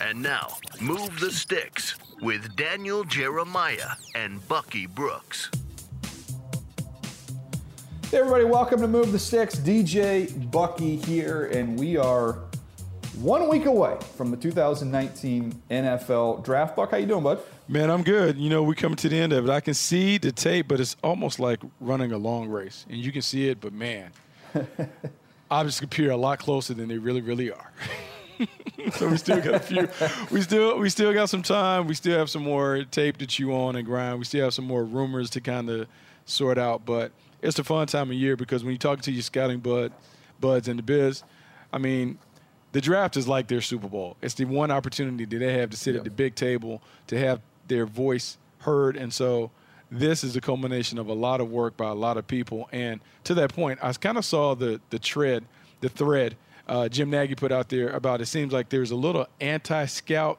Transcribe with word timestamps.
And 0.00 0.22
now, 0.22 0.56
Move 0.80 1.20
the 1.20 1.30
Sticks 1.30 1.94
with 2.20 2.56
Daniel 2.56 3.04
Jeremiah 3.04 3.90
and 4.14 4.46
Bucky 4.48 4.86
Brooks. 4.86 5.50
Hey 8.10 8.18
everybody, 8.18 8.44
welcome 8.44 8.80
to 8.80 8.88
Move 8.88 9.10
the 9.10 9.18
Sticks. 9.18 9.56
DJ 9.56 10.50
Bucky 10.50 10.96
here, 10.96 11.46
and 11.46 11.78
we 11.78 11.96
are 11.96 12.40
one 13.20 13.48
week 13.48 13.66
away 13.66 13.96
from 14.16 14.30
the 14.30 14.36
2019 14.36 15.62
NFL 15.70 16.44
Draft. 16.44 16.76
Buck, 16.76 16.90
how 16.90 16.96
you 16.98 17.06
doing, 17.06 17.22
bud? 17.22 17.40
Man, 17.68 17.90
I'm 17.90 18.02
good. 18.02 18.36
You 18.36 18.50
know, 18.50 18.62
we're 18.62 18.74
coming 18.74 18.96
to 18.96 19.08
the 19.08 19.18
end 19.18 19.32
of 19.32 19.48
it. 19.48 19.50
I 19.50 19.60
can 19.60 19.74
see 19.74 20.18
the 20.18 20.30
tape, 20.30 20.68
but 20.68 20.80
it's 20.80 20.96
almost 21.02 21.40
like 21.40 21.60
running 21.80 22.12
a 22.12 22.18
long 22.18 22.48
race, 22.48 22.84
and 22.90 22.98
you 22.98 23.12
can 23.12 23.22
see 23.22 23.48
it. 23.48 23.60
But 23.60 23.72
man, 23.72 24.10
objects 25.50 25.80
appear 25.80 26.10
a 26.10 26.16
lot 26.16 26.38
closer 26.38 26.74
than 26.74 26.88
they 26.88 26.98
really, 26.98 27.22
really 27.22 27.50
are. 27.50 27.72
so 28.92 29.08
we 29.08 29.16
still 29.16 29.40
got 29.40 29.54
a 29.54 29.60
few. 29.60 29.88
We 30.30 30.42
still 30.42 30.78
we 30.78 30.88
still 30.90 31.12
got 31.12 31.28
some 31.28 31.42
time. 31.42 31.86
We 31.86 31.94
still 31.94 32.18
have 32.18 32.30
some 32.30 32.42
more 32.42 32.84
tape 32.84 33.18
to 33.18 33.26
chew 33.26 33.52
on 33.52 33.76
and 33.76 33.86
grind. 33.86 34.18
We 34.18 34.24
still 34.24 34.44
have 34.44 34.54
some 34.54 34.66
more 34.66 34.84
rumors 34.84 35.30
to 35.30 35.40
kind 35.40 35.68
of 35.70 35.86
sort 36.24 36.58
out. 36.58 36.84
But 36.84 37.12
it's 37.40 37.58
a 37.58 37.64
fun 37.64 37.86
time 37.86 38.10
of 38.10 38.16
year 38.16 38.36
because 38.36 38.64
when 38.64 38.72
you 38.72 38.78
talk 38.78 39.00
to 39.02 39.12
your 39.12 39.22
scouting 39.22 39.60
bud 39.60 39.92
buds 40.40 40.68
in 40.68 40.76
the 40.76 40.82
biz, 40.82 41.22
I 41.72 41.78
mean, 41.78 42.18
the 42.72 42.80
draft 42.80 43.16
is 43.16 43.28
like 43.28 43.48
their 43.48 43.60
Super 43.60 43.88
Bowl. 43.88 44.16
It's 44.22 44.34
the 44.34 44.44
one 44.44 44.70
opportunity 44.70 45.24
that 45.24 45.38
they 45.38 45.58
have 45.58 45.70
to 45.70 45.76
sit 45.76 45.96
at 45.96 46.04
the 46.04 46.10
big 46.10 46.34
table 46.34 46.82
to 47.08 47.18
have 47.18 47.40
their 47.68 47.86
voice 47.86 48.38
heard, 48.58 48.96
and 48.96 49.12
so 49.12 49.50
this 49.90 50.24
is 50.24 50.34
a 50.36 50.40
culmination 50.40 50.98
of 50.98 51.08
a 51.08 51.12
lot 51.12 51.40
of 51.40 51.50
work 51.50 51.76
by 51.76 51.88
a 51.88 51.94
lot 51.94 52.16
of 52.16 52.26
people. 52.26 52.68
And 52.72 53.00
to 53.24 53.34
that 53.34 53.54
point, 53.54 53.78
I 53.82 53.92
kind 53.92 54.16
of 54.16 54.24
saw 54.24 54.54
the 54.54 54.80
the 54.90 54.98
tread, 54.98 55.44
the 55.80 55.88
thread 55.88 56.36
uh, 56.68 56.88
Jim 56.88 57.10
Nagy 57.10 57.34
put 57.34 57.52
out 57.52 57.68
there 57.68 57.90
about 57.90 58.20
it 58.20 58.26
seems 58.26 58.52
like 58.52 58.68
there's 58.68 58.90
a 58.90 58.96
little 58.96 59.26
anti-scout 59.40 60.38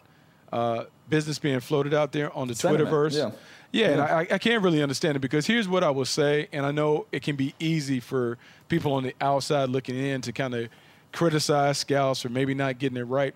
uh, 0.52 0.86
business 1.10 1.40
being 1.40 1.60
floated 1.60 1.94
out 1.94 2.12
there 2.12 2.36
on 2.36 2.48
the 2.48 2.56
Sentiment, 2.56 2.90
Twitterverse. 2.90 3.18
yeah. 3.18 3.32
Yeah, 3.72 3.88
and 3.88 4.02
I, 4.02 4.28
I 4.30 4.38
can't 4.38 4.64
really 4.64 4.84
understand 4.84 5.16
it 5.16 5.20
because 5.20 5.48
here's 5.48 5.68
what 5.68 5.84
I 5.84 5.90
will 5.90 6.06
say, 6.06 6.48
and 6.54 6.64
I 6.64 6.70
know 6.70 7.08
it 7.12 7.24
can 7.24 7.36
be 7.36 7.56
easy 7.58 8.00
for 8.00 8.38
people 8.70 8.94
on 8.94 9.02
the 9.02 9.16
outside 9.20 9.70
looking 9.70 9.98
in 9.98 10.22
to 10.22 10.32
kind 10.32 10.54
of 10.54 10.70
criticize 11.12 11.80
scouts 11.80 12.22
for 12.22 12.30
maybe 12.30 12.54
not 12.54 12.78
getting 12.78 12.98
it 12.98 13.06
right. 13.06 13.34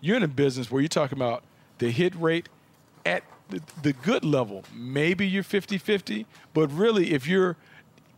You're 0.00 0.16
in 0.16 0.24
a 0.24 0.28
business 0.28 0.72
where 0.72 0.80
you're 0.82 0.88
talking 0.88 1.16
about 1.16 1.44
the 1.78 1.90
hit 1.90 2.16
rate 2.16 2.48
at 3.04 3.22
the, 3.48 3.62
the 3.82 3.92
good 3.92 4.24
level. 4.24 4.64
Maybe 4.74 5.24
you're 5.24 5.44
50 5.44 5.78
50, 5.78 6.26
but 6.52 6.66
really, 6.72 7.12
if 7.12 7.28
you're 7.28 7.56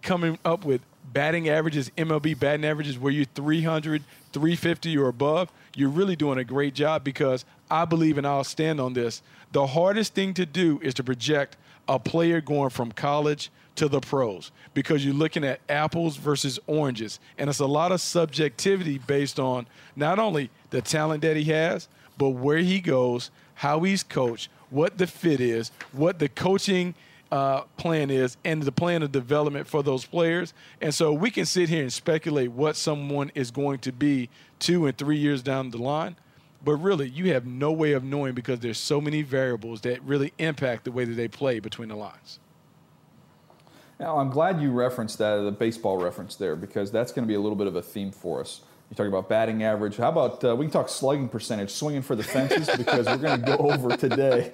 coming 0.00 0.39
up 0.47 0.65
with 0.65 0.81
batting 1.13 1.49
averages, 1.49 1.91
MLB 1.97 2.39
batting 2.39 2.65
averages, 2.65 2.99
where 2.99 3.13
you're 3.13 3.25
300, 3.25 4.03
350 4.33 4.99
or 4.99 5.09
above, 5.09 5.53
you're 5.75 5.89
really 5.89 6.17
doing 6.17 6.39
a 6.39 6.45
great 6.45 6.75
job 6.75 7.05
because 7.05 7.45
I 7.71 7.85
believe, 7.85 8.19
and 8.19 8.27
I'll 8.27 8.45
stand 8.45 8.81
on 8.81 8.93
this, 8.95 9.23
the 9.53 9.67
hardest 9.67 10.15
thing 10.15 10.35
to 10.35 10.47
do 10.47 10.81
is 10.83 10.95
to 10.95 11.05
project 11.05 11.57
a 11.89 11.99
player 11.99 12.41
going 12.41 12.71
from 12.71 12.93
college 12.93 13.51
to 13.77 13.89
the 13.89 14.01
pros 14.01 14.51
because 14.75 15.05
you're 15.05 15.15
looking 15.15 15.45
at 15.45 15.61
apples 15.69 16.17
versus 16.17 16.59
oranges. 16.67 17.21
And 17.39 17.49
it's 17.49 17.61
a 17.61 17.67
lot 17.67 17.93
of 17.93 18.01
subjectivity 18.01 18.99
based 18.99 19.39
on 19.39 19.67
not 19.97 20.19
only 20.19 20.51
the 20.71 20.83
talent 20.83 21.23
that 21.23 21.37
he 21.37 21.45
has, 21.45 21.89
but 22.19 22.31
where 22.31 22.59
he 22.59 22.81
goes, 22.81 23.31
how 23.55 23.81
he's 23.81 24.03
coached, 24.03 24.51
what 24.71 24.99
the 24.99 25.07
fit 25.07 25.41
is, 25.41 25.71
what 25.93 26.19
the 26.19 26.29
coaching 26.29 26.95
uh, 27.31 27.62
plan 27.77 28.11
is, 28.11 28.37
and 28.44 28.62
the 28.62 28.72
plan 28.72 29.03
of 29.03 29.12
development 29.12 29.66
for 29.66 29.83
those 29.83 30.05
players. 30.05 30.55
And 30.81 30.94
so 30.94 31.12
we 31.12 31.31
can 31.31 31.44
sit 31.44 31.69
here 31.69 31.83
and 31.83 31.93
speculate 31.93 32.53
what 32.53 32.77
someone 32.77 33.31
is 33.34 33.50
going 33.50 33.81
to 33.81 33.93
be 33.93 34.31
two 34.59 34.87
and 34.87 34.97
three 34.97 35.19
years 35.19 35.43
down 35.43 35.71
the 35.71 35.78
line. 35.78 36.17
But 36.65 36.77
really, 36.77 37.09
you 37.09 37.33
have 37.34 37.47
no 37.47 37.71
way 37.71 37.93
of 37.93 38.03
knowing 38.03 38.34
because 38.34 38.61
there's 38.61 38.78
so 38.78 39.00
many 39.00 39.22
variables 39.22 39.81
that 39.83 40.03
really 40.03 40.33
impact 40.38 40.84
the 40.84 40.93
way 40.93 41.05
that 41.05 41.15
they 41.15 41.28
play 41.28 41.61
between 41.61 41.88
the 41.88 41.97
lines. 41.97 42.41
Now, 44.00 44.19
I'm 44.19 44.31
glad 44.31 44.61
you 44.61 44.71
referenced 44.71 45.19
that, 45.19 45.37
the 45.37 45.53
baseball 45.53 45.99
reference 45.99 46.37
there, 46.37 46.56
because 46.56 46.91
that's 46.91 47.12
going 47.12 47.25
to 47.25 47.28
be 47.28 47.34
a 47.34 47.41
little 47.41 47.56
bit 47.56 47.67
of 47.67 47.77
a 47.77 47.83
theme 47.83 48.11
for 48.11 48.41
us. 48.41 48.62
You 48.91 48.97
talk 48.97 49.06
about 49.06 49.28
batting 49.28 49.62
average. 49.62 49.97
How 49.97 50.09
about 50.09 50.43
uh, 50.43 50.56
we 50.56 50.65
can 50.67 50.72
talk 50.72 50.88
slugging 50.88 51.28
percentage, 51.28 51.71
swinging 51.71 52.03
for 52.03 52.17
the 52.17 52.22
fences, 52.22 52.71
because 52.77 53.06
we're 53.06 53.19
going 53.19 53.41
to 53.41 53.56
go 53.56 53.71
over 53.71 53.97
today 53.97 54.50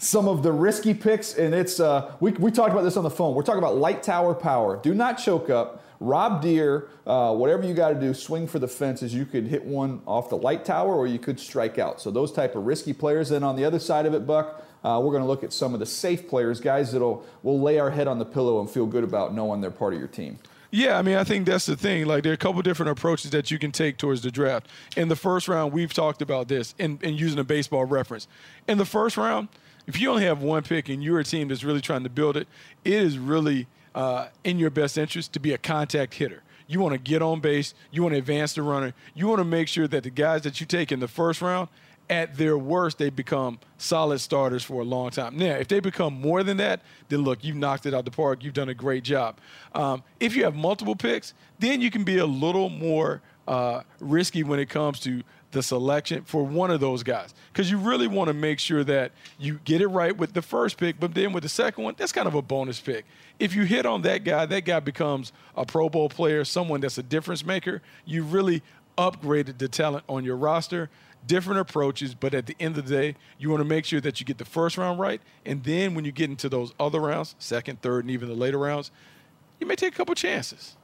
some 0.00 0.28
of 0.28 0.42
the 0.42 0.50
risky 0.50 0.94
picks. 0.94 1.34
And 1.34 1.54
it's 1.54 1.78
uh, 1.78 2.12
we, 2.20 2.32
we 2.32 2.50
talked 2.50 2.72
about 2.72 2.82
this 2.82 2.96
on 2.96 3.04
the 3.04 3.10
phone. 3.10 3.34
We're 3.34 3.42
talking 3.42 3.62
about 3.62 3.76
light 3.76 4.02
tower 4.02 4.34
power. 4.34 4.80
Do 4.82 4.94
not 4.94 5.18
choke 5.18 5.50
up. 5.50 5.84
Rob 6.02 6.40
Deer, 6.40 6.88
uh, 7.06 7.34
whatever 7.34 7.66
you 7.66 7.74
got 7.74 7.90
to 7.90 8.00
do, 8.00 8.14
swing 8.14 8.46
for 8.46 8.58
the 8.58 8.66
fences. 8.66 9.12
You 9.14 9.26
could 9.26 9.46
hit 9.46 9.62
one 9.62 10.00
off 10.06 10.30
the 10.30 10.38
light 10.38 10.64
tower, 10.64 10.94
or 10.94 11.06
you 11.06 11.18
could 11.18 11.38
strike 11.38 11.78
out. 11.78 12.00
So 12.00 12.10
those 12.10 12.32
type 12.32 12.56
of 12.56 12.64
risky 12.64 12.94
players. 12.94 13.28
Then 13.28 13.44
on 13.44 13.54
the 13.54 13.66
other 13.66 13.78
side 13.78 14.06
of 14.06 14.14
it, 14.14 14.26
Buck, 14.26 14.64
uh, 14.82 14.98
we're 15.04 15.10
going 15.10 15.22
to 15.22 15.28
look 15.28 15.44
at 15.44 15.52
some 15.52 15.74
of 15.74 15.80
the 15.80 15.84
safe 15.84 16.26
players, 16.26 16.58
guys 16.58 16.92
that'll 16.92 17.26
will 17.42 17.60
lay 17.60 17.78
our 17.78 17.90
head 17.90 18.08
on 18.08 18.18
the 18.18 18.24
pillow 18.24 18.60
and 18.60 18.70
feel 18.70 18.86
good 18.86 19.04
about 19.04 19.34
knowing 19.34 19.60
they're 19.60 19.70
part 19.70 19.92
of 19.92 19.98
your 19.98 20.08
team. 20.08 20.38
Yeah, 20.70 20.96
I 20.96 21.02
mean, 21.02 21.16
I 21.16 21.24
think 21.24 21.46
that's 21.46 21.66
the 21.66 21.76
thing. 21.76 22.06
Like, 22.06 22.22
there 22.22 22.32
are 22.32 22.34
a 22.34 22.38
couple 22.38 22.62
different 22.62 22.92
approaches 22.92 23.32
that 23.32 23.50
you 23.50 23.58
can 23.58 23.72
take 23.72 23.98
towards 23.98 24.22
the 24.22 24.30
draft. 24.30 24.68
In 24.96 25.08
the 25.08 25.16
first 25.16 25.48
round, 25.48 25.72
we've 25.72 25.92
talked 25.92 26.22
about 26.22 26.48
this 26.48 26.74
and, 26.78 26.98
using 27.02 27.40
a 27.40 27.44
baseball 27.44 27.84
reference. 27.84 28.28
In 28.68 28.78
the 28.78 28.84
first 28.86 29.16
round, 29.16 29.48
if 29.90 30.00
you 30.00 30.08
only 30.08 30.24
have 30.24 30.40
one 30.40 30.62
pick 30.62 30.88
and 30.88 31.02
you're 31.02 31.18
a 31.18 31.24
team 31.24 31.48
that's 31.48 31.64
really 31.64 31.80
trying 31.80 32.04
to 32.04 32.08
build 32.08 32.36
it, 32.36 32.46
it 32.84 32.92
is 32.92 33.18
really 33.18 33.66
uh, 33.94 34.28
in 34.44 34.56
your 34.56 34.70
best 34.70 34.96
interest 34.96 35.32
to 35.32 35.40
be 35.40 35.52
a 35.52 35.58
contact 35.58 36.14
hitter. 36.14 36.44
You 36.68 36.78
want 36.78 36.92
to 36.92 36.98
get 36.98 37.22
on 37.22 37.40
base. 37.40 37.74
You 37.90 38.04
want 38.04 38.12
to 38.14 38.18
advance 38.18 38.52
the 38.52 38.62
runner. 38.62 38.94
You 39.14 39.26
want 39.26 39.40
to 39.40 39.44
make 39.44 39.66
sure 39.66 39.88
that 39.88 40.04
the 40.04 40.10
guys 40.10 40.42
that 40.42 40.60
you 40.60 40.66
take 40.66 40.92
in 40.92 41.00
the 41.00 41.08
first 41.08 41.42
round, 41.42 41.68
at 42.08 42.36
their 42.36 42.56
worst, 42.56 42.98
they 42.98 43.10
become 43.10 43.58
solid 43.78 44.20
starters 44.20 44.62
for 44.62 44.80
a 44.80 44.84
long 44.84 45.10
time. 45.10 45.36
Now, 45.36 45.54
if 45.54 45.66
they 45.66 45.80
become 45.80 46.20
more 46.20 46.44
than 46.44 46.56
that, 46.58 46.82
then 47.08 47.22
look, 47.22 47.42
you've 47.42 47.56
knocked 47.56 47.86
it 47.86 47.94
out 47.94 48.04
the 48.04 48.12
park. 48.12 48.44
You've 48.44 48.54
done 48.54 48.68
a 48.68 48.74
great 48.74 49.02
job. 49.02 49.38
Um, 49.74 50.04
if 50.20 50.36
you 50.36 50.44
have 50.44 50.54
multiple 50.54 50.94
picks, 50.94 51.34
then 51.58 51.80
you 51.80 51.90
can 51.90 52.04
be 52.04 52.18
a 52.18 52.26
little 52.26 52.68
more 52.68 53.22
uh, 53.48 53.82
risky 53.98 54.44
when 54.44 54.60
it 54.60 54.68
comes 54.68 55.00
to 55.00 55.22
the 55.52 55.62
selection 55.62 56.22
for 56.22 56.44
one 56.44 56.70
of 56.70 56.80
those 56.80 57.02
guys 57.02 57.34
because 57.52 57.70
you 57.70 57.78
really 57.78 58.06
want 58.06 58.28
to 58.28 58.34
make 58.34 58.58
sure 58.58 58.84
that 58.84 59.12
you 59.38 59.60
get 59.64 59.80
it 59.80 59.88
right 59.88 60.16
with 60.16 60.32
the 60.32 60.42
first 60.42 60.76
pick, 60.76 61.00
but 61.00 61.14
then 61.14 61.32
with 61.32 61.42
the 61.42 61.48
second 61.48 61.84
one, 61.84 61.94
that's 61.96 62.12
kind 62.12 62.28
of 62.28 62.34
a 62.34 62.42
bonus 62.42 62.80
pick. 62.80 63.04
If 63.38 63.54
you 63.54 63.64
hit 63.64 63.86
on 63.86 64.02
that 64.02 64.24
guy, 64.24 64.46
that 64.46 64.64
guy 64.64 64.80
becomes 64.80 65.32
a 65.56 65.66
Pro 65.66 65.88
Bowl 65.88 66.08
player, 66.08 66.44
someone 66.44 66.80
that's 66.80 66.98
a 66.98 67.02
difference 67.02 67.44
maker. 67.44 67.82
You 68.04 68.22
really 68.22 68.62
upgraded 68.96 69.58
the 69.58 69.68
talent 69.68 70.04
on 70.08 70.24
your 70.24 70.36
roster. 70.36 70.90
Different 71.26 71.60
approaches, 71.60 72.14
but 72.14 72.32
at 72.32 72.46
the 72.46 72.56
end 72.58 72.78
of 72.78 72.86
the 72.86 72.96
day, 72.96 73.16
you 73.38 73.50
want 73.50 73.60
to 73.60 73.68
make 73.68 73.84
sure 73.84 74.00
that 74.00 74.20
you 74.20 74.26
get 74.26 74.38
the 74.38 74.44
first 74.46 74.78
round 74.78 74.98
right. 74.98 75.20
And 75.44 75.62
then 75.64 75.94
when 75.94 76.06
you 76.06 76.12
get 76.12 76.30
into 76.30 76.48
those 76.48 76.72
other 76.80 76.98
rounds, 76.98 77.34
second, 77.38 77.82
third, 77.82 78.04
and 78.04 78.10
even 78.10 78.30
the 78.30 78.34
later 78.34 78.56
rounds, 78.56 78.90
you 79.58 79.66
may 79.66 79.76
take 79.76 79.92
a 79.92 79.96
couple 79.96 80.14
chances. 80.14 80.76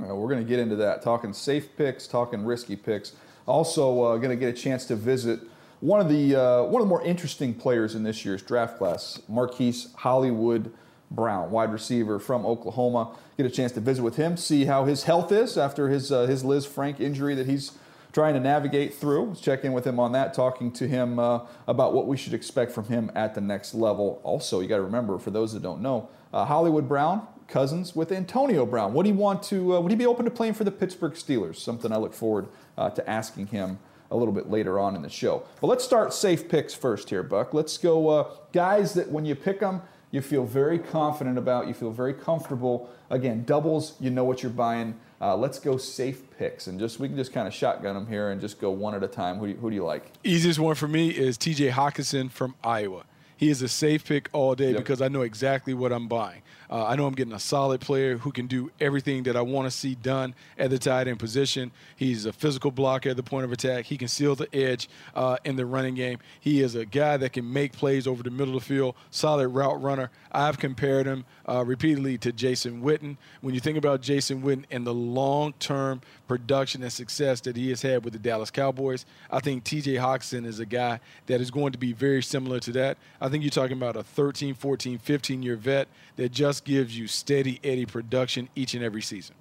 Uh, 0.00 0.14
we're 0.14 0.28
going 0.28 0.42
to 0.42 0.48
get 0.48 0.58
into 0.58 0.76
that, 0.76 1.02
talking 1.02 1.32
safe 1.32 1.76
picks, 1.76 2.06
talking 2.06 2.44
risky 2.44 2.76
picks. 2.76 3.12
Also, 3.46 4.02
uh, 4.02 4.16
going 4.18 4.30
to 4.30 4.36
get 4.36 4.48
a 4.48 4.56
chance 4.56 4.84
to 4.84 4.94
visit 4.94 5.40
one 5.80 6.00
of 6.00 6.08
the 6.08 6.36
uh, 6.36 6.62
one 6.64 6.82
of 6.82 6.86
the 6.86 6.90
more 6.90 7.02
interesting 7.02 7.54
players 7.54 7.94
in 7.94 8.02
this 8.02 8.24
year's 8.24 8.42
draft 8.42 8.78
class, 8.78 9.20
Marquise 9.28 9.92
Hollywood 9.96 10.72
Brown, 11.10 11.50
wide 11.50 11.72
receiver 11.72 12.18
from 12.18 12.44
Oklahoma. 12.44 13.16
Get 13.36 13.46
a 13.46 13.50
chance 13.50 13.72
to 13.72 13.80
visit 13.80 14.02
with 14.02 14.16
him, 14.16 14.36
see 14.36 14.64
how 14.64 14.84
his 14.84 15.04
health 15.04 15.32
is 15.32 15.56
after 15.56 15.88
his 15.88 16.12
uh, 16.12 16.26
his 16.26 16.42
Lisfranc 16.42 17.00
injury 17.00 17.34
that 17.34 17.46
he's 17.46 17.72
trying 18.12 18.34
to 18.34 18.40
navigate 18.40 18.94
through. 18.94 19.26
Let's 19.26 19.40
check 19.40 19.64
in 19.64 19.72
with 19.72 19.86
him 19.86 20.00
on 20.00 20.12
that, 20.12 20.34
talking 20.34 20.72
to 20.72 20.88
him 20.88 21.18
uh, 21.18 21.40
about 21.66 21.92
what 21.94 22.06
we 22.06 22.16
should 22.16 22.34
expect 22.34 22.72
from 22.72 22.86
him 22.86 23.10
at 23.14 23.34
the 23.34 23.40
next 23.40 23.74
level. 23.74 24.20
Also, 24.24 24.60
you 24.60 24.68
got 24.68 24.76
to 24.76 24.82
remember, 24.82 25.18
for 25.18 25.30
those 25.30 25.52
that 25.52 25.62
don't 25.62 25.80
know, 25.80 26.08
uh, 26.32 26.44
Hollywood 26.44 26.88
Brown 26.88 27.26
cousins 27.48 27.96
with 27.96 28.12
Antonio 28.12 28.64
Brown. 28.64 28.94
Would 28.94 29.06
he 29.06 29.12
want 29.12 29.42
to? 29.44 29.76
Uh, 29.76 29.80
would 29.80 29.90
he 29.90 29.96
be 29.96 30.06
open 30.06 30.24
to 30.24 30.30
playing 30.30 30.54
for 30.54 30.64
the 30.64 30.70
Pittsburgh 30.70 31.14
Steelers? 31.14 31.56
Something 31.56 31.90
I 31.92 31.96
look 31.96 32.14
forward 32.14 32.48
uh, 32.76 32.90
to 32.90 33.10
asking 33.10 33.48
him 33.48 33.78
a 34.10 34.16
little 34.16 34.32
bit 34.32 34.48
later 34.48 34.78
on 34.78 34.94
in 34.94 35.02
the 35.02 35.08
show. 35.08 35.42
But 35.60 35.66
let's 35.66 35.84
start 35.84 36.14
safe 36.14 36.48
picks 36.48 36.74
first 36.74 37.10
here, 37.10 37.22
Buck. 37.22 37.52
Let's 37.52 37.76
go 37.76 38.08
uh, 38.08 38.30
guys 38.52 38.94
that 38.94 39.10
when 39.10 39.24
you 39.24 39.34
pick 39.34 39.60
them, 39.60 39.82
you 40.10 40.22
feel 40.22 40.44
very 40.44 40.78
confident 40.78 41.36
about. 41.36 41.68
You 41.68 41.74
feel 41.74 41.90
very 41.90 42.14
comfortable. 42.14 42.88
Again, 43.10 43.44
doubles, 43.44 43.94
you 44.00 44.10
know 44.10 44.24
what 44.24 44.42
you're 44.42 44.50
buying. 44.50 44.98
Uh, 45.20 45.36
let's 45.36 45.58
go 45.58 45.76
safe 45.76 46.30
picks 46.38 46.68
and 46.68 46.78
just 46.78 47.00
we 47.00 47.08
can 47.08 47.16
just 47.16 47.32
kind 47.32 47.48
of 47.48 47.52
shotgun 47.52 47.94
them 47.94 48.06
here 48.06 48.30
and 48.30 48.40
just 48.40 48.60
go 48.60 48.70
one 48.70 48.94
at 48.94 49.02
a 49.02 49.08
time. 49.08 49.38
Who 49.38 49.46
do 49.46 49.52
you, 49.52 49.58
who 49.58 49.70
do 49.70 49.76
you 49.76 49.84
like? 49.84 50.12
Easiest 50.22 50.60
one 50.60 50.76
for 50.76 50.86
me 50.86 51.08
is 51.08 51.36
T.J. 51.36 51.70
Hockenson 51.70 52.30
from 52.30 52.54
Iowa. 52.62 53.04
He 53.36 53.50
is 53.50 53.60
a 53.60 53.68
safe 53.68 54.04
pick 54.04 54.28
all 54.32 54.54
day 54.54 54.70
yep. 54.70 54.78
because 54.78 55.02
I 55.02 55.08
know 55.08 55.22
exactly 55.22 55.74
what 55.74 55.92
I'm 55.92 56.08
buying. 56.08 56.42
Uh, 56.70 56.84
I 56.84 56.96
know 56.96 57.06
I'm 57.06 57.14
getting 57.14 57.32
a 57.32 57.38
solid 57.38 57.80
player 57.80 58.18
who 58.18 58.30
can 58.30 58.46
do 58.46 58.70
everything 58.80 59.22
that 59.24 59.36
I 59.36 59.40
want 59.40 59.66
to 59.66 59.70
see 59.70 59.94
done 59.94 60.34
at 60.58 60.70
the 60.70 60.78
tight 60.78 61.08
end 61.08 61.18
position. 61.18 61.70
He's 61.96 62.26
a 62.26 62.32
physical 62.32 62.70
blocker 62.70 63.10
at 63.10 63.16
the 63.16 63.22
point 63.22 63.44
of 63.44 63.52
attack. 63.52 63.86
He 63.86 63.96
can 63.96 64.08
seal 64.08 64.34
the 64.34 64.54
edge 64.54 64.88
uh, 65.14 65.38
in 65.44 65.56
the 65.56 65.64
running 65.64 65.94
game. 65.94 66.18
He 66.40 66.60
is 66.60 66.74
a 66.74 66.84
guy 66.84 67.16
that 67.16 67.32
can 67.32 67.50
make 67.50 67.72
plays 67.72 68.06
over 68.06 68.22
the 68.22 68.30
middle 68.30 68.56
of 68.56 68.62
the 68.62 68.66
field, 68.66 68.94
solid 69.10 69.48
route 69.48 69.80
runner. 69.82 70.10
I've 70.30 70.58
compared 70.58 71.06
him 71.06 71.24
uh, 71.48 71.64
repeatedly 71.64 72.18
to 72.18 72.32
Jason 72.32 72.82
Witten. 72.82 73.16
When 73.40 73.54
you 73.54 73.60
think 73.60 73.78
about 73.78 74.02
Jason 74.02 74.42
Witten 74.42 74.64
and 74.70 74.86
the 74.86 74.94
long 74.94 75.54
term 75.54 76.02
production 76.26 76.82
and 76.82 76.92
success 76.92 77.40
that 77.42 77.56
he 77.56 77.70
has 77.70 77.80
had 77.80 78.04
with 78.04 78.12
the 78.12 78.18
Dallas 78.18 78.50
Cowboys, 78.50 79.06
I 79.30 79.40
think 79.40 79.64
TJ 79.64 79.98
Hockenson 79.98 80.44
is 80.44 80.60
a 80.60 80.66
guy 80.66 81.00
that 81.26 81.40
is 81.40 81.50
going 81.50 81.72
to 81.72 81.78
be 81.78 81.92
very 81.92 82.22
similar 82.22 82.60
to 82.60 82.72
that. 82.72 82.98
I 83.20 83.28
think 83.28 83.42
you're 83.42 83.50
talking 83.50 83.76
about 83.76 83.96
a 83.96 84.02
13, 84.02 84.54
14, 84.54 84.98
15 84.98 85.42
year 85.42 85.56
vet 85.56 85.88
that 86.16 86.32
just 86.32 86.57
gives 86.60 86.96
you 86.96 87.06
steady 87.06 87.60
Eddie 87.64 87.86
production 87.86 88.48
each 88.54 88.74
and 88.74 88.82
every 88.82 89.02
season. 89.02 89.34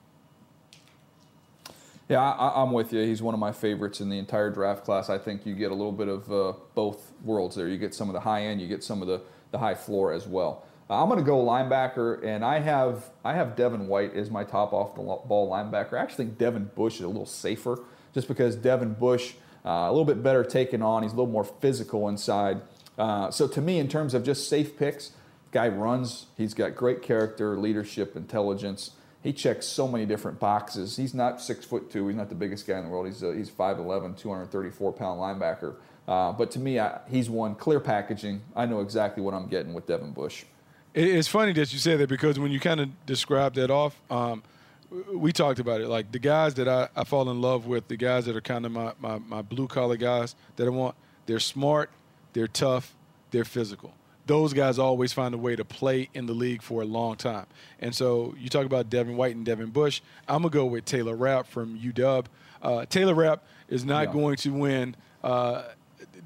Yeah, 2.09 2.21
I, 2.21 2.61
am 2.61 2.71
with 2.71 2.93
you. 2.93 3.01
He's 3.01 3.21
one 3.21 3.33
of 3.33 3.39
my 3.39 3.51
favorites 3.51 3.99
in 3.99 4.09
the 4.09 4.17
entire 4.17 4.49
draft 4.49 4.85
class. 4.85 5.09
I 5.09 5.17
think 5.17 5.45
you 5.45 5.55
get 5.55 5.71
a 5.71 5.75
little 5.75 5.91
bit 5.91 6.07
of 6.07 6.31
uh, 6.31 6.53
both 6.73 7.11
worlds 7.23 7.57
there. 7.57 7.67
You 7.67 7.77
get 7.77 7.93
some 7.93 8.07
of 8.07 8.13
the 8.13 8.21
high 8.21 8.43
end, 8.43 8.61
you 8.61 8.67
get 8.67 8.81
some 8.81 9.01
of 9.01 9.09
the, 9.09 9.21
the 9.51 9.57
high 9.57 9.75
floor 9.75 10.13
as 10.13 10.25
well. 10.25 10.65
Uh, 10.89 11.03
I'm 11.03 11.09
going 11.09 11.19
to 11.19 11.25
go 11.25 11.43
linebacker, 11.43 12.23
and 12.23 12.45
I 12.45 12.59
have 12.59 13.09
I 13.25 13.33
have 13.33 13.57
Devin 13.57 13.89
White 13.89 14.15
as 14.15 14.31
my 14.31 14.45
top 14.45 14.71
off 14.71 14.95
the 14.95 15.01
ball 15.01 15.51
linebacker. 15.51 15.95
I 15.95 16.01
actually 16.01 16.27
think 16.27 16.37
Devin 16.37 16.71
Bush 16.75 16.95
is 16.95 17.01
a 17.01 17.07
little 17.07 17.25
safer, 17.25 17.83
just 18.13 18.29
because 18.29 18.55
Devin 18.55 18.93
Bush 18.93 19.33
uh, 19.65 19.69
a 19.69 19.91
little 19.91 20.05
bit 20.05 20.23
better 20.23 20.45
taken 20.45 20.81
on. 20.81 21.03
He's 21.03 21.11
a 21.11 21.15
little 21.15 21.31
more 21.31 21.43
physical 21.43 22.07
inside. 22.07 22.61
Uh, 22.97 23.29
so 23.31 23.49
to 23.49 23.61
me, 23.61 23.79
in 23.79 23.89
terms 23.89 24.13
of 24.13 24.23
just 24.23 24.47
safe 24.47 24.77
picks, 24.77 25.11
Guy 25.51 25.67
runs. 25.69 26.27
He's 26.35 26.53
got 26.53 26.75
great 26.75 27.01
character, 27.01 27.57
leadership, 27.57 28.15
intelligence. 28.15 28.91
He 29.23 29.33
checks 29.33 29.65
so 29.65 29.87
many 29.87 30.05
different 30.05 30.39
boxes. 30.39 30.95
He's 30.95 31.13
not 31.13 31.41
six 31.41 31.65
foot 31.65 31.89
two. 31.89 32.07
He's 32.07 32.17
not 32.17 32.29
the 32.29 32.35
biggest 32.35 32.67
guy 32.67 32.77
in 32.77 32.85
the 32.85 32.89
world. 32.89 33.07
He's 33.07 33.23
uh, 33.23 33.31
he's 33.31 33.49
5'11", 33.49 34.17
234 34.17 34.93
pound 34.93 35.19
linebacker. 35.19 35.75
Uh, 36.07 36.31
but 36.31 36.51
to 36.51 36.59
me, 36.59 36.79
I, 36.79 36.99
he's 37.09 37.29
one 37.29 37.55
clear 37.55 37.79
packaging. 37.79 38.41
I 38.55 38.65
know 38.65 38.81
exactly 38.81 39.21
what 39.21 39.33
I'm 39.33 39.47
getting 39.47 39.73
with 39.73 39.87
Devin 39.87 40.11
Bush. 40.11 40.45
It's 40.93 41.27
funny 41.27 41.51
that 41.53 41.73
you 41.73 41.79
say 41.79 41.95
that 41.97 42.07
because 42.07 42.39
when 42.39 42.51
you 42.51 42.59
kind 42.59 42.79
of 42.79 43.05
describe 43.05 43.53
that 43.55 43.69
off, 43.69 43.99
um, 44.09 44.41
we 45.13 45.33
talked 45.33 45.59
about 45.59 45.81
it. 45.81 45.89
Like 45.89 46.11
the 46.11 46.19
guys 46.19 46.53
that 46.55 46.67
I, 46.67 46.87
I 46.95 47.03
fall 47.03 47.29
in 47.29 47.41
love 47.41 47.67
with, 47.67 47.87
the 47.87 47.97
guys 47.97 48.25
that 48.25 48.35
are 48.35 48.41
kind 48.41 48.65
of 48.65 48.71
my, 48.71 48.93
my, 48.99 49.19
my 49.19 49.41
blue 49.41 49.67
collar 49.67 49.97
guys 49.97 50.35
that 50.55 50.65
I 50.65 50.69
want, 50.69 50.95
they're 51.25 51.39
smart, 51.39 51.91
they're 52.33 52.47
tough, 52.47 52.95
they're 53.31 53.45
physical 53.45 53.93
those 54.27 54.53
guys 54.53 54.77
always 54.77 55.13
find 55.13 55.33
a 55.33 55.37
way 55.37 55.55
to 55.55 55.65
play 55.65 56.09
in 56.13 56.25
the 56.25 56.33
league 56.33 56.61
for 56.61 56.81
a 56.81 56.85
long 56.85 57.15
time. 57.15 57.47
And 57.79 57.95
so 57.95 58.35
you 58.37 58.49
talk 58.49 58.65
about 58.65 58.89
Devin 58.89 59.17
White 59.17 59.35
and 59.35 59.45
Devin 59.45 59.71
Bush. 59.71 60.01
I'm 60.27 60.41
going 60.41 60.51
to 60.51 60.57
go 60.57 60.65
with 60.65 60.85
Taylor 60.85 61.15
Rapp 61.15 61.47
from 61.47 61.79
UW. 61.79 62.25
Uh, 62.61 62.85
Taylor 62.85 63.15
Rapp 63.15 63.43
is 63.69 63.85
not 63.85 64.07
yeah. 64.07 64.13
going 64.13 64.35
to 64.37 64.49
win 64.51 64.95
uh, 65.23 65.63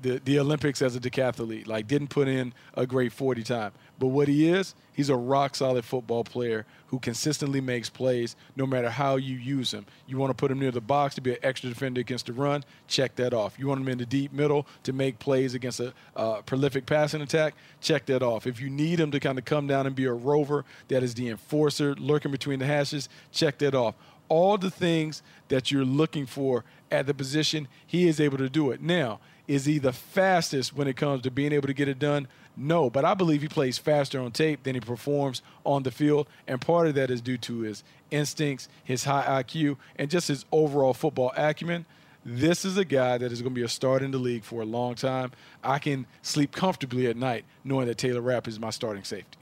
the, 0.01 0.19
the 0.23 0.39
Olympics 0.39 0.81
as 0.81 0.95
a 0.95 0.99
decathlete, 0.99 1.67
like 1.67 1.87
didn't 1.87 2.09
put 2.09 2.27
in 2.27 2.53
a 2.73 2.85
great 2.85 3.13
40 3.13 3.43
time. 3.43 3.71
But 4.01 4.07
what 4.07 4.27
he 4.27 4.49
is, 4.49 4.73
he's 4.93 5.09
a 5.09 5.15
rock 5.15 5.55
solid 5.55 5.85
football 5.85 6.23
player 6.23 6.65
who 6.87 6.97
consistently 6.97 7.61
makes 7.61 7.87
plays 7.87 8.35
no 8.55 8.65
matter 8.65 8.89
how 8.89 9.17
you 9.17 9.37
use 9.37 9.71
him. 9.71 9.85
You 10.07 10.17
want 10.17 10.31
to 10.31 10.33
put 10.33 10.49
him 10.49 10.57
near 10.57 10.71
the 10.71 10.81
box 10.81 11.13
to 11.15 11.21
be 11.21 11.33
an 11.33 11.37
extra 11.43 11.69
defender 11.69 12.01
against 12.01 12.25
the 12.25 12.33
run, 12.33 12.63
check 12.87 13.15
that 13.17 13.31
off. 13.31 13.59
You 13.59 13.67
want 13.67 13.81
him 13.81 13.89
in 13.89 13.99
the 13.99 14.07
deep 14.07 14.33
middle 14.33 14.65
to 14.85 14.91
make 14.91 15.19
plays 15.19 15.53
against 15.53 15.79
a 15.81 15.93
uh, 16.15 16.41
prolific 16.41 16.87
passing 16.87 17.21
attack, 17.21 17.53
check 17.79 18.07
that 18.07 18.23
off. 18.23 18.47
If 18.47 18.59
you 18.59 18.71
need 18.71 18.99
him 18.99 19.11
to 19.11 19.19
kind 19.19 19.37
of 19.37 19.45
come 19.45 19.67
down 19.67 19.85
and 19.85 19.95
be 19.95 20.05
a 20.05 20.13
rover 20.13 20.65
that 20.87 21.03
is 21.03 21.13
the 21.13 21.29
enforcer 21.29 21.93
lurking 21.99 22.31
between 22.31 22.57
the 22.57 22.65
hashes, 22.65 23.07
check 23.31 23.59
that 23.59 23.75
off. 23.75 23.93
All 24.29 24.57
the 24.57 24.71
things 24.71 25.21
that 25.49 25.69
you're 25.69 25.85
looking 25.85 26.25
for 26.25 26.65
at 26.89 27.05
the 27.05 27.13
position, 27.13 27.67
he 27.85 28.07
is 28.07 28.19
able 28.19 28.39
to 28.39 28.49
do 28.49 28.71
it. 28.71 28.81
Now, 28.81 29.19
is 29.47 29.65
he 29.65 29.77
the 29.77 29.93
fastest 29.93 30.75
when 30.75 30.87
it 30.87 30.95
comes 30.95 31.21
to 31.23 31.29
being 31.29 31.51
able 31.51 31.67
to 31.67 31.73
get 31.73 31.87
it 31.87 31.99
done? 31.99 32.27
No, 32.57 32.89
but 32.89 33.05
I 33.05 33.13
believe 33.13 33.41
he 33.41 33.47
plays 33.47 33.77
faster 33.77 34.19
on 34.19 34.31
tape 34.31 34.63
than 34.63 34.75
he 34.75 34.81
performs 34.81 35.41
on 35.63 35.83
the 35.83 35.91
field, 35.91 36.27
and 36.47 36.59
part 36.59 36.87
of 36.87 36.95
that 36.95 37.09
is 37.09 37.21
due 37.21 37.37
to 37.37 37.59
his 37.59 37.83
instincts, 38.11 38.67
his 38.83 39.05
high 39.05 39.43
IQ, 39.43 39.77
and 39.95 40.09
just 40.09 40.27
his 40.27 40.45
overall 40.51 40.93
football 40.93 41.31
acumen. 41.37 41.85
This 42.23 42.65
is 42.65 42.77
a 42.77 42.85
guy 42.85 43.17
that 43.17 43.31
is 43.31 43.41
going 43.41 43.53
to 43.53 43.59
be 43.59 43.65
a 43.65 43.69
start 43.69 44.03
in 44.03 44.11
the 44.11 44.19
league 44.19 44.43
for 44.43 44.61
a 44.61 44.65
long 44.65 44.95
time. 44.95 45.31
I 45.63 45.79
can 45.79 46.05
sleep 46.21 46.51
comfortably 46.51 47.07
at 47.07 47.17
night 47.17 47.45
knowing 47.63 47.87
that 47.87 47.97
Taylor 47.97 48.21
Rapp 48.21 48.47
is 48.47 48.59
my 48.59 48.69
starting 48.69 49.03
safety. 49.03 49.39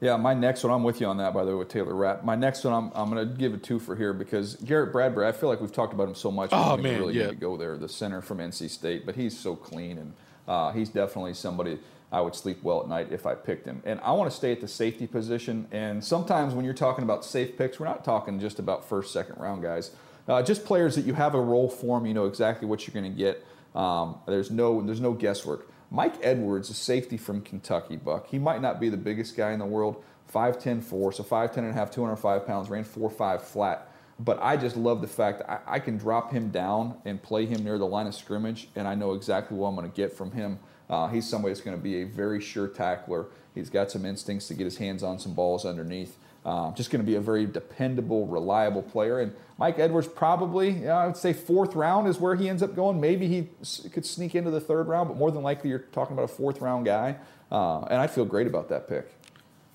Yeah, 0.00 0.16
my 0.16 0.32
next 0.32 0.62
one, 0.62 0.72
I'm 0.72 0.84
with 0.84 1.00
you 1.00 1.08
on 1.08 1.16
that, 1.18 1.34
by 1.34 1.44
the 1.44 1.50
way, 1.50 1.56
with 1.56 1.68
Taylor 1.68 1.92
Rapp. 1.92 2.24
My 2.24 2.36
next 2.36 2.62
one, 2.62 2.72
I'm, 2.72 2.92
I'm 2.94 3.10
going 3.10 3.28
to 3.28 3.34
give 3.34 3.52
a 3.52 3.58
two 3.58 3.80
for 3.80 3.96
here 3.96 4.12
because 4.12 4.54
Garrett 4.54 4.92
Bradbury, 4.92 5.26
I 5.26 5.32
feel 5.32 5.48
like 5.48 5.60
we've 5.60 5.72
talked 5.72 5.92
about 5.92 6.08
him 6.08 6.14
so 6.14 6.30
much. 6.30 6.50
Oh, 6.52 6.76
man, 6.76 7.00
really 7.00 7.14
yeah. 7.14 7.24
need 7.24 7.30
to 7.30 7.36
go 7.36 7.56
there, 7.56 7.76
the 7.76 7.88
center 7.88 8.22
from 8.22 8.38
NC 8.38 8.70
State, 8.70 9.04
but 9.04 9.16
he's 9.16 9.36
so 9.36 9.56
clean 9.56 9.98
and– 9.98 10.14
uh, 10.48 10.72
he's 10.72 10.88
definitely 10.88 11.34
somebody 11.34 11.78
I 12.10 12.20
would 12.22 12.34
sleep 12.34 12.62
well 12.62 12.80
at 12.80 12.88
night 12.88 13.12
if 13.12 13.26
I 13.26 13.34
picked 13.34 13.66
him. 13.66 13.82
And 13.84 14.00
I 14.00 14.12
want 14.12 14.30
to 14.30 14.36
stay 14.36 14.50
at 14.50 14.60
the 14.60 14.68
safety 14.68 15.06
position. 15.06 15.68
And 15.70 16.02
sometimes 16.02 16.54
when 16.54 16.64
you're 16.64 16.74
talking 16.74 17.04
about 17.04 17.24
safe 17.24 17.56
picks, 17.56 17.78
we're 17.78 17.86
not 17.86 18.02
talking 18.02 18.40
just 18.40 18.58
about 18.58 18.88
first, 18.88 19.12
second 19.12 19.36
round 19.38 19.62
guys. 19.62 19.90
Uh, 20.26 20.42
just 20.42 20.64
players 20.64 20.94
that 20.94 21.04
you 21.04 21.14
have 21.14 21.34
a 21.34 21.40
role 21.40 21.68
for 21.68 22.06
you 22.06 22.14
know 22.14 22.26
exactly 22.26 22.66
what 22.66 22.86
you're 22.86 22.94
going 22.98 23.10
to 23.10 23.18
get. 23.18 23.44
Um, 23.74 24.16
there's 24.26 24.50
no 24.50 24.82
there's 24.82 25.00
no 25.00 25.12
guesswork. 25.12 25.70
Mike 25.90 26.14
Edwards, 26.22 26.68
a 26.68 26.74
safety 26.74 27.16
from 27.16 27.40
Kentucky, 27.40 27.96
Buck. 27.96 28.26
He 28.26 28.38
might 28.38 28.60
not 28.60 28.78
be 28.78 28.90
the 28.90 28.96
biggest 28.98 29.36
guy 29.36 29.52
in 29.52 29.58
the 29.58 29.64
world, 29.64 30.04
5'10", 30.32 30.82
4, 30.82 31.12
so 31.12 31.22
5'10 31.22 31.56
and 31.58 31.70
a 31.70 31.72
half, 31.72 31.90
205 31.90 32.46
pounds, 32.46 32.68
ran 32.68 32.84
4'5 32.84 33.40
flat. 33.40 33.90
But 34.20 34.42
I 34.42 34.56
just 34.56 34.76
love 34.76 35.00
the 35.00 35.06
fact 35.06 35.42
I, 35.48 35.58
I 35.66 35.78
can 35.78 35.96
drop 35.96 36.32
him 36.32 36.50
down 36.50 36.96
and 37.04 37.22
play 37.22 37.46
him 37.46 37.62
near 37.62 37.78
the 37.78 37.86
line 37.86 38.06
of 38.06 38.14
scrimmage, 38.14 38.68
and 38.74 38.88
I 38.88 38.94
know 38.94 39.14
exactly 39.14 39.56
what 39.56 39.68
I'm 39.68 39.76
going 39.76 39.88
to 39.88 39.96
get 39.96 40.12
from 40.12 40.32
him. 40.32 40.58
Uh, 40.90 41.06
he's 41.08 41.28
somebody 41.28 41.52
that's 41.52 41.64
going 41.64 41.76
to 41.76 41.82
be 41.82 42.02
a 42.02 42.04
very 42.04 42.40
sure 42.40 42.66
tackler. 42.66 43.26
He's 43.54 43.70
got 43.70 43.90
some 43.90 44.04
instincts 44.04 44.48
to 44.48 44.54
get 44.54 44.64
his 44.64 44.78
hands 44.78 45.02
on 45.02 45.18
some 45.18 45.34
balls 45.34 45.64
underneath. 45.64 46.16
Uh, 46.44 46.72
just 46.72 46.90
going 46.90 47.04
to 47.04 47.06
be 47.06 47.16
a 47.16 47.20
very 47.20 47.44
dependable, 47.44 48.26
reliable 48.26 48.82
player. 48.82 49.20
And 49.20 49.34
Mike 49.58 49.78
Edwards 49.78 50.08
probably, 50.08 50.70
you 50.70 50.86
know, 50.86 50.92
I 50.92 51.06
would 51.06 51.16
say 51.16 51.32
fourth 51.32 51.74
round 51.74 52.08
is 52.08 52.18
where 52.18 52.36
he 52.36 52.48
ends 52.48 52.62
up 52.62 52.74
going. 52.74 53.00
Maybe 53.00 53.28
he 53.28 53.48
could 53.90 54.06
sneak 54.06 54.34
into 54.34 54.50
the 54.50 54.60
third 54.60 54.88
round, 54.88 55.08
but 55.08 55.18
more 55.18 55.30
than 55.30 55.42
likely 55.42 55.68
you're 55.68 55.80
talking 55.80 56.14
about 56.14 56.24
a 56.24 56.32
fourth 56.32 56.60
round 56.60 56.86
guy. 56.86 57.16
Uh, 57.50 57.82
and 57.82 58.00
I 58.00 58.06
feel 58.06 58.24
great 58.24 58.46
about 58.46 58.68
that 58.70 58.88
pick. 58.88 59.12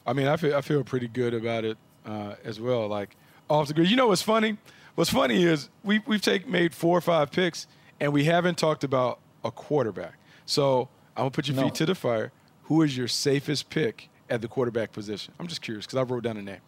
I 0.08 0.14
mean, 0.14 0.28
I 0.28 0.36
feel 0.36 0.56
I 0.56 0.62
feel 0.62 0.84
pretty 0.84 1.08
good 1.08 1.34
about 1.34 1.64
it 1.64 1.78
uh, 2.06 2.36
as 2.44 2.60
well. 2.60 2.88
Like 2.88 3.16
Off 3.50 3.68
the 3.68 3.74
grid. 3.74 3.90
You 3.90 3.96
know 3.98 4.08
what's 4.08 4.22
funny? 4.22 4.58
What's 4.96 5.10
funny 5.10 5.44
is 5.44 5.70
we, 5.84 6.00
we've 6.06 6.22
take, 6.22 6.48
made 6.48 6.74
four 6.74 6.98
or 6.98 7.02
five 7.02 7.32
picks, 7.32 7.68
and 8.00 8.14
we 8.14 8.24
haven't 8.26 8.58
talked 8.58 8.84
about 8.84 9.20
a 9.44 9.52
quarterback. 9.52 10.14
So 10.46 10.90
I'm 11.16 11.24
going 11.24 11.32
to 11.32 11.36
put 11.36 11.48
your 11.48 11.58
No. 11.58 11.64
feet 11.64 11.76
to 11.76 11.86
the 11.86 11.96
fire. 11.96 12.32
Who 12.64 12.82
is 12.82 12.96
your 12.96 13.08
safest 13.08 13.70
pick 13.70 14.10
at 14.30 14.42
the 14.42 14.48
quarterback 14.48 14.92
position? 14.92 15.34
I'm 15.40 15.48
just 15.48 15.62
curious 15.62 15.86
because 15.86 15.98
I 15.98 16.04
wrote 16.04 16.24
down 16.24 16.38
a 16.38 16.42
name. 16.42 16.62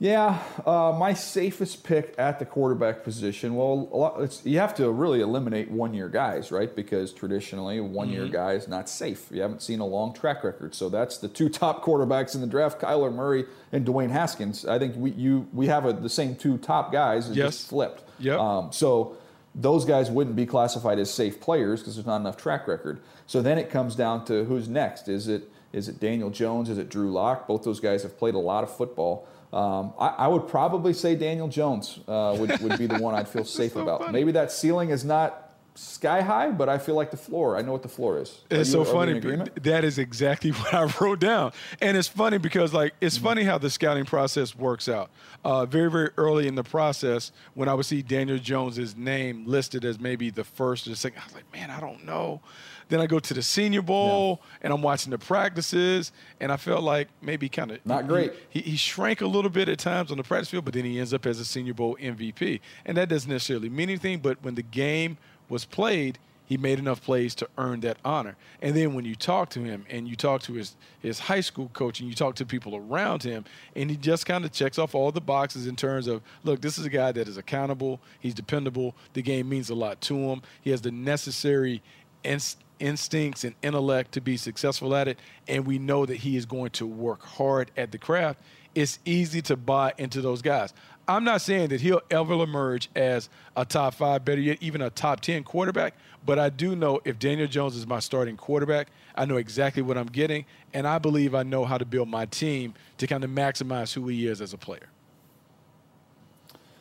Yeah, 0.00 0.40
uh, 0.64 0.94
my 0.96 1.12
safest 1.12 1.82
pick 1.82 2.14
at 2.18 2.38
the 2.38 2.44
quarterback 2.46 3.02
position. 3.02 3.56
Well, 3.56 3.88
a 3.92 3.96
lot, 3.96 4.20
it's, 4.22 4.46
you 4.46 4.60
have 4.60 4.72
to 4.76 4.88
really 4.92 5.20
eliminate 5.22 5.72
one-year 5.72 6.08
guys, 6.08 6.52
right? 6.52 6.72
Because 6.74 7.12
traditionally, 7.12 7.80
one-year 7.80 8.22
Mm-hmm. 8.26 8.32
guy 8.32 8.52
is 8.52 8.68
not 8.68 8.88
safe. 8.88 9.26
You 9.32 9.42
haven't 9.42 9.60
seen 9.60 9.80
a 9.80 9.84
long 9.86 10.14
track 10.14 10.44
record. 10.44 10.72
So 10.76 10.88
that's 10.88 11.18
the 11.18 11.26
two 11.26 11.48
top 11.62 11.82
quarterbacks 11.84 12.36
in 12.36 12.40
the 12.40 12.46
draft: 12.46 12.80
Kyler 12.80 13.12
Murray 13.12 13.44
and 13.72 13.84
Dwayne 13.84 14.10
Haskins. 14.10 14.64
I 14.64 14.78
think 14.78 14.94
we 14.96 15.10
you 15.12 15.48
we 15.52 15.66
have 15.66 15.84
a, 15.84 15.92
the 15.92 16.08
same 16.08 16.36
two 16.36 16.58
top 16.58 16.92
guys, 16.92 17.26
it's 17.28 17.36
Yes. 17.36 17.56
just 17.56 17.68
flipped. 17.68 18.04
Yep. 18.20 18.38
Um, 18.38 18.72
so 18.72 19.16
those 19.56 19.84
guys 19.84 20.12
wouldn't 20.12 20.36
be 20.36 20.46
classified 20.46 21.00
as 21.00 21.12
safe 21.12 21.40
players 21.40 21.80
because 21.80 21.96
there's 21.96 22.06
not 22.06 22.18
enough 22.20 22.36
track 22.36 22.68
record. 22.68 23.00
So 23.26 23.42
then 23.42 23.58
it 23.58 23.68
comes 23.68 23.96
down 23.96 24.24
to 24.26 24.44
who's 24.44 24.68
next. 24.68 25.08
Is 25.08 25.26
it 25.26 25.50
is 25.72 25.88
it 25.88 25.98
Daniel 25.98 26.30
Jones? 26.30 26.70
Is 26.70 26.78
it 26.78 26.88
Drew 26.88 27.10
Lock? 27.10 27.48
Both 27.48 27.64
those 27.64 27.80
guys 27.80 28.04
have 28.04 28.16
played 28.16 28.34
a 28.34 28.38
lot 28.38 28.62
of 28.62 28.70
football. 28.74 29.26
Um, 29.52 29.92
I, 29.98 30.08
I 30.08 30.28
would 30.28 30.46
probably 30.48 30.92
say 30.92 31.14
Daniel 31.14 31.48
Jones 31.48 32.00
uh, 32.06 32.36
would, 32.38 32.58
would 32.60 32.78
be 32.78 32.86
the 32.86 32.98
one 32.98 33.14
I'd 33.14 33.28
feel 33.28 33.44
safe 33.60 33.76
about. 33.76 34.12
Maybe 34.12 34.32
that 34.32 34.52
ceiling 34.52 34.90
is 34.90 35.04
not 35.04 35.44
sky 35.74 36.20
high, 36.22 36.50
but 36.50 36.68
I 36.68 36.76
feel 36.76 36.96
like 36.96 37.12
the 37.12 37.16
floor. 37.16 37.56
I 37.56 37.62
know 37.62 37.70
what 37.72 37.82
the 37.82 37.88
floor 37.88 38.18
is. 38.18 38.40
Are 38.50 38.56
It's 38.58 38.68
you- 38.74 38.84
so 38.84 38.98
are 39.00 39.06
we 39.06 39.12
in 39.12 39.22
funny. 39.22 39.50
That 39.62 39.84
is 39.84 39.98
exactly 39.98 40.50
what 40.60 40.74
I 40.74 40.92
wrote 41.00 41.20
down, 41.20 41.52
and 41.80 41.96
it's 41.96 42.08
funny 42.08 42.36
because 42.38 42.74
like 42.74 42.94
it's 43.00 43.16
Mm-hmm. 43.16 43.24
funny 43.24 43.44
how 43.44 43.58
the 43.58 43.70
scouting 43.70 44.04
process 44.04 44.54
works 44.56 44.88
out. 44.88 45.10
Uh, 45.44 45.64
very 45.66 45.90
very 45.90 46.10
early 46.18 46.48
in 46.48 46.54
the 46.56 46.64
process, 46.64 47.30
when 47.54 47.68
I 47.68 47.74
would 47.74 47.86
see 47.86 48.02
Daniel 48.02 48.38
Jones's 48.38 48.96
name 48.96 49.44
listed 49.46 49.84
as 49.84 49.98
maybe 50.00 50.30
the 50.30 50.44
first 50.44 50.88
or 50.88 50.94
second, 50.96 51.20
I 51.22 51.24
was 51.26 51.34
like, 51.34 51.50
man, 51.52 51.70
I 51.70 51.78
don't 51.80 52.04
know. 52.04 52.40
Then 52.88 53.00
I 53.00 53.06
go 53.06 53.18
to 53.18 53.34
the 53.34 53.42
Senior 53.42 53.82
Bowl 53.82 54.40
and 54.62 54.72
I'm 54.72 54.82
watching 54.82 55.10
the 55.10 55.18
practices, 55.18 56.12
and 56.40 56.50
I 56.50 56.56
felt 56.56 56.82
like 56.82 57.08
maybe 57.20 57.48
kind 57.48 57.70
of 57.70 57.84
Not 57.84 58.06
great. 58.08 58.32
He, 58.48 58.60
he 58.60 58.76
shrank 58.76 59.20
a 59.20 59.26
little 59.26 59.50
bit 59.50 59.68
at 59.68 59.78
times 59.78 60.10
on 60.10 60.16
the 60.16 60.22
practice 60.24 60.50
field, 60.50 60.64
but 60.64 60.74
then 60.74 60.84
he 60.84 60.98
ends 60.98 61.12
up 61.12 61.26
as 61.26 61.38
a 61.38 61.44
Senior 61.44 61.74
Bowl 61.74 61.96
MVP, 62.00 62.60
and 62.86 62.96
that 62.96 63.08
doesn't 63.08 63.30
necessarily 63.30 63.68
mean 63.68 63.88
anything. 63.88 64.20
But 64.20 64.42
when 64.42 64.54
the 64.54 64.62
game 64.62 65.18
was 65.48 65.64
played, 65.64 66.18
he 66.48 66.56
made 66.56 66.78
enough 66.78 67.02
plays 67.02 67.34
to 67.34 67.48
earn 67.58 67.80
that 67.80 67.98
honor. 68.06 68.34
And 68.62 68.74
then 68.74 68.94
when 68.94 69.04
you 69.04 69.14
talk 69.14 69.50
to 69.50 69.60
him 69.60 69.84
and 69.90 70.08
you 70.08 70.16
talk 70.16 70.40
to 70.44 70.54
his, 70.54 70.76
his 70.98 71.18
high 71.18 71.42
school 71.42 71.68
coach 71.74 72.00
and 72.00 72.08
you 72.08 72.14
talk 72.14 72.36
to 72.36 72.46
people 72.46 72.74
around 72.74 73.22
him, 73.22 73.44
and 73.76 73.90
he 73.90 73.96
just 73.96 74.24
kind 74.24 74.46
of 74.46 74.52
checks 74.52 74.78
off 74.78 74.94
all 74.94 75.12
the 75.12 75.20
boxes 75.20 75.66
in 75.66 75.76
terms 75.76 76.06
of 76.06 76.22
look, 76.44 76.62
this 76.62 76.78
is 76.78 76.86
a 76.86 76.88
guy 76.88 77.12
that 77.12 77.28
is 77.28 77.36
accountable, 77.36 78.00
he's 78.18 78.32
dependable, 78.32 78.94
the 79.12 79.20
game 79.20 79.46
means 79.46 79.68
a 79.68 79.74
lot 79.74 80.00
to 80.00 80.16
him, 80.16 80.40
he 80.62 80.70
has 80.70 80.80
the 80.80 80.90
necessary 80.90 81.82
inst- 82.24 82.64
instincts 82.80 83.44
and 83.44 83.54
intellect 83.62 84.12
to 84.12 84.20
be 84.20 84.36
successful 84.36 84.94
at 84.94 85.08
it, 85.08 85.18
and 85.46 85.66
we 85.66 85.78
know 85.78 86.06
that 86.06 86.16
he 86.16 86.36
is 86.36 86.46
going 86.46 86.70
to 86.70 86.86
work 86.86 87.22
hard 87.22 87.70
at 87.76 87.92
the 87.92 87.98
craft. 87.98 88.40
It's 88.74 88.98
easy 89.04 89.42
to 89.42 89.56
buy 89.56 89.92
into 89.98 90.20
those 90.20 90.42
guys. 90.42 90.72
I'm 91.08 91.24
not 91.24 91.40
saying 91.40 91.70
that 91.70 91.80
he'll 91.80 92.02
ever 92.10 92.34
emerge 92.34 92.90
as 92.94 93.30
a 93.56 93.64
top 93.64 93.94
five, 93.94 94.26
better 94.26 94.42
yet, 94.42 94.58
even 94.60 94.82
a 94.82 94.90
top 94.90 95.20
10 95.20 95.42
quarterback, 95.42 95.94
but 96.26 96.38
I 96.38 96.50
do 96.50 96.76
know 96.76 97.00
if 97.04 97.18
Daniel 97.18 97.48
Jones 97.48 97.76
is 97.76 97.86
my 97.86 97.98
starting 97.98 98.36
quarterback, 98.36 98.88
I 99.14 99.24
know 99.24 99.38
exactly 99.38 99.82
what 99.82 99.96
I'm 99.96 100.06
getting, 100.06 100.44
and 100.74 100.86
I 100.86 100.98
believe 100.98 101.34
I 101.34 101.44
know 101.44 101.64
how 101.64 101.78
to 101.78 101.86
build 101.86 102.08
my 102.08 102.26
team 102.26 102.74
to 102.98 103.06
kind 103.06 103.24
of 103.24 103.30
maximize 103.30 103.94
who 103.94 104.06
he 104.08 104.26
is 104.26 104.42
as 104.42 104.52
a 104.52 104.58
player. 104.58 104.90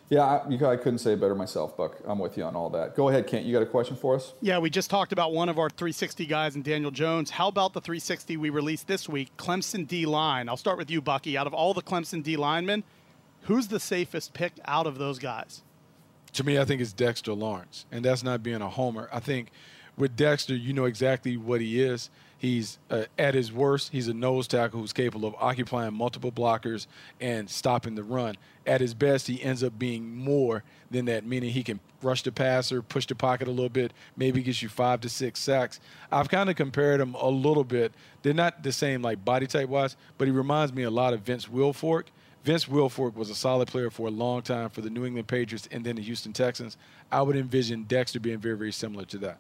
Yeah, 0.10 0.24
I, 0.24 0.50
you, 0.50 0.66
I 0.66 0.78
couldn't 0.78 1.00
say 1.00 1.14
it 1.14 1.20
better 1.20 1.36
myself, 1.36 1.76
Buck. 1.76 1.98
I'm 2.06 2.20
with 2.20 2.38
you 2.38 2.44
on 2.44 2.56
all 2.56 2.70
that. 2.70 2.96
Go 2.96 3.10
ahead, 3.10 3.28
Kent. 3.28 3.46
You 3.46 3.52
got 3.52 3.62
a 3.62 3.66
question 3.66 3.98
for 3.98 4.16
us? 4.16 4.34
Yeah, 4.40 4.58
we 4.60 4.70
just 4.70 4.90
talked 4.90 5.12
about 5.12 5.34
one 5.34 5.50
of 5.50 5.60
our 5.60 5.70
360 5.70 6.26
guys 6.26 6.56
in 6.56 6.62
Daniel 6.62 6.92
Jones. 6.92 7.30
How 7.30 7.50
about 7.50 7.74
the 7.74 7.82
360 7.82 8.38
we 8.38 8.50
released 8.50 8.88
this 8.88 9.10
week, 9.10 9.36
Clemson 9.38 9.86
D 9.86 10.06
line? 10.06 10.48
I'll 10.48 10.56
start 10.56 10.78
with 10.78 10.90
you, 10.90 11.02
Bucky. 11.02 11.38
Out 11.38 11.46
of 11.46 11.54
all 11.54 11.74
the 11.74 11.82
Clemson 11.82 12.24
D 12.24 12.38
linemen, 12.38 12.84
who's 13.42 13.68
the 13.68 13.82
safest 13.82 14.34
pick 14.34 14.54
out 14.66 14.88
of 14.88 14.98
those 14.98 15.20
guys? 15.20 15.62
to 16.38 16.44
me, 16.44 16.60
I 16.60 16.66
think 16.66 16.82
it's 16.82 16.94
Dexter 16.94 17.34
Lawrence, 17.34 17.86
and 17.92 18.06
that's 18.06 18.24
not 18.24 18.44
being 18.44 18.62
a 18.62 18.70
homer. 18.70 19.10
I 19.12 19.20
think 19.20 19.50
with 19.98 20.16
Dexter, 20.16 20.56
you 20.56 20.72
know 20.72 20.86
exactly 20.86 21.36
what 21.36 21.62
he 21.62 21.82
is. 21.82 22.12
He's 22.38 22.78
uh, 22.92 23.06
at 23.18 23.34
his 23.34 23.52
worst, 23.52 23.92
he's 23.92 24.08
a 24.08 24.14
nose 24.14 24.48
tackle 24.48 24.80
who's 24.80 24.94
capable 24.94 25.28
of 25.28 25.36
occupying 25.40 25.94
multiple 25.94 26.32
blockers 26.32 26.86
and 27.20 27.50
stopping 27.50 27.96
the 27.96 28.04
run. 28.04 28.36
At 28.66 28.80
his 28.80 28.94
best, 28.94 29.28
he 29.28 29.42
ends 29.42 29.64
up 29.64 29.80
being 29.80 30.16
more 30.16 30.64
than 30.92 31.06
that, 31.06 31.26
meaning 31.26 31.50
he 31.50 31.64
can 31.64 31.80
rush 32.02 32.22
the 32.22 32.32
passer, 32.32 32.84
push 32.84 33.08
the 33.08 33.16
pocket 33.16 33.48
a 33.48 33.52
little 33.52 33.70
bit, 33.70 33.92
maybe 34.16 34.44
gets 34.44 34.62
you 34.62 34.70
five 34.70 35.02
to 35.02 35.10
six 35.10 35.40
sacks. 35.40 35.80
I've 36.12 36.30
kind 36.30 36.50
of 36.50 36.56
compared 36.56 37.02
him 37.02 37.16
a 37.16 37.30
little 37.30 37.64
bit. 37.64 37.92
They're 38.22 38.36
not 38.36 38.62
the 38.62 38.72
same 38.72 39.02
like 39.02 39.26
body 39.26 39.48
type 39.48 39.70
wise, 39.70 39.96
but 40.20 40.26
he 40.26 40.32
reminds 40.32 40.74
me 40.74 40.84
a 40.84 40.92
lot 40.92 41.14
of 41.14 41.22
Vince 41.22 41.48
Wilfork. 41.48 42.06
Vince 42.44 42.66
Wilfork 42.66 43.16
was 43.16 43.30
a 43.30 43.36
solid 43.36 43.68
player 43.68 43.90
for 43.90 44.08
a 44.08 44.12
long 44.12 44.44
time 44.44 44.70
for 44.70 44.82
the 44.82 44.90
New 44.90 45.06
England 45.06 45.28
Patriots 45.28 45.68
and 45.72 45.84
then 45.84 45.96
the 45.96 46.02
Houston 46.04 46.34
Texans. 46.34 46.78
I 47.12 47.22
would 47.24 47.36
envision 47.36 47.84
Dexter 47.84 48.20
being 48.20 48.38
very, 48.38 48.56
very 48.56 48.72
similar 48.72 49.06
to 49.06 49.18
that. 49.18 49.40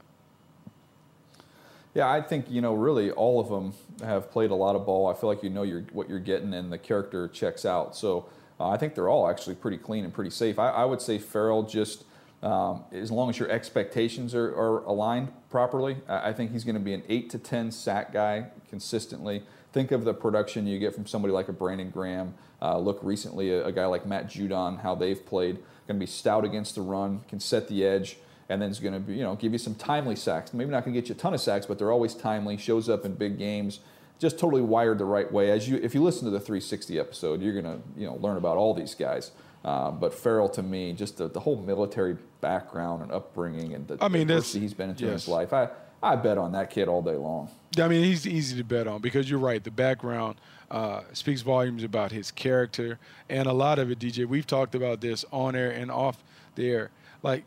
Yeah, 1.97 2.11
I 2.11 2.21
think 2.21 2.45
you 2.47 2.61
know 2.61 2.75
really 2.75 3.09
all 3.09 3.39
of 3.39 3.49
them 3.49 3.73
have 4.07 4.29
played 4.29 4.51
a 4.51 4.55
lot 4.55 4.75
of 4.75 4.85
ball. 4.85 5.07
I 5.07 5.15
feel 5.15 5.27
like 5.27 5.41
you 5.41 5.49
know 5.49 5.63
you're, 5.63 5.81
what 5.93 6.07
you're 6.07 6.19
getting, 6.19 6.53
and 6.53 6.71
the 6.71 6.77
character 6.77 7.27
checks 7.27 7.65
out. 7.65 7.95
So 7.95 8.29
uh, 8.59 8.69
I 8.69 8.77
think 8.77 8.93
they're 8.93 9.09
all 9.09 9.27
actually 9.27 9.55
pretty 9.55 9.79
clean 9.79 10.03
and 10.03 10.13
pretty 10.13 10.29
safe. 10.29 10.59
I, 10.59 10.69
I 10.69 10.85
would 10.85 11.01
say 11.01 11.17
Ferrell 11.17 11.63
just 11.63 12.03
um, 12.43 12.83
as 12.91 13.09
long 13.09 13.31
as 13.31 13.39
your 13.39 13.49
expectations 13.49 14.35
are, 14.35 14.49
are 14.49 14.83
aligned 14.83 15.29
properly. 15.49 15.97
I, 16.07 16.29
I 16.29 16.33
think 16.33 16.51
he's 16.51 16.63
going 16.63 16.75
to 16.75 16.79
be 16.79 16.93
an 16.93 17.01
eight 17.09 17.31
to 17.31 17.39
ten 17.39 17.71
sack 17.71 18.13
guy 18.13 18.51
consistently. 18.69 19.41
Think 19.73 19.91
of 19.91 20.05
the 20.05 20.13
production 20.13 20.67
you 20.67 20.77
get 20.77 20.93
from 20.93 21.07
somebody 21.07 21.33
like 21.33 21.47
a 21.47 21.53
Brandon 21.53 21.89
Graham. 21.89 22.35
Uh, 22.61 22.77
look 22.77 22.99
recently 23.01 23.51
a, 23.51 23.65
a 23.65 23.71
guy 23.71 23.87
like 23.87 24.05
Matt 24.05 24.27
Judon, 24.27 24.81
how 24.81 24.93
they've 24.93 25.25
played. 25.25 25.55
Going 25.87 25.99
to 25.99 26.05
be 26.05 26.05
stout 26.05 26.45
against 26.45 26.75
the 26.75 26.81
run, 26.81 27.21
can 27.27 27.39
set 27.39 27.67
the 27.67 27.83
edge 27.83 28.17
and 28.49 28.61
then 28.61 28.69
it's 28.69 28.79
going 28.79 28.93
to 28.93 28.99
be, 28.99 29.15
you 29.15 29.23
know, 29.23 29.35
give 29.35 29.51
you 29.51 29.57
some 29.57 29.75
timely 29.75 30.15
sacks. 30.15 30.53
Maybe 30.53 30.71
not 30.71 30.85
going 30.85 30.93
to 30.93 31.01
get 31.01 31.09
you 31.09 31.15
a 31.15 31.17
ton 31.17 31.33
of 31.33 31.41
sacks, 31.41 31.65
but 31.65 31.77
they're 31.77 31.91
always 31.91 32.13
timely. 32.13 32.57
Shows 32.57 32.89
up 32.89 33.05
in 33.05 33.13
big 33.15 33.37
games. 33.37 33.79
Just 34.19 34.39
totally 34.39 34.61
wired 34.61 34.97
the 34.97 35.05
right 35.05 35.31
way. 35.31 35.51
As 35.51 35.69
you, 35.69 35.77
if 35.77 35.93
you 35.93 36.01
listen 36.01 36.25
to 36.25 36.31
the 36.31 36.39
360 36.39 36.99
episode, 36.99 37.41
you're 37.41 37.59
going 37.61 37.65
to, 37.65 37.79
you 37.99 38.07
know, 38.07 38.15
learn 38.15 38.37
about 38.37 38.57
all 38.57 38.73
these 38.73 38.95
guys. 38.95 39.31
Uh, 39.63 39.91
but 39.91 40.13
Ferrell, 40.13 40.49
to 40.49 40.63
me, 40.63 40.93
just 40.93 41.17
the, 41.17 41.27
the 41.27 41.41
whole 41.41 41.57
military 41.57 42.17
background 42.41 43.03
and 43.03 43.11
upbringing 43.11 43.73
and 43.73 43.87
the 43.87 43.97
I 43.99 44.07
mean, 44.07 44.23
adversity 44.23 44.61
he's 44.61 44.73
been 44.73 44.89
into 44.89 45.05
in 45.05 45.11
yes. 45.11 45.23
his 45.23 45.27
life, 45.27 45.51
I, 45.51 45.69
I 46.01 46.15
bet 46.15 46.37
on 46.37 46.53
that 46.53 46.69
kid 46.69 46.87
all 46.87 47.01
day 47.01 47.15
long. 47.15 47.49
I 47.77 47.87
mean, 47.87 48.03
he's 48.03 48.25
easy 48.25 48.57
to 48.57 48.63
bet 48.63 48.87
on 48.87 49.01
because 49.01 49.29
you're 49.29 49.39
right. 49.39 49.63
The 49.63 49.71
background 49.71 50.37
uh, 50.71 51.01
speaks 51.13 51.41
volumes 51.41 51.83
about 51.83 52.11
his 52.11 52.31
character, 52.31 52.97
and 53.29 53.47
a 53.47 53.53
lot 53.53 53.77
of 53.77 53.91
it, 53.91 53.99
DJ. 53.99 54.25
We've 54.25 54.47
talked 54.47 54.73
about 54.73 55.01
this 55.01 55.25
on 55.31 55.55
air 55.55 55.71
and 55.71 55.91
off 55.91 56.23
there. 56.55 56.91
Like 57.21 57.43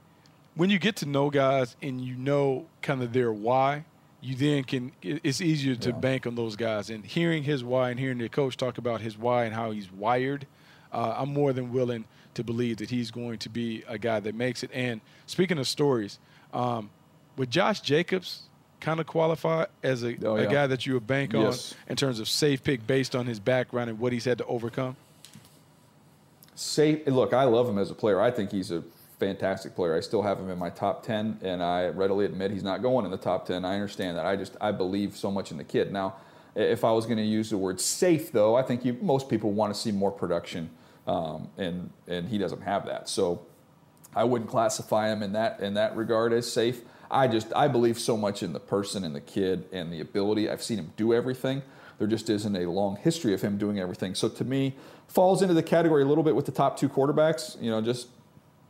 when 0.54 0.70
you 0.70 0.78
get 0.78 0.96
to 0.96 1.06
know 1.06 1.30
guys 1.30 1.76
and 1.82 2.00
you 2.00 2.14
know 2.16 2.66
kind 2.82 3.02
of 3.02 3.12
their 3.12 3.32
why, 3.32 3.84
you 4.20 4.34
then 4.34 4.64
can. 4.64 4.92
It's 5.02 5.40
easier 5.40 5.74
to 5.76 5.92
bank 5.92 6.26
on 6.26 6.34
those 6.34 6.56
guys. 6.56 6.90
And 6.90 7.04
hearing 7.04 7.42
his 7.42 7.64
why 7.64 7.90
and 7.90 7.98
hearing 7.98 8.18
the 8.18 8.28
coach 8.28 8.56
talk 8.56 8.76
about 8.78 9.00
his 9.00 9.16
why 9.16 9.44
and 9.44 9.54
how 9.54 9.70
he's 9.70 9.90
wired, 9.90 10.46
uh, 10.92 11.14
I'm 11.16 11.32
more 11.32 11.52
than 11.52 11.72
willing 11.72 12.04
to 12.34 12.44
believe 12.44 12.76
that 12.78 12.90
he's 12.90 13.10
going 13.10 13.38
to 13.38 13.48
be 13.48 13.82
a 13.88 13.98
guy 13.98 14.20
that 14.20 14.34
makes 14.34 14.62
it. 14.62 14.70
And 14.74 15.00
speaking 15.26 15.58
of 15.58 15.66
stories, 15.66 16.18
um, 16.52 16.90
would 17.36 17.50
Josh 17.50 17.80
Jacobs 17.80 18.42
kind 18.80 19.00
of 19.00 19.06
qualify 19.06 19.64
as 19.82 20.02
a, 20.04 20.16
Oh, 20.24 20.36
a 20.36 20.46
guy 20.46 20.66
that 20.66 20.86
you 20.86 20.94
would 20.94 21.06
bank 21.06 21.32
Yes. 21.32 21.72
on 21.72 21.78
in 21.90 21.96
terms 21.96 22.20
of 22.20 22.28
safe 22.28 22.62
pick 22.62 22.86
based 22.86 23.16
on 23.16 23.26
his 23.26 23.40
background 23.40 23.90
and 23.90 23.98
what 23.98 24.12
he's 24.12 24.24
had 24.24 24.38
to 24.38 24.44
overcome? 24.46 24.96
Safe. 26.54 27.06
Look, 27.06 27.32
I 27.32 27.44
love 27.44 27.68
him 27.68 27.78
as 27.78 27.90
a 27.90 27.94
player. 27.94 28.20
I 28.20 28.30
think 28.30 28.52
he's 28.52 28.70
a 28.70 28.82
fantastic 29.20 29.76
player. 29.76 29.94
I 29.94 30.00
still 30.00 30.22
have 30.22 30.40
him 30.40 30.50
in 30.50 30.58
my 30.58 30.70
top 30.70 31.04
10, 31.04 31.40
and 31.42 31.62
I 31.62 31.88
readily 31.88 32.24
admit 32.24 32.50
he's 32.50 32.64
not 32.64 32.82
going 32.82 33.04
in 33.04 33.10
the 33.10 33.18
top 33.18 33.46
10. 33.46 33.64
I 33.64 33.74
understand 33.74 34.16
that. 34.16 34.26
I 34.26 34.34
just 34.34 34.56
I 34.60 34.72
believe 34.72 35.16
so 35.16 35.30
much 35.30 35.52
in 35.52 35.58
the 35.58 35.64
kid. 35.64 35.92
Now, 35.92 36.16
if 36.56 36.82
I 36.82 36.90
was 36.90 37.04
going 37.04 37.18
to 37.18 37.24
use 37.24 37.50
the 37.50 37.58
word 37.58 37.80
safe, 37.80 38.32
though, 38.32 38.56
I 38.56 38.62
think 38.62 38.84
you, 38.84 38.98
most 39.00 39.28
people 39.28 39.52
want 39.52 39.72
to 39.72 39.78
see 39.78 39.92
more 39.92 40.10
production, 40.10 40.70
um, 41.06 41.48
and 41.58 41.90
and 42.08 42.28
he 42.28 42.38
doesn't 42.38 42.62
have 42.62 42.86
that. 42.86 43.08
So 43.08 43.46
I 44.16 44.24
wouldn't 44.24 44.50
classify 44.50 45.12
him 45.12 45.22
in 45.22 45.32
that 45.34 45.60
in 45.60 45.74
that 45.74 45.94
regard 45.94 46.32
as 46.32 46.50
safe. 46.50 46.80
I 47.10 47.28
just 47.28 47.52
I 47.54 47.68
believe 47.68 47.98
so 47.98 48.16
much 48.16 48.42
in 48.42 48.52
the 48.52 48.60
person 48.60 49.04
and 49.04 49.14
the 49.14 49.20
kid 49.20 49.66
and 49.70 49.92
the 49.92 50.00
ability. 50.00 50.48
I've 50.48 50.62
seen 50.62 50.78
him 50.78 50.92
do 50.96 51.12
everything. 51.12 51.62
There 51.98 52.08
just 52.08 52.30
isn't 52.30 52.56
a 52.56 52.66
long 52.70 52.96
history 52.96 53.34
of 53.34 53.42
him 53.42 53.58
doing 53.58 53.78
everything. 53.78 54.14
So 54.14 54.30
to 54.30 54.44
me, 54.44 54.74
falls 55.06 55.42
into 55.42 55.52
the 55.52 55.62
category 55.62 56.02
a 56.02 56.06
little 56.06 56.24
bit 56.24 56.34
with 56.34 56.46
the 56.46 56.52
top 56.52 56.78
two 56.78 56.88
quarterbacks. 56.88 57.60
You 57.60 57.70
know, 57.70 57.82
just 57.82 58.08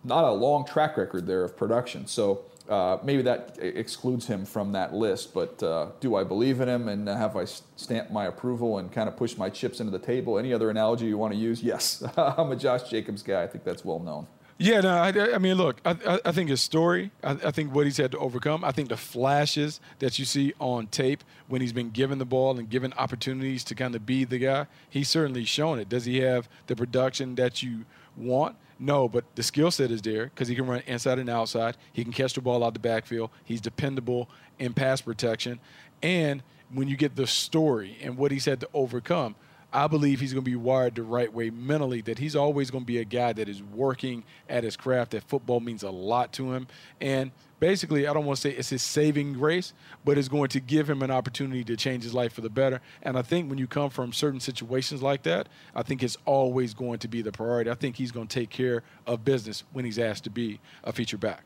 not 0.04 0.24
a 0.24 0.30
long 0.30 0.64
track 0.64 0.96
record 0.96 1.26
there 1.26 1.44
of 1.44 1.56
production. 1.56 2.06
So 2.06 2.44
uh, 2.68 2.98
maybe 3.02 3.22
that 3.22 3.58
excludes 3.60 4.26
him 4.26 4.44
from 4.44 4.72
that 4.72 4.94
list. 4.94 5.34
But 5.34 5.62
uh, 5.62 5.88
do 6.00 6.14
I 6.14 6.24
believe 6.24 6.60
in 6.60 6.68
him 6.68 6.88
and 6.88 7.08
have 7.08 7.36
I 7.36 7.44
stamped 7.44 8.12
my 8.12 8.26
approval 8.26 8.78
and 8.78 8.90
kind 8.92 9.08
of 9.08 9.16
pushed 9.16 9.36
my 9.38 9.50
chips 9.50 9.80
into 9.80 9.90
the 9.90 10.04
table? 10.04 10.38
Any 10.38 10.54
other 10.54 10.70
analogy 10.70 11.06
you 11.06 11.18
want 11.18 11.32
to 11.32 11.38
use? 11.38 11.62
Yes, 11.62 12.02
I'm 12.16 12.52
a 12.52 12.56
Josh 12.56 12.88
Jacobs 12.88 13.22
guy. 13.22 13.42
I 13.42 13.46
think 13.46 13.64
that's 13.64 13.84
well 13.84 13.98
known. 13.98 14.26
Yeah, 14.62 14.82
no, 14.82 14.90
I, 14.90 15.36
I 15.36 15.38
mean, 15.38 15.54
look, 15.54 15.80
I, 15.86 16.20
I, 16.22 16.32
think 16.32 16.50
his 16.50 16.60
story, 16.60 17.12
I, 17.24 17.30
I, 17.30 17.50
think 17.50 17.74
what 17.74 17.86
he's 17.86 17.96
had 17.96 18.12
to 18.12 18.18
overcome, 18.18 18.62
I 18.62 18.72
think 18.72 18.90
the 18.90 18.96
flashes 18.98 19.80
that 20.00 20.18
you 20.18 20.26
see 20.26 20.52
on 20.60 20.88
tape 20.88 21.24
when 21.48 21.62
he's 21.62 21.72
been 21.72 21.88
given 21.88 22.18
the 22.18 22.26
ball 22.26 22.58
and 22.58 22.68
given 22.68 22.92
opportunities 22.98 23.64
to 23.64 23.74
kind 23.74 23.94
of 23.94 24.04
be 24.04 24.24
the 24.24 24.36
guy, 24.36 24.66
he's 24.90 25.08
certainly 25.08 25.46
shown 25.46 25.78
it. 25.78 25.88
Does 25.88 26.04
he 26.04 26.20
have 26.20 26.46
the 26.66 26.76
production 26.76 27.36
that 27.36 27.62
you 27.62 27.86
want? 28.18 28.54
No, 28.82 29.08
but 29.08 29.24
the 29.36 29.42
skill 29.42 29.70
set 29.70 29.90
is 29.90 30.00
there 30.00 30.24
because 30.24 30.48
he 30.48 30.54
can 30.54 30.66
run 30.66 30.82
inside 30.86 31.18
and 31.18 31.28
outside. 31.28 31.76
He 31.92 32.02
can 32.02 32.14
catch 32.14 32.32
the 32.32 32.40
ball 32.40 32.64
out 32.64 32.72
the 32.72 32.80
backfield. 32.80 33.30
He's 33.44 33.60
dependable 33.60 34.30
in 34.58 34.72
pass 34.72 35.02
protection. 35.02 35.60
And 36.02 36.42
when 36.72 36.88
you 36.88 36.96
get 36.96 37.14
the 37.14 37.26
story 37.26 37.98
and 38.02 38.16
what 38.16 38.32
he's 38.32 38.46
had 38.46 38.60
to 38.60 38.68
overcome– 38.72 39.36
I 39.72 39.86
believe 39.86 40.20
he's 40.20 40.32
going 40.32 40.44
to 40.44 40.50
be 40.50 40.56
wired 40.56 40.96
the 40.96 41.02
right 41.02 41.32
way 41.32 41.50
mentally, 41.50 42.00
that 42.02 42.18
he's 42.18 42.34
always 42.34 42.70
going 42.70 42.82
to 42.82 42.86
be 42.86 42.98
a 42.98 43.04
guy 43.04 43.32
that 43.32 43.48
is 43.48 43.62
working 43.62 44.24
at 44.48 44.64
his 44.64 44.76
craft, 44.76 45.12
that 45.12 45.22
football 45.24 45.60
means 45.60 45.82
a 45.82 45.90
lot 45.90 46.32
to 46.34 46.52
him. 46.52 46.66
And 47.00 47.30
basically, 47.60 48.08
I 48.08 48.12
don't 48.12 48.24
want 48.24 48.38
to 48.38 48.40
say 48.40 48.50
it's 48.50 48.70
his 48.70 48.82
saving 48.82 49.34
grace, 49.34 49.72
but 50.04 50.18
it's 50.18 50.28
going 50.28 50.48
to 50.48 50.60
give 50.60 50.90
him 50.90 51.02
an 51.02 51.10
opportunity 51.10 51.62
to 51.64 51.76
change 51.76 52.02
his 52.02 52.14
life 52.14 52.32
for 52.32 52.40
the 52.40 52.50
better. 52.50 52.80
And 53.02 53.16
I 53.16 53.22
think 53.22 53.48
when 53.48 53.58
you 53.58 53.66
come 53.66 53.90
from 53.90 54.12
certain 54.12 54.40
situations 54.40 55.02
like 55.02 55.22
that, 55.22 55.48
I 55.74 55.82
think 55.82 56.02
it's 56.02 56.16
always 56.24 56.74
going 56.74 56.98
to 57.00 57.08
be 57.08 57.22
the 57.22 57.32
priority. 57.32 57.70
I 57.70 57.74
think 57.74 57.96
he's 57.96 58.10
going 58.10 58.26
to 58.26 58.34
take 58.34 58.50
care 58.50 58.82
of 59.06 59.24
business 59.24 59.62
when 59.72 59.84
he's 59.84 59.98
asked 59.98 60.24
to 60.24 60.30
be 60.30 60.58
a 60.82 60.92
feature 60.92 61.18
back. 61.18 61.44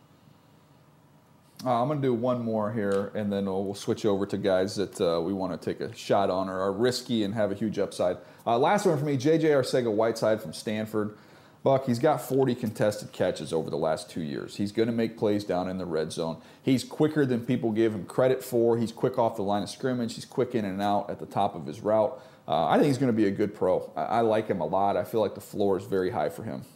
Uh, 1.65 1.81
I'm 1.81 1.89
going 1.89 2.01
to 2.01 2.07
do 2.07 2.13
one 2.13 2.43
more 2.43 2.71
here, 2.71 3.11
and 3.15 3.33
then 3.33 3.47
we'll, 3.47 3.65
we'll 3.65 3.75
switch 3.75 4.05
over 4.05 4.27
to 4.27 4.37
guys 4.37 4.77
that 4.77 5.01
uh, 5.01 5.19
we 5.23 5.33
want 5.33 5.59
to 5.59 5.65
take 5.65 5.81
a 5.81 5.95
shot 5.97 6.29
on 6.29 6.51
or 6.51 6.61
are 6.61 6.73
risky 6.73 7.25
and 7.25 7.33
have 7.33 7.51
a 7.51 7.55
huge 7.55 7.79
upside. 7.79 8.19
Uh, 8.47 8.59
last 8.59 8.85
one 8.85 8.99
for 8.99 9.05
me, 9.07 9.17
J.J. 9.17 9.49
Arcega-Whiteside 9.49 10.43
from 10.43 10.53
Stanford. 10.53 11.17
Buck, 11.63 11.87
he's 11.87 11.99
got 11.99 12.21
40 12.21 12.55
contested 12.55 13.13
catches 13.13 13.51
over 13.51 13.71
the 13.71 13.79
last 13.79 14.11
two 14.11 14.21
years. 14.21 14.57
He's 14.57 14.73
going 14.73 14.89
to 14.89 14.93
make 14.93 15.17
plays 15.17 15.45
down 15.45 15.71
in 15.71 15.79
the 15.79 15.87
red 15.87 16.13
zone. 16.13 16.37
He's 16.63 16.85
quicker 16.85 17.25
than 17.25 17.47
people 17.47 17.73
give 17.73 17.95
him 17.95 18.05
credit 18.05 18.45
for. 18.45 18.77
He's 18.77 18.93
quick 18.93 19.19
off 19.19 19.37
the 19.37 19.43
line 19.43 19.63
of 19.63 19.71
scrimmage. 19.71 20.15
He's 20.17 20.27
quick 20.27 20.55
in 20.55 20.67
and 20.67 20.83
out 20.83 21.09
at 21.09 21.19
the 21.19 21.25
top 21.25 21.55
of 21.55 21.65
his 21.65 21.81
route. 21.81 22.21
Uh, 22.47 22.67
I 22.67 22.75
think 22.75 22.89
he's 22.89 22.99
going 22.99 23.11
to 23.11 23.17
be 23.17 23.25
a 23.25 23.31
good 23.31 23.55
pro. 23.55 23.91
I, 23.97 24.03
I 24.03 24.21
like 24.21 24.49
him 24.49 24.61
a 24.61 24.67
lot. 24.67 24.99
I 24.99 25.05
feel 25.05 25.23
like 25.23 25.35
the 25.35 25.41
floor 25.41 25.79
is 25.79 25.87
very 25.87 26.11
high 26.11 26.29
for 26.29 26.43
him. 26.43 26.67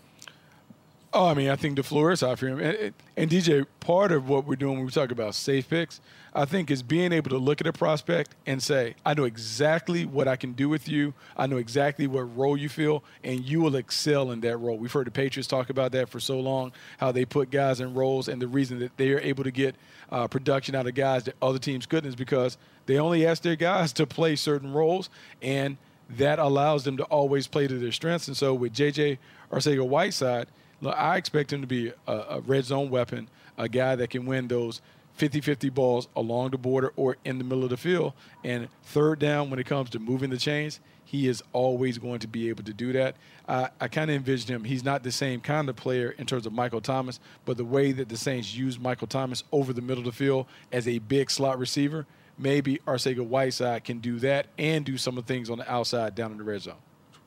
Oh, 1.19 1.27
I 1.27 1.35
mean, 1.35 1.51
I 1.51 1.57
think 1.57 1.75
the 1.75 1.83
floor 1.83 2.13
is 2.13 2.21
high 2.21 2.37
for 2.37 2.47
him. 2.47 2.61
And, 2.61 2.95
and, 3.17 3.29
DJ, 3.29 3.67
part 3.81 4.13
of 4.13 4.29
what 4.29 4.47
we're 4.47 4.55
doing 4.55 4.77
when 4.77 4.85
we 4.85 4.93
talk 4.93 5.11
about 5.11 5.35
safe 5.35 5.69
picks, 5.69 6.01
I 6.33 6.45
think 6.45 6.71
is 6.71 6.81
being 6.81 7.13
able 7.13 7.31
to 7.31 7.39
look 7.39 7.61
at 7.61 7.67
a 7.67 7.73
prospect 7.73 8.37
and 8.47 8.63
say, 8.63 8.95
I 9.05 9.15
know 9.15 9.25
exactly 9.25 10.07
what 10.07 10.29
I 10.29 10.37
can 10.37 10.53
do 10.53 10.69
with 10.69 10.89
you. 10.89 11.15
I 11.37 11.49
know 11.49 11.57
exactly 11.57 12.07
what 12.07 12.21
role 12.37 12.57
you 12.57 12.69
feel, 12.69 13.03
and 13.25 13.45
you 13.45 13.61
will 13.61 13.75
excel 13.75 14.31
in 14.31 14.43
that 14.43 14.59
role. 14.59 14.79
We've 14.79 14.93
heard 14.93 15.09
the 15.09 15.11
Patriots 15.11 15.49
talk 15.49 15.71
about 15.71 15.91
that 15.91 16.09
for 16.09 16.21
so 16.21 16.39
long, 16.39 16.71
how 16.99 17.11
they 17.11 17.25
put 17.25 17.51
guys 17.51 17.81
in 17.81 17.95
roles, 17.95 18.29
and 18.29 18.41
the 18.41 18.47
reason 18.47 18.79
that 18.79 18.97
they 18.97 19.11
are 19.11 19.19
able 19.19 19.43
to 19.43 19.51
get 19.51 19.75
uh, 20.13 20.29
production 20.29 20.77
out 20.77 20.87
of 20.87 20.95
guys 20.95 21.25
that 21.25 21.35
other 21.43 21.59
teams 21.59 21.85
couldn't 21.85 22.11
is 22.11 22.15
because 22.15 22.57
they 22.87 22.97
only 22.97 23.27
ask 23.27 23.43
their 23.43 23.57
guys 23.57 23.93
to 23.95 24.07
play 24.07 24.37
certain 24.37 24.73
roles, 24.73 25.11
and 25.43 25.79
that 26.11 26.39
allows 26.39 26.85
them 26.85 26.97
to 26.97 27.05
always 27.07 27.49
play 27.49 27.67
to 27.67 27.77
their 27.77 27.91
strengths. 27.91 28.29
And 28.29 28.37
so 28.37 28.55
with 28.55 28.73
J.J. 28.73 29.19
Arcega-Whiteside– 29.51 30.47
Look, 30.81 30.97
I 30.97 31.17
expect 31.17 31.53
him 31.53 31.61
to 31.61 31.67
be 31.67 31.93
a, 32.07 32.13
a 32.13 32.41
red 32.41 32.65
zone 32.65 32.91
weapon, 32.91 33.29
a 33.57 33.69
guy 33.69 33.97
that 33.97 34.11
can 34.11 34.27
win 34.27 34.49
those 34.49 34.81
50 35.15 35.41
50 35.41 35.69
balls 35.71 36.09
along 36.15 36.51
the 36.51 36.59
border 36.59 36.93
or 36.95 37.17
in 37.25 37.39
the 37.39 37.45
middle 37.45 37.65
of 37.65 37.71
the 37.71 37.77
field. 37.77 38.13
And 38.45 38.69
third 38.85 39.19
down, 39.19 39.51
when 39.51 39.59
it 39.59 39.67
comes 39.67 39.91
to 39.91 39.99
moving 39.99 40.31
the 40.31 40.39
chains, 40.39 40.79
he 41.05 41.27
is 41.27 41.43
always 41.53 41.99
going 41.99 42.21
to 42.21 42.29
be 42.29 42.49
able 42.51 42.63
to 42.65 42.73
do 42.73 42.93
that. 42.93 43.17
I 43.49 43.89
kind 43.89 44.11
of 44.11 44.17
envision 44.17 44.55
him. 44.55 44.65
He's 44.65 44.85
not 44.85 45.03
the 45.03 45.11
same 45.11 45.41
kind 45.41 45.69
of 45.69 45.75
player 45.75 46.15
in 46.19 46.27
terms 46.27 46.47
of 46.47 46.53
Michael 46.53 46.83
Thomas, 46.83 47.19
but 47.47 47.57
the 47.57 47.65
way 47.65 47.93
that 47.93 48.11
the 48.11 48.17
Saints 48.17 48.55
use 48.55 48.79
Michael 48.79 49.07
Thomas 49.07 49.43
over 49.51 49.73
the 49.73 49.81
middle 49.81 50.01
of 50.01 50.05
the 50.05 50.13
field 50.13 50.47
as 50.71 50.87
a 50.87 50.99
big 50.99 51.31
slot 51.31 51.59
receiver, 51.59 52.07
maybe 52.37 52.79
Arcega 52.87 53.27
Whiteside 53.27 53.85
can 53.85 54.01
do 54.01 54.19
that 54.19 54.49
and 54.59 54.85
do 54.85 54.99
some 54.99 55.17
of 55.17 55.27
the 55.27 55.33
things 55.33 55.49
on 55.49 55.59
the 55.59 55.73
outside 55.73 56.15
down 56.15 56.31
in 56.31 56.39
the 56.39 56.45
red 56.45 56.61
zone. 56.61 56.77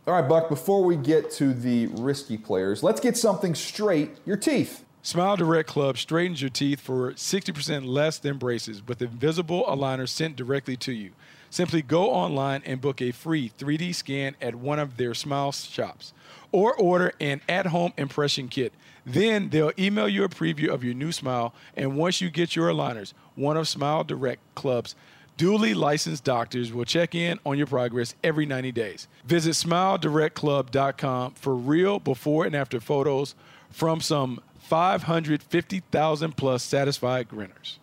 All 0.07 0.15
right, 0.15 0.27
Buck, 0.27 0.49
before 0.49 0.83
we 0.83 0.95
get 0.95 1.29
to 1.33 1.53
the 1.53 1.85
risky 1.85 2.35
players, 2.35 2.81
let's 2.81 2.99
get 2.99 3.15
something 3.15 3.53
straight 3.53 4.17
your 4.25 4.35
teeth. 4.35 4.83
Smile 5.03 5.35
Direct 5.35 5.69
Club 5.69 5.99
straightens 5.99 6.41
your 6.41 6.49
teeth 6.49 6.79
for 6.81 7.11
60% 7.13 7.85
less 7.85 8.17
than 8.17 8.39
braces 8.39 8.87
with 8.87 9.03
invisible 9.03 9.63
aligners 9.65 10.09
sent 10.09 10.35
directly 10.35 10.75
to 10.77 10.91
you. 10.91 11.11
Simply 11.51 11.83
go 11.83 12.09
online 12.09 12.63
and 12.65 12.81
book 12.81 12.99
a 12.99 13.11
free 13.11 13.51
3D 13.59 13.93
scan 13.93 14.35
at 14.41 14.55
one 14.55 14.79
of 14.79 14.97
their 14.97 15.13
Smile 15.13 15.51
shops 15.51 16.13
or 16.51 16.73
order 16.75 17.13
an 17.19 17.41
at 17.47 17.67
home 17.67 17.93
impression 17.95 18.47
kit. 18.47 18.73
Then 19.05 19.49
they'll 19.49 19.71
email 19.77 20.09
you 20.09 20.23
a 20.23 20.29
preview 20.29 20.69
of 20.69 20.83
your 20.83 20.93
new 20.95 21.11
smile, 21.11 21.53
and 21.75 21.95
once 21.95 22.21
you 22.21 22.29
get 22.29 22.55
your 22.55 22.69
aligners, 22.69 23.13
one 23.35 23.57
of 23.57 23.67
Smile 23.67 24.03
Direct 24.03 24.41
Club's 24.55 24.95
Duly 25.41 25.73
licensed 25.73 26.23
doctors 26.23 26.71
will 26.71 26.85
check 26.85 27.15
in 27.15 27.39
on 27.43 27.57
your 27.57 27.65
progress 27.65 28.13
every 28.23 28.45
90 28.45 28.71
days. 28.73 29.07
Visit 29.25 29.53
smiledirectclub.com 29.53 31.33
for 31.33 31.55
real 31.55 31.97
before 31.97 32.45
and 32.45 32.55
after 32.55 32.79
photos 32.79 33.33
from 33.71 34.01
some 34.01 34.39
550,000 34.59 36.37
plus 36.37 36.61
satisfied 36.61 37.27
grinners. 37.27 37.79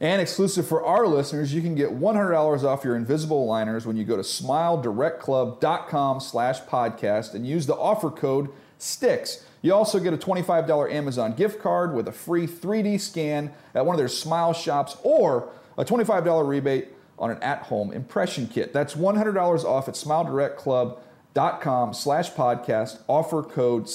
And 0.00 0.22
exclusive 0.22 0.68
for 0.68 0.84
our 0.84 1.08
listeners, 1.08 1.52
you 1.52 1.62
can 1.62 1.74
get 1.74 1.98
$100 1.98 2.62
off 2.62 2.84
your 2.84 2.94
invisible 2.94 3.44
liners 3.44 3.84
when 3.84 3.96
you 3.96 4.04
go 4.04 4.14
to 4.14 4.22
smiledirectclub.com 4.22 6.20
slash 6.20 6.60
podcast 6.60 7.34
and 7.34 7.44
use 7.44 7.66
the 7.66 7.74
offer 7.74 8.12
code 8.12 8.50
STICKS. 8.78 9.42
You 9.62 9.74
also 9.74 9.98
get 9.98 10.12
a 10.12 10.18
$25 10.18 10.92
Amazon 10.92 11.34
gift 11.34 11.60
card 11.60 11.94
with 11.94 12.08
a 12.08 12.12
free 12.12 12.46
3D 12.46 13.00
scan 13.00 13.52
at 13.74 13.84
one 13.84 13.94
of 13.94 13.98
their 13.98 14.08
smile 14.08 14.52
shops 14.52 14.96
or 15.02 15.48
a 15.76 15.84
$25 15.84 16.46
rebate 16.46 16.88
on 17.18 17.30
an 17.30 17.42
at-home 17.42 17.92
impression 17.92 18.46
kit. 18.46 18.72
That's 18.72 18.94
$100 18.94 19.64
off 19.64 19.88
at 19.88 19.94
smiledirectclub.com 19.94 21.94
slash 21.94 22.30
podcast. 22.32 23.00
Offer 23.08 23.42
code 23.42 23.88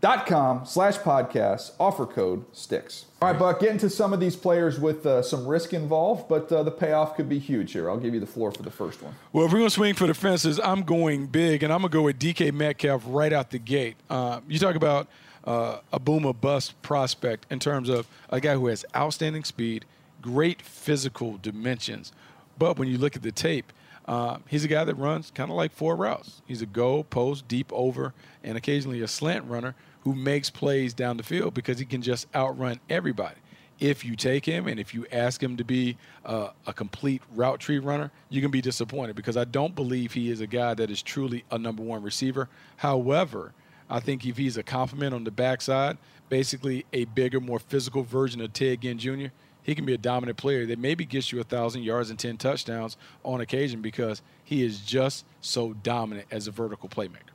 STICKS. 0.00 0.28
Smiledirectclub.com 0.28 0.66
slash 0.66 0.98
podcast. 0.98 1.72
Offer 1.78 2.06
code 2.06 2.44
STICKS. 2.52 3.04
All 3.20 3.30
right, 3.30 3.38
Buck, 3.38 3.60
get 3.60 3.70
into 3.70 3.90
some 3.90 4.12
of 4.12 4.20
these 4.20 4.36
players 4.36 4.78
with 4.78 5.04
uh, 5.04 5.22
some 5.22 5.46
risk 5.46 5.72
involved, 5.74 6.28
but 6.28 6.50
uh, 6.52 6.62
the 6.62 6.70
payoff 6.70 7.16
could 7.16 7.28
be 7.28 7.38
huge 7.38 7.72
here. 7.72 7.90
I'll 7.90 7.98
give 7.98 8.14
you 8.14 8.20
the 8.20 8.26
floor 8.26 8.52
for 8.52 8.62
the 8.62 8.70
first 8.70 9.02
one. 9.02 9.14
Well, 9.32 9.44
if 9.44 9.52
we're 9.52 9.58
going 9.58 9.70
to 9.70 9.74
swing 9.74 9.94
for 9.94 10.06
the 10.06 10.14
fences, 10.14 10.60
I'm 10.60 10.82
going 10.82 11.26
big, 11.26 11.62
and 11.62 11.72
I'm 11.72 11.80
going 11.80 11.90
to 11.90 11.96
go 11.96 12.02
with 12.02 12.18
DK 12.18 12.52
Metcalf 12.52 13.02
right 13.06 13.32
out 13.32 13.50
the 13.50 13.58
gate. 13.58 13.96
Uh, 14.08 14.40
you 14.48 14.58
talk 14.58 14.76
about– 14.76 15.08
uh, 15.48 15.80
a 15.94 15.98
boom 15.98 16.26
or 16.26 16.34
bust 16.34 16.80
prospect 16.82 17.46
in 17.50 17.58
terms 17.58 17.88
of 17.88 18.06
a 18.28 18.38
guy 18.38 18.52
who 18.52 18.66
has 18.66 18.84
outstanding 18.94 19.44
speed, 19.44 19.86
great 20.20 20.60
physical 20.60 21.38
dimensions. 21.40 22.12
But 22.58 22.78
when 22.78 22.88
you 22.88 22.98
look 22.98 23.16
at 23.16 23.22
the 23.22 23.32
tape, 23.32 23.72
uh, 24.06 24.38
he's 24.46 24.64
a 24.64 24.68
guy 24.68 24.84
that 24.84 24.94
runs 24.96 25.30
kind 25.30 25.50
of 25.50 25.56
like 25.56 25.72
four 25.72 25.96
routes. 25.96 26.42
He's 26.46 26.60
a 26.60 26.66
go, 26.66 27.02
post, 27.02 27.48
deep 27.48 27.72
over, 27.72 28.12
and 28.44 28.58
occasionally 28.58 29.00
a 29.00 29.08
slant 29.08 29.46
runner 29.46 29.74
who 30.04 30.14
makes 30.14 30.50
plays 30.50 30.94
down 30.94 31.16
the 31.16 31.22
field 31.22 31.54
because 31.54 31.78
he 31.78 31.84
can 31.84 32.02
just 32.02 32.26
outrun 32.34 32.80
everybody. 32.88 33.36
If 33.78 34.04
you 34.04 34.16
take 34.16 34.44
him 34.44 34.66
and 34.66 34.80
if 34.80 34.92
you 34.92 35.06
ask 35.12 35.40
him 35.40 35.56
to 35.56 35.64
be 35.64 35.96
uh, 36.24 36.48
a 36.66 36.72
complete 36.72 37.22
route 37.34 37.60
tree 37.60 37.78
runner, 37.78 38.10
you 38.28 38.42
can 38.42 38.50
be 38.50 38.60
disappointed 38.60 39.14
because 39.14 39.36
I 39.36 39.44
don't 39.44 39.74
believe 39.74 40.12
he 40.12 40.30
is 40.30 40.40
a 40.40 40.46
guy 40.48 40.74
that 40.74 40.90
is 40.90 41.00
truly 41.00 41.44
a 41.50 41.58
number 41.58 41.82
one 41.82 42.02
receiver. 42.02 42.48
However, 42.76 43.52
I 43.88 44.00
think 44.00 44.26
if 44.26 44.36
he's 44.36 44.56
a 44.56 44.62
compliment 44.62 45.14
on 45.14 45.24
the 45.24 45.30
backside, 45.30 45.96
basically 46.28 46.84
a 46.92 47.04
bigger, 47.06 47.40
more 47.40 47.58
physical 47.58 48.02
version 48.02 48.40
of 48.40 48.52
Ted 48.52 48.80
Ginn 48.80 48.98
Jr., 48.98 49.28
he 49.62 49.74
can 49.74 49.84
be 49.84 49.94
a 49.94 49.98
dominant 49.98 50.38
player 50.38 50.64
that 50.66 50.78
maybe 50.78 51.04
gets 51.04 51.30
you 51.30 51.40
a 51.40 51.44
thousand 51.44 51.82
yards 51.82 52.10
and 52.10 52.18
ten 52.18 52.38
touchdowns 52.38 52.96
on 53.22 53.42
occasion 53.42 53.82
because 53.82 54.22
he 54.42 54.64
is 54.64 54.80
just 54.80 55.26
so 55.40 55.74
dominant 55.74 56.26
as 56.30 56.46
a 56.46 56.50
vertical 56.50 56.88
playmaker. 56.88 57.34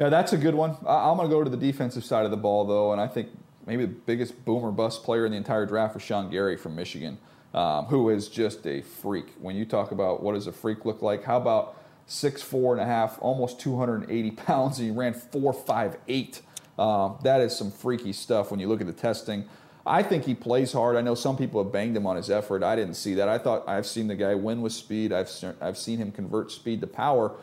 Yeah, 0.00 0.08
that's 0.08 0.32
a 0.32 0.38
good 0.38 0.54
one. 0.54 0.78
I'm 0.86 1.18
going 1.18 1.28
to 1.28 1.34
go 1.34 1.44
to 1.44 1.50
the 1.50 1.58
defensive 1.58 2.06
side 2.06 2.24
of 2.24 2.30
the 2.30 2.36
ball 2.38 2.64
though, 2.64 2.92
and 2.92 3.00
I 3.02 3.06
think 3.06 3.28
maybe 3.66 3.84
the 3.84 3.92
biggest 3.92 4.46
boomer 4.46 4.70
bust 4.70 5.04
player 5.04 5.26
in 5.26 5.32
the 5.32 5.36
entire 5.36 5.66
draft 5.66 5.92
was 5.92 6.02
Rashan 6.02 6.30
Gary 6.30 6.56
from 6.56 6.74
Michigan, 6.74 7.18
um, 7.52 7.84
who 7.84 8.08
is 8.08 8.30
just 8.30 8.66
a 8.66 8.80
freak. 8.80 9.26
When 9.38 9.56
you 9.56 9.66
talk 9.66 9.92
about 9.92 10.22
what 10.22 10.32
does 10.32 10.46
a 10.46 10.52
freak 10.52 10.86
look 10.86 11.02
like, 11.02 11.24
how 11.24 11.36
about 11.36 11.76
six 12.06 12.40
four 12.40 12.72
and 12.72 12.80
a 12.80 12.86
half, 12.86 13.18
almost 13.20 13.60
280 13.60 14.30
pounds, 14.46 14.78
and 14.78 14.88
he 14.88 14.96
ran 14.96 15.12
four 15.12 15.52
five 15.52 15.98
eight. 16.08 16.40
Uh, 16.78 17.12
that 17.22 17.42
is 17.42 17.54
some 17.54 17.70
freaky 17.70 18.14
stuff 18.14 18.50
when 18.50 18.58
you 18.58 18.68
look 18.68 18.80
at 18.80 18.86
the 18.86 18.94
testing. 18.94 19.44
I 19.84 20.02
think 20.02 20.24
he 20.24 20.34
plays 20.34 20.72
hard. 20.72 20.96
I 20.96 21.02
know 21.02 21.14
some 21.14 21.36
people 21.36 21.62
have 21.62 21.74
banged 21.74 21.94
him 21.94 22.06
on 22.06 22.16
his 22.16 22.30
effort. 22.30 22.62
I 22.62 22.74
didn't 22.74 22.94
see 22.94 23.12
that. 23.16 23.28
I 23.28 23.36
thought 23.36 23.68
I've 23.68 23.86
seen 23.86 24.08
the 24.08 24.14
guy 24.14 24.34
win 24.34 24.62
with 24.62 24.72
speed. 24.72 25.12
I've 25.12 25.30
I've 25.60 25.76
seen 25.76 25.98
him 25.98 26.10
convert 26.10 26.50
speed 26.50 26.80
to 26.80 26.86
power. 26.86 27.36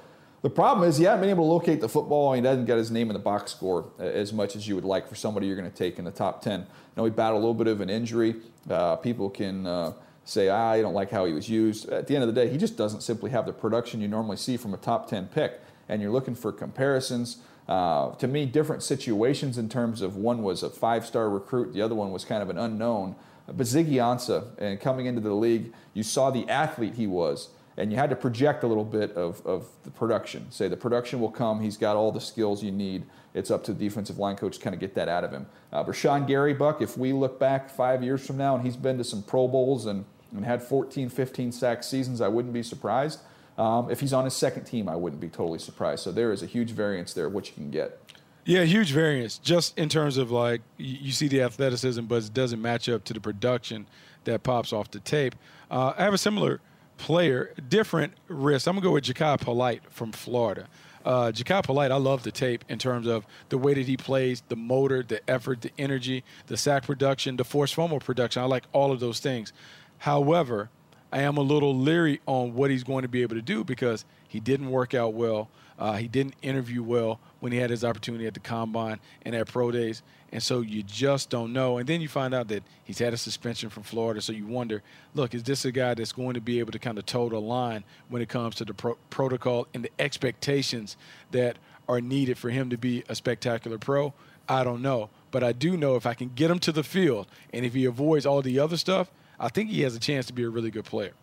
The 0.48 0.54
problem 0.54 0.88
is 0.88 0.96
he 0.96 1.04
hasn't 1.04 1.20
been 1.20 1.30
able 1.30 1.44
to 1.44 1.52
locate 1.52 1.82
the 1.82 1.90
football, 1.90 2.32
and 2.32 2.38
he 2.38 2.42
doesn't 2.42 2.64
get 2.64 2.78
his 2.78 2.90
name 2.90 3.10
in 3.10 3.14
the 3.14 3.20
box 3.20 3.52
score 3.52 3.92
as 4.00 4.32
much 4.32 4.56
as 4.56 4.66
you 4.66 4.76
would 4.76 4.86
like 4.86 5.10
for 5.10 5.14
somebody 5.14 5.46
you're 5.46 5.58
going 5.58 5.70
to 5.70 5.78
take 5.78 6.00
in 6.00 6.06
the 6.06 6.12
top 6.12 6.42
10. 6.42 6.66
Now, 6.96 7.04
he 7.04 7.12
battled 7.12 7.40
a 7.40 7.46
little 7.46 7.54
bit 7.54 7.68
of 7.68 7.82
an 7.82 7.90
injury. 7.90 8.38
Uh, 8.70 8.96
people 8.96 9.30
can 9.30 9.68
uh, 9.68 9.92
say, 10.24 10.48
ah, 10.48 10.70
I 10.70 10.82
don't 10.82 10.94
like 10.94 11.12
how 11.12 11.26
he 11.26 11.34
was 11.34 11.50
used. 11.50 11.90
At 11.90 12.08
the 12.08 12.16
end 12.16 12.24
of 12.24 12.34
the 12.34 12.42
day, 12.42 12.50
he 12.50 12.58
just 12.58 12.78
doesn't 12.78 13.02
simply 13.02 13.30
have 13.32 13.46
the 13.46 13.52
production 13.52 14.00
you 14.00 14.08
normally 14.08 14.38
see 14.38 14.56
from 14.56 14.74
a 14.74 14.78
top 14.78 15.10
10 15.10 15.28
pick. 15.28 15.60
And 15.90 16.02
you're 16.02 16.12
looking 16.12 16.34
for 16.34 16.54
comparisons. 16.54 17.40
Uh, 17.68 18.16
to 18.16 18.26
me, 18.26 18.46
different 18.46 18.84
situations 18.84 19.58
in 19.58 19.68
terms 19.68 20.02
of 20.02 20.16
one 20.16 20.44
was 20.44 20.64
a 20.64 20.70
five 20.70 21.06
star 21.06 21.30
recruit, 21.30 21.74
the 21.74 21.82
other 21.82 21.96
one 21.96 22.14
was 22.14 22.24
kind 22.24 22.42
of 22.42 22.50
an 22.50 22.58
unknown. 22.58 23.18
But 23.48 23.66
Ziggy 23.66 23.96
Ansah, 23.96 24.46
and 24.58 24.80
coming 24.80 25.08
into 25.08 25.20
the 25.20 25.34
league, 25.34 25.74
you 25.94 26.04
saw 26.04 26.32
the 26.32 26.48
athlete 26.48 26.94
he 26.94 27.06
was 27.06 27.50
and 27.78 27.92
you 27.92 27.98
had 27.98 28.10
to 28.10 28.16
project 28.16 28.64
a 28.64 28.68
little 28.68 28.84
bit 28.84 29.12
of, 29.12 29.46
of 29.46 29.68
the 29.84 29.92
production. 29.92 30.52
Say 30.52 30.68
the 30.68 30.78
production 30.78 31.20
will 31.20 31.32
come. 31.32 31.62
He's 31.62 31.78
got 31.78 31.96
all 31.96 32.12
the 32.12 32.20
skills 32.20 32.64
you 32.64 32.72
need. 32.72 33.06
It's 33.34 33.52
up 33.52 33.64
to 33.66 33.74
the 33.74 33.80
defensive 33.80 34.18
line 34.18 34.36
coach 34.36 34.58
to 34.58 34.64
kind 34.64 34.74
of 34.74 34.80
get 34.80 34.96
that 34.96 35.08
out 35.08 35.24
of 35.24 35.32
him. 35.32 35.46
Uh, 35.72 35.84
Rashan 35.84 36.26
Gary 36.28 36.56
Buck, 36.56 36.82
if 36.82 36.98
we 36.98 37.14
look 37.14 37.40
back 37.40 37.70
five 37.70 38.04
years 38.04 38.26
from 38.26 38.38
now 38.38 38.56
and 38.56 38.66
he's 38.66 38.76
been 38.76 38.98
to 38.98 39.04
some 39.04 39.22
Pro 39.22 39.48
Bowls 39.48 39.86
and, 39.86 40.06
and 40.32 40.44
had 40.44 40.64
14, 40.64 41.10
15 41.10 41.52
sack 41.52 41.84
seasons, 41.84 42.20
I 42.20 42.28
wouldn't 42.28 42.54
be 42.54 42.64
surprised. 42.64 43.20
Um, 43.60 43.92
if 43.92 44.00
he's 44.00 44.14
on 44.14 44.26
his 44.26 44.34
second 44.34 44.66
team, 44.66 44.90
I 44.90 44.96
wouldn't 44.96 45.22
be 45.22 45.30
totally 45.30 45.60
surprised. 45.60 46.04
So 46.04 46.12
there 46.12 46.32
is 46.32 46.42
a 46.42 46.48
huge 46.48 46.72
variance 46.72 47.14
there, 47.14 47.30
what 47.30 47.48
you 47.48 47.54
can 47.54 47.70
get. 47.70 48.00
Yeah, 48.46 48.64
huge 48.64 48.92
variance 48.92 49.40
just 49.40 49.78
in 49.78 49.90
terms 49.90 50.16
of 50.18 50.32
like 50.32 50.62
you 50.78 51.12
see 51.12 51.28
the 51.28 51.42
athleticism, 51.42 52.06
but 52.06 52.24
it 52.24 52.34
doesn't 52.34 52.62
match 52.62 52.88
up 52.88 53.04
to 53.06 53.14
the 53.14 53.20
production 53.20 53.88
that 54.24 54.44
pops 54.44 54.72
off 54.72 54.90
the 54.90 55.00
tape. 55.00 55.36
Uh, 55.70 55.94
I 55.98 56.04
have 56.04 56.14
a 56.14 56.18
similar 56.18 56.62
player, 56.98 57.54
different 57.70 58.14
risk. 58.28 58.68
I'm 58.68 58.76
gonna 58.76 58.84
go 58.84 58.92
with 58.92 59.06
Jachai 59.06 59.40
Polite 59.40 59.82
from 59.90 60.12
Florida. 60.12 60.68
Uh, 61.06 61.32
Jachai 61.32 61.64
Polite, 61.64 61.92
I 61.92 61.96
love 61.96 62.24
the 62.24 62.32
tape 62.32 62.66
in 62.68 62.80
terms 62.80 63.08
of 63.08 63.26
the 63.50 63.58
way 63.58 63.74
that 63.74 63.86
he 63.86 63.96
plays, 63.96 64.44
the 64.50 64.58
motor, 64.58 65.04
the 65.04 65.28
effort, 65.30 65.62
the 65.62 65.72
energy, 65.78 66.24
the 66.48 66.58
sack 66.58 66.84
production, 66.84 67.38
the 67.38 67.46
force 67.46 67.72
fumble 67.72 68.00
production. 68.00 68.42
I 68.42 68.46
like 68.46 68.66
all 68.74 68.92
of 68.92 69.00
those 69.00 69.20
things. 69.20 69.54
However, 70.00 70.70
I 71.12 71.22
am 71.22 71.38
a 71.38 71.42
little 71.42 71.76
leery 71.76 72.20
on 72.26 72.54
what 72.54 72.72
he's 72.72 72.84
going 72.84 73.04
to 73.04 73.08
be 73.08 73.22
able 73.22 73.36
to 73.36 73.42
do 73.42 73.64
because 73.64 74.04
he 74.28 74.40
didn't 74.40 74.70
work 74.70 74.94
out 74.94 75.14
well. 75.14 75.50
Uh, 75.80 75.94
he 75.94 76.08
didn't 76.08 76.34
interview 76.42 76.82
well 76.82 77.20
when 77.40 77.52
he 77.52 77.60
had 77.60 77.70
his 77.70 77.84
opportunity 77.84 78.26
at 78.26 78.34
the 78.34 78.40
combine 78.40 79.00
and 79.24 79.36
at 79.36 79.48
pro 79.48 79.72
days. 79.72 80.02
And 80.32 80.44
so 80.44 80.62
you 80.62 80.84
just 80.84 81.30
don't 81.30 81.54
know. 81.54 81.78
And 81.78 81.88
then 81.88 82.02
you 82.02 82.08
find 82.08 82.34
out 82.34 82.50
that 82.50 82.64
he's 82.84 83.00
had 83.00 83.14
a 83.14 83.18
suspension 83.18 83.70
from 83.70 83.84
Florida. 83.84 84.22
So 84.22 84.34
you 84.34 84.46
wonder, 84.46 84.84
look, 85.14 85.34
is 85.34 85.44
this 85.44 85.64
a 85.66 85.72
guy 85.72 85.94
that's 85.94 86.12
going 86.12 86.34
to 86.34 86.42
be 86.42 86.60
able 86.60 86.72
to 86.74 86.80
kind 86.80 86.98
of 86.98 87.06
toe 87.06 87.30
the 87.30 87.40
line 87.40 87.84
when 88.10 88.22
it 88.22 88.28
comes 88.28 88.56
to 88.56 88.66
the 88.66 88.74
pro- 88.74 88.98
protocol 89.10 89.68
and 89.74 89.84
the 89.84 89.92
expectations 90.00 90.98
that 91.32 91.58
are 91.88 92.02
needed 92.02 92.38
for 92.38 92.50
him 92.50 92.70
to 92.72 92.78
be 92.78 93.04
a 93.08 93.16
spectacular 93.16 93.78
pro? 93.78 94.14
I 94.50 94.64
don't 94.64 94.82
know. 94.82 95.10
But 95.32 95.44
I 95.44 95.54
do 95.54 95.78
know 95.78 95.96
if 95.96 96.06
I 96.06 96.14
can 96.14 96.32
get 96.36 96.52
him 96.52 96.60
to 96.60 96.72
the 96.72 96.84
field 96.84 97.28
and 97.54 97.66
if 97.66 97.74
he 97.74 97.86
avoids 97.86 98.26
all 98.26 98.42
the 98.42 98.60
other 98.60 98.78
stuff, 98.78 99.12
I 99.40 99.50
think 99.50 99.70
he 99.70 99.82
has 99.82 99.96
a 99.96 100.00
chance 100.00 100.26
to 100.26 100.34
be 100.34 100.44
a 100.44 100.50
really 100.50 100.72
good 100.72 100.86
player. 100.86 101.14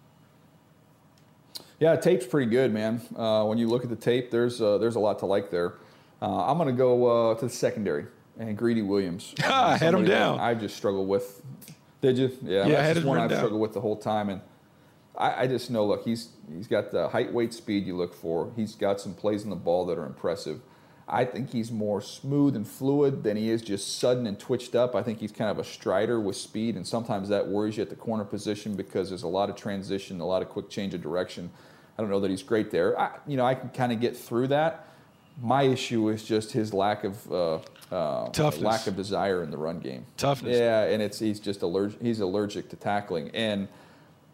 Yeah, 1.80 1.96
tape's 1.96 2.26
pretty 2.26 2.50
good, 2.50 2.72
man. 2.72 3.00
Uh, 3.16 3.44
when 3.44 3.58
you 3.58 3.68
look 3.68 3.82
at 3.82 3.90
the 3.90 3.96
tape, 3.96 4.30
there's 4.30 4.60
uh, 4.60 4.78
there's 4.78 4.96
a 4.96 5.00
lot 5.00 5.18
to 5.20 5.26
like 5.26 5.50
there. 5.50 5.74
Uh, 6.22 6.46
I'm 6.46 6.56
going 6.56 6.68
to 6.68 6.74
go 6.74 7.32
uh, 7.32 7.34
to 7.34 7.46
the 7.46 7.50
secondary 7.50 8.06
and 8.38 8.56
Greedy 8.56 8.82
Williams. 8.82 9.34
I 9.44 9.76
had 9.76 9.94
him 9.94 10.04
down. 10.04 10.40
I 10.40 10.54
just 10.54 10.76
struggled 10.76 11.08
with. 11.08 11.42
Did 12.00 12.18
you? 12.18 12.36
Yeah, 12.42 12.66
yeah. 12.66 12.82
That's 12.82 12.94
just 12.94 13.06
one 13.06 13.18
I've 13.18 13.30
down. 13.30 13.38
struggled 13.38 13.60
with 13.60 13.72
the 13.72 13.80
whole 13.80 13.96
time, 13.96 14.28
and 14.28 14.40
I, 15.16 15.42
I, 15.42 15.46
just 15.46 15.70
know. 15.70 15.84
Look, 15.86 16.04
he's 16.04 16.28
he's 16.54 16.66
got 16.66 16.90
the 16.90 17.08
height, 17.08 17.32
weight, 17.32 17.52
speed 17.54 17.86
you 17.86 17.96
look 17.96 18.14
for. 18.14 18.52
He's 18.56 18.74
got 18.74 19.00
some 19.00 19.14
plays 19.14 19.44
in 19.44 19.50
the 19.50 19.56
ball 19.56 19.86
that 19.86 19.98
are 19.98 20.06
impressive. 20.06 20.60
I 21.06 21.24
think 21.24 21.50
he's 21.50 21.70
more 21.70 22.00
smooth 22.00 22.56
and 22.56 22.66
fluid 22.66 23.22
than 23.22 23.36
he 23.36 23.50
is 23.50 23.60
just 23.60 23.98
sudden 23.98 24.26
and 24.26 24.38
twitched 24.38 24.74
up. 24.74 24.94
I 24.94 25.02
think 25.02 25.20
he's 25.20 25.32
kind 25.32 25.50
of 25.50 25.58
a 25.58 25.64
strider 25.64 26.18
with 26.18 26.36
speed, 26.36 26.76
and 26.76 26.86
sometimes 26.86 27.28
that 27.28 27.46
worries 27.46 27.76
you 27.76 27.82
at 27.82 27.90
the 27.90 27.96
corner 27.96 28.24
position 28.24 28.74
because 28.74 29.10
there's 29.10 29.22
a 29.22 29.28
lot 29.28 29.50
of 29.50 29.56
transition, 29.56 30.20
a 30.20 30.26
lot 30.26 30.40
of 30.40 30.48
quick 30.48 30.70
change 30.70 30.94
of 30.94 31.02
direction. 31.02 31.50
I 31.98 32.02
don't 32.02 32.10
know 32.10 32.20
that 32.20 32.30
he's 32.30 32.42
great 32.42 32.70
there. 32.70 32.98
I, 32.98 33.10
you 33.26 33.36
know, 33.36 33.44
I 33.44 33.54
can 33.54 33.68
kind 33.68 33.92
of 33.92 34.00
get 34.00 34.16
through 34.16 34.48
that. 34.48 34.88
My 35.42 35.62
issue 35.62 36.08
is 36.08 36.24
just 36.24 36.52
his 36.52 36.72
lack 36.72 37.04
of 37.04 37.32
uh, 37.32 37.58
uh, 37.92 38.30
lack 38.60 38.86
of 38.86 38.96
desire 38.96 39.42
in 39.42 39.50
the 39.50 39.56
run 39.56 39.80
game. 39.80 40.06
Toughness. 40.16 40.56
Yeah, 40.56 40.84
and 40.84 41.02
it's 41.02 41.18
he's 41.18 41.40
just 41.40 41.62
allergic. 41.62 42.00
He's 42.00 42.20
allergic 42.20 42.68
to 42.70 42.76
tackling. 42.76 43.30
And 43.34 43.68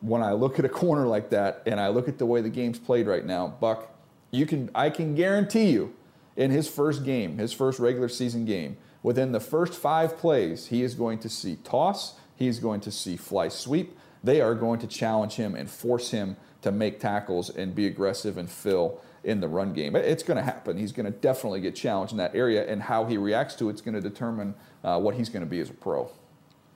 when 0.00 0.22
I 0.22 0.32
look 0.32 0.58
at 0.58 0.64
a 0.64 0.68
corner 0.68 1.06
like 1.06 1.30
that, 1.30 1.62
and 1.66 1.80
I 1.80 1.88
look 1.88 2.08
at 2.08 2.18
the 2.18 2.26
way 2.26 2.40
the 2.40 2.50
game's 2.50 2.78
played 2.78 3.06
right 3.06 3.24
now, 3.24 3.48
Buck, 3.48 3.94
you 4.30 4.46
can 4.46 4.70
I 4.74 4.90
can 4.90 5.14
guarantee 5.14 5.70
you, 5.70 5.94
in 6.36 6.50
his 6.50 6.68
first 6.68 7.04
game, 7.04 7.38
his 7.38 7.52
first 7.52 7.78
regular 7.78 8.08
season 8.08 8.44
game, 8.44 8.76
within 9.02 9.32
the 9.32 9.40
first 9.40 9.74
five 9.74 10.16
plays, 10.16 10.66
he 10.66 10.82
is 10.82 10.94
going 10.94 11.18
to 11.20 11.28
see 11.28 11.56
toss. 11.56 12.14
He 12.36 12.46
is 12.46 12.58
going 12.58 12.80
to 12.82 12.90
see 12.90 13.16
fly 13.16 13.48
sweep. 13.48 13.96
They 14.22 14.40
are 14.40 14.54
going 14.54 14.80
to 14.80 14.86
challenge 14.86 15.34
him 15.34 15.54
and 15.54 15.70
force 15.70 16.10
him 16.10 16.36
to 16.62 16.70
make 16.70 17.00
tackles 17.00 17.50
and 17.50 17.74
be 17.74 17.86
aggressive 17.86 18.36
and 18.36 18.50
fill 18.50 19.00
in 19.24 19.40
the 19.40 19.48
run 19.48 19.72
game. 19.72 19.96
It's 19.96 20.22
going 20.22 20.36
to 20.36 20.42
happen. 20.42 20.78
He's 20.78 20.92
going 20.92 21.06
to 21.06 21.18
definitely 21.18 21.60
get 21.60 21.74
challenged 21.74 22.12
in 22.12 22.18
that 22.18 22.34
area, 22.34 22.66
and 22.66 22.82
how 22.82 23.04
he 23.04 23.16
reacts 23.18 23.54
to 23.56 23.68
it's 23.68 23.80
going 23.80 23.94
to 23.94 24.00
determine 24.00 24.54
uh, 24.82 24.98
what 24.98 25.14
he's 25.14 25.28
going 25.28 25.44
to 25.44 25.50
be 25.50 25.60
as 25.60 25.70
a 25.70 25.74
pro. 25.74 26.10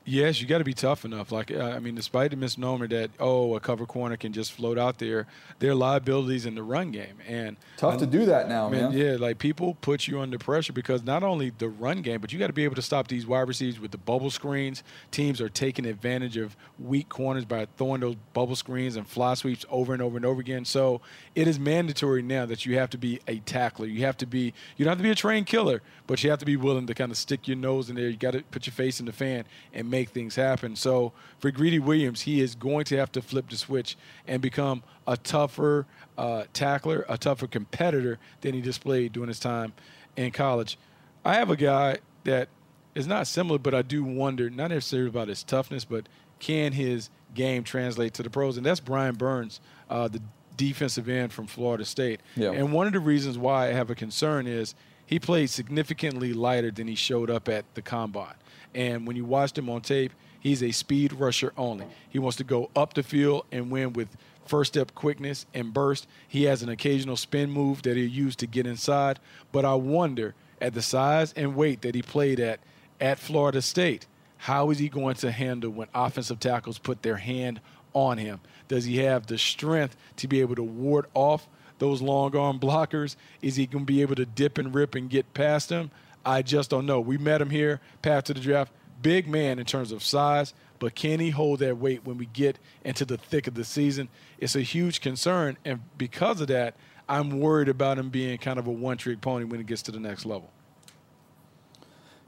Yes, 0.07 0.40
you 0.40 0.47
got 0.47 0.59
to 0.59 0.64
be 0.64 0.75
tough 0.75 1.07
enough. 1.07 1.33
Like, 1.33 1.51
uh, 1.51 1.62
I 1.62 1.79
mean, 1.79 1.95
despite 1.95 2.31
the 2.31 2.37
misnomer 2.37 2.87
that 2.88 3.11
oh, 3.19 3.57
a 3.57 3.61
cover 3.61 3.87
corner 3.87 4.19
can 4.19 4.35
just 4.35 4.53
float 4.53 4.79
out 4.79 4.99
there, 4.99 5.27
there 5.61 5.71
are 5.71 5.75
liabilities 5.75 6.45
in 6.45 6.55
the 6.55 6.62
run 6.62 6.90
game, 6.90 7.17
and 7.27 7.57
tough 7.79 7.95
I, 7.95 7.99
to 7.99 8.07
do 8.07 8.27
that 8.27 8.47
now, 8.47 8.69
man, 8.69 8.90
man. 8.90 8.93
Yeah, 8.93 9.17
like 9.19 9.38
people 9.38 9.79
put 9.81 10.07
you 10.07 10.21
under 10.21 10.38
pressure 10.38 10.75
because 10.75 11.03
not 11.03 11.23
only 11.23 11.53
the 11.57 11.69
run 11.69 12.03
game, 12.03 12.21
but 12.21 12.33
you 12.33 12.38
got 12.38 12.49
to 12.49 12.53
be 12.53 12.64
able 12.64 12.75
to 12.75 12.83
stop 12.83 13.09
these 13.09 13.27
wide 13.27 13.49
receivers 13.49 13.81
with 13.81 13.93
the 13.93 13.99
bubble 13.99 14.31
screens. 14.31 14.83
Teams 15.11 15.40
are 15.40 15.49
taking 15.49 15.87
advantage 15.87 16.37
of 16.37 16.55
weak 16.79 17.09
corners 17.09 17.47
by 17.47 17.67
throwing 17.79 18.03
those 18.03 18.17
bubble 18.35 18.57
screens 18.57 18.97
and 18.97 19.09
fly 19.09 19.33
sweeps 19.33 19.64
over 19.71 19.95
and 19.95 20.03
over 20.03 20.19
and 20.19 20.27
over 20.27 20.40
again. 20.40 20.67
So 20.67 21.01
it 21.35 21.49
is 21.49 21.59
mandatory 21.59 22.21
now 22.21 22.45
that 22.45 22.67
you 22.67 22.77
have 22.77 22.90
to 22.90 22.99
be 22.99 23.21
a 23.27 23.38
tackler. 23.38 23.87
You 23.87 24.05
have 24.05 24.19
to 24.19 24.27
be. 24.27 24.53
You 24.77 24.85
don't 24.85 24.93
have 24.93 24.99
to 24.99 25.05
be 25.05 25.11
a 25.11 25.14
trained 25.14 25.47
killer, 25.47 25.81
but 26.07 26.23
you 26.23 26.29
have 26.29 26.40
to 26.40 26.47
be 26.47 26.57
willing 26.57 26.87
to 26.88 26.95
kind 26.95 27.11
of 27.11 27.17
stick 27.17 27.49
your 27.49 27.57
nose 27.57 27.88
in 27.88 27.97
there. 27.97 28.11
You 28.11 28.19
got 28.19 28.33
to 28.33 28.43
put 28.51 28.67
your 28.67 28.75
face 28.75 29.01
in 29.01 29.07
the 29.07 29.12
fan 29.12 29.45
and 29.73 29.93
make 29.94 30.11
things 30.11 30.35
happen. 30.35 30.74
So 30.74 31.12
for 31.38 31.50
Greedy 31.52 31.78
Williams, 31.78 32.22
he 32.22 32.40
is 32.40 32.54
going 32.57 32.85
to 32.87 32.96
have 32.96 33.12
to 33.12 33.22
flip 33.22 33.48
the 33.48 33.57
switch 33.57 33.96
and 34.26 34.42
become 34.42 34.83
a 35.07 35.16
tougher 35.16 35.87
uh, 36.18 36.44
tackler, 36.52 37.04
a 37.09 37.16
tougher 37.16 37.46
competitor 37.46 38.18
than 38.40 38.54
he 38.54 38.61
displayed 38.61 39.12
during 39.12 39.28
his 39.28 39.38
time 39.38 39.72
in 40.16 40.33
college. 40.33 40.78
I 41.24 41.35
have 41.35 41.50
a 41.50 41.57
guy 41.57 41.98
that 42.24 42.48
is 42.94 43.07
not 43.07 43.26
similar, 43.26 43.59
but 43.59 43.74
I 43.74 43.83
do 43.83 44.02
wonder, 44.02 44.50
not 44.50 44.70
necessarily 44.70 45.09
about 45.09 45.28
his 45.28 45.44
toughness, 45.44 45.85
but 45.85 46.09
can 46.40 46.72
his 46.72 47.11
game 47.33 47.62
translate 47.62 48.14
to 48.14 48.22
the 48.22 48.30
pros? 48.30 48.57
And 48.57 48.66
that's 48.66 48.80
Brian 48.80 49.14
Burns, 49.14 49.61
uh, 49.88 50.09
the 50.09 50.20
defensive 50.57 51.09
end 51.09 51.33
from 51.33 51.46
Florida 51.46 51.85
State. 51.85 52.20
Yeah. 52.37 52.50
And 52.50 52.72
one 52.72 52.87
of 52.87 52.92
the 52.92 53.00
reasons 53.00 53.38
why 53.38 53.68
I 53.68 53.72
have 53.72 53.90
a 53.90 53.94
concern 53.94 54.46
is 54.46 54.74
he 55.07 55.18
played 55.18 55.50
significantly 55.50 56.33
lighter 56.33 56.70
than 56.70 56.88
he 56.88 56.94
showed 56.94 57.30
up 57.30 57.48
at 57.48 57.64
the 57.74 57.83
combine. 57.83 58.35
And 58.75 59.07
when 59.07 59.17
you 59.17 59.25
watched 59.25 59.57
him 59.57 59.71
on 59.71 59.81
tape, 59.83 60.13
he's 60.41 60.63
a 60.63 60.73
speed 60.73 61.13
rusher 61.13 61.53
only. 61.57 61.87
He 62.11 62.19
wants 62.19 62.37
to 62.39 62.45
go 62.45 62.71
up 62.75 62.95
the 62.95 63.03
field 63.03 63.47
and 63.53 63.71
win 63.71 63.93
with 63.93 64.09
first 64.47 64.75
step 64.75 64.95
quickness 64.95 65.47
and 65.55 65.73
burst. 65.73 66.07
He 66.29 66.45
has 66.45 66.63
an 66.63 66.69
occasional 66.69 67.17
spin 67.17 67.51
move 67.51 67.83
that 67.83 67.97
he'll 67.97 68.09
use 68.09 68.37
to 68.37 68.47
get 68.47 68.67
inside. 68.67 69.19
But 69.53 69.65
I 69.65 69.75
wonder, 69.75 70.35
at 70.61 70.75
the 70.75 70.83
size 70.83 71.33
and 71.35 71.57
weight 71.57 71.83
that 71.83 71.95
he 71.95 72.03
played 72.03 72.41
at 72.41 72.61
at 73.01 73.19
Florida 73.19 73.61
State, 73.61 74.07
how 74.39 74.71
is 74.71 74.79
he 74.79 74.89
going 74.89 75.15
to 75.17 75.31
handle 75.31 75.71
when 75.71 75.89
offensive 75.95 76.41
tackles 76.41 76.79
put 76.79 77.03
their 77.03 77.17
hand 77.17 77.61
on 77.93 78.19
him? 78.19 78.41
Does 78.69 78.85
he 78.85 78.99
have 78.99 79.27
the 79.27 79.39
strength 79.39 79.97
to 80.17 80.29
be 80.29 80.41
able 80.41 80.55
to 80.57 80.63
ward 80.63 81.07
off 81.15 81.49
those 81.79 82.03
long 82.03 82.37
arm 82.37 82.61
blockers? 82.61 83.17
Is 83.43 83.57
he 83.57 83.67
going 83.67 83.87
to 83.87 83.93
be 83.93 84.03
able 84.03 84.15
to 84.17 84.27
dip 84.27 84.59
and 84.59 84.75
rip 84.75 84.95
and 84.95 85.11
get 85.11 85.33
past 85.35 85.69
them? 85.69 85.91
I 86.25 86.43
just 86.43 86.71
don't 86.71 86.87
know. 86.87 87.01
We 87.01 87.19
met 87.19 87.41
him 87.41 87.51
here, 87.51 87.81
path 88.03 88.25
to 88.25 88.35
the 88.35 88.41
draft. 88.41 88.73
Big 89.03 89.29
man 89.29 89.59
in 89.59 89.67
terms 89.67 89.93
of 89.93 90.03
size, 90.03 90.55
but 90.79 90.95
can 90.95 91.21
he 91.21 91.31
hold 91.31 91.59
that 91.59 91.77
weight 91.77 92.05
when 92.05 92.17
we 92.17 92.27
get 92.27 92.59
into 92.85 93.05
the 93.05 93.19
thick 93.19 93.47
of 93.47 93.55
the 93.55 93.65
season? 93.65 94.09
It's 94.39 94.57
a 94.57 94.63
huge 94.63 95.01
concern. 95.01 95.59
And 95.65 95.81
because 95.99 96.41
of 96.41 96.49
that, 96.49 96.77
I'm 97.09 97.41
worried 97.41 97.69
about 97.69 97.99
him 97.99 98.09
being 98.09 98.39
kind 98.39 98.59
of 98.59 98.67
a 98.67 98.71
one 98.71 98.97
trick 98.97 99.21
pony 99.21 99.45
when 99.45 99.61
he 99.61 99.65
gets 99.65 99.83
to 99.83 99.93
the 99.93 100.01
next 100.01 100.25
level. 100.25 100.51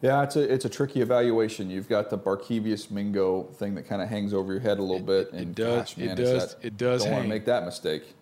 Yeah, 0.03 0.23
it's 0.23 0.37
a 0.37 0.53
it's 0.53 0.67
a 0.67 0.69
tricky 0.69 1.01
evaluation. 1.01 1.71
You've 1.71 1.89
got 1.89 2.11
the 2.11 2.19
Barkevius 2.19 2.91
Mingo 2.91 3.45
thing 3.55 3.75
that 3.77 3.89
kind 3.89 4.03
of 4.03 4.09
hangs 4.09 4.35
over 4.35 4.53
your 4.53 4.61
head 4.61 4.79
a 4.79 4.83
little 4.83 5.05
bit, 5.05 5.33
and 5.33 5.41
it 5.41 5.55
does. 5.55 5.95
Gosh, 5.95 5.97
man, 5.97 6.09
it 6.11 6.15
does. 6.17 6.55
That, 6.55 6.65
it 6.65 6.77
does. 6.77 7.05
Don't 7.05 7.13
want 7.13 7.25
to 7.25 7.29
make 7.29 7.47
that 7.47 7.65
mistake. 7.65 8.15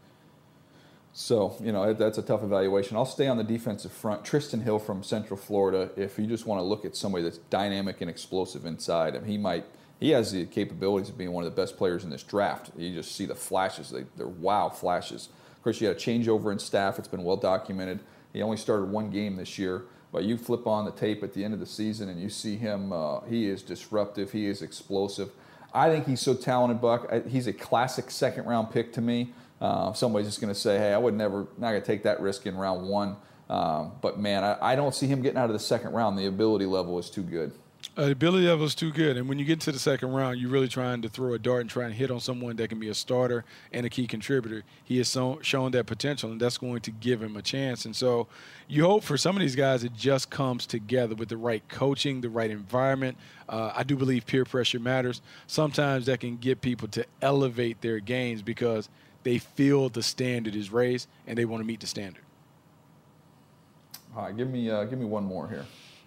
So 1.17 1.57
you 1.61 1.71
know 1.71 1.95
that's 1.95 2.19
a 2.19 2.23
tough 2.23 2.43
evaluation. 2.43 2.97
I'll 2.97 3.07
stay 3.07 3.29
on 3.29 3.37
the 3.37 3.45
defensive 3.45 3.93
front. 3.93 4.25
Trysten 4.25 4.61
Hill 4.61 4.81
from 4.81 5.05
Central 5.05 5.39
Florida. 5.39 5.91
If 5.97 6.19
you 6.19 6.27
just 6.27 6.45
want 6.45 6.59
to 6.59 6.65
look 6.65 6.85
at 6.85 6.97
somebody 6.97 7.23
that's 7.23 7.39
dynamic 7.39 8.01
and 8.01 8.11
explosive 8.11 8.67
inside, 8.67 9.15
I 9.15 9.21
mean, 9.21 9.29
he 9.29 9.39
might. 9.39 9.65
He 10.01 10.11
has 10.11 10.33
the 10.33 10.45
capabilities 10.45 11.09
of 11.09 11.17
being 11.17 11.31
one 11.31 11.45
of 11.45 11.55
the 11.55 11.63
best 11.63 11.77
players 11.77 12.03
in 12.03 12.11
this 12.11 12.25
draft. 12.25 12.73
You 12.77 12.93
just 12.93 13.15
see 13.15 13.27
the 13.27 13.35
flashes; 13.37 13.91
they, 13.91 14.05
they're 14.17 14.27
wow 14.27 14.69
flashes. 14.69 15.29
Of 15.57 15.63
course, 15.63 15.81
you 15.81 15.87
had 15.87 15.97
a 15.97 16.01
changeover 16.01 16.51
in 16.51 16.59
staff. 16.59 16.99
It's 16.99 17.07
been 17.07 17.23
well 17.23 17.37
documented. 17.37 18.01
He 18.33 18.43
only 18.43 18.57
started 18.57 18.91
one 18.91 19.11
game 19.11 19.37
this 19.37 19.57
year, 19.57 19.85
but 20.11 20.25
you 20.25 20.37
flip 20.37 20.67
on 20.67 20.85
the 20.85 20.91
tape 20.91 21.23
at 21.23 21.33
the 21.33 21.45
end 21.45 21.55
of 21.55 21.61
the 21.61 21.67
season 21.67 22.09
and 22.09 22.21
you 22.21 22.29
see 22.29 22.57
him. 22.57 22.93
Uh, 22.93 23.21
he 23.21 23.49
is 23.49 23.63
disruptive. 23.63 24.33
He 24.33 24.47
is 24.47 24.63
explosive. 24.63 25.31
I 25.73 25.91
think 25.91 26.07
he's 26.07 26.21
so 26.21 26.35
talented, 26.35 26.81
Buck. 26.81 27.27
He's 27.29 27.47
a 27.47 27.53
classic 27.53 28.11
second 28.11 28.47
round 28.47 28.73
pick 28.73 28.93
to 28.95 29.01
me. 29.01 29.33
Uh, 29.65 29.95
somebody's 29.95 30.29
just 30.29 30.43
going 30.43 30.53
to 30.53 30.61
say, 30.61 30.77
"Hey, 30.77 30.93
I 30.93 30.99
would 30.99 31.15
never, 31.15 31.47
not 31.57 31.71
going 31.71 31.81
to 31.81 31.87
take 31.87 32.03
that 32.03 32.21
risk 32.21 32.45
in 32.47 32.55
round 32.55 32.87
one." 32.87 33.17
Um, 33.49 33.93
but 34.03 34.21
man, 34.21 34.45
I, 34.45 34.59
I 34.61 34.77
don't 34.77 34.95
see 34.95 35.07
him 35.07 35.23
getting 35.23 35.39
out 35.39 35.49
of 35.49 35.55
the 35.55 35.59
second 35.59 35.93
round. 35.93 36.19
The 36.19 36.27
ability 36.27 36.67
level 36.67 36.99
is 36.99 37.09
too 37.09 37.23
good. 37.23 37.51
Uh, 37.97 38.07
the 38.07 38.13
ability 38.13 38.47
level 38.47 38.67
is 38.67 38.75
too 38.75 38.93
good, 38.93 39.17
and 39.17 39.27
when 39.27 39.39
you 39.39 39.45
get 39.47 39.61
to 39.61 39.73
the 39.73 39.79
second 39.79 40.11
round, 40.11 40.39
you're 40.39 40.51
really 40.51 40.69
trying 40.69 41.01
to 41.01 41.09
throw 41.09 41.33
a 41.33 41.39
dart 41.39 41.63
and 41.63 41.71
try 41.71 41.85
and 41.85 41.95
hit 41.95 42.11
on 42.11 42.21
someone 42.21 42.57
that 42.57 42.69
can 42.69 42.79
be 42.79 42.91
a 42.91 42.95
starter 42.95 43.43
and 43.73 43.87
a 43.87 43.89
key 43.89 44.07
contributor. 44.07 44.65
He 44.85 44.99
has 44.99 45.09
so, 45.09 45.39
shown 45.41 45.71
that 45.73 45.87
potential, 45.87 46.31
and 46.31 46.39
that's 46.39 46.59
going 46.59 46.83
to 46.83 46.91
give 46.91 47.23
him 47.23 47.35
a 47.35 47.43
chance. 47.43 47.87
And 47.87 47.97
so, 47.97 48.27
you 48.69 48.85
hope 48.85 49.03
for 49.03 49.17
some 49.17 49.35
of 49.35 49.41
these 49.41 49.57
guys, 49.57 49.83
it 49.83 49.95
just 49.95 50.29
comes 50.29 50.67
together 50.67 51.15
with 51.15 51.31
the 51.31 51.39
right 51.39 51.67
coaching, 51.69 52.21
the 52.21 52.29
right 52.29 52.51
environment. 52.51 53.17
Uh, 53.49 53.73
I 53.75 53.83
do 53.83 53.97
believe 53.97 54.27
peer 54.27 54.45
pressure 54.45 54.79
matters. 54.79 55.23
Sometimes 55.47 56.05
that 56.05 56.21
can 56.21 56.37
get 56.37 56.61
people 56.61 56.89
to 56.89 57.07
elevate 57.23 57.81
their 57.81 57.99
games 57.99 58.43
because 58.43 58.91
they 59.25 59.39
feel 59.39 59.89
the 59.89 60.03
standard 60.03 60.55
is 60.55 60.71
raised 60.71 61.09
and 61.27 61.37
they 61.37 61.45
want 61.45 61.63
to 61.63 61.67
meet 61.67 61.81
the 61.81 61.87
standard. 61.87 62.23
All 64.17 64.23
right, 64.23 64.37
give 64.37 64.49
me 64.49 64.71
uh, 64.71 64.85
give 64.85 64.99
me 64.99 65.07
one 65.07 65.25
more 65.25 65.49
here. 65.49 65.67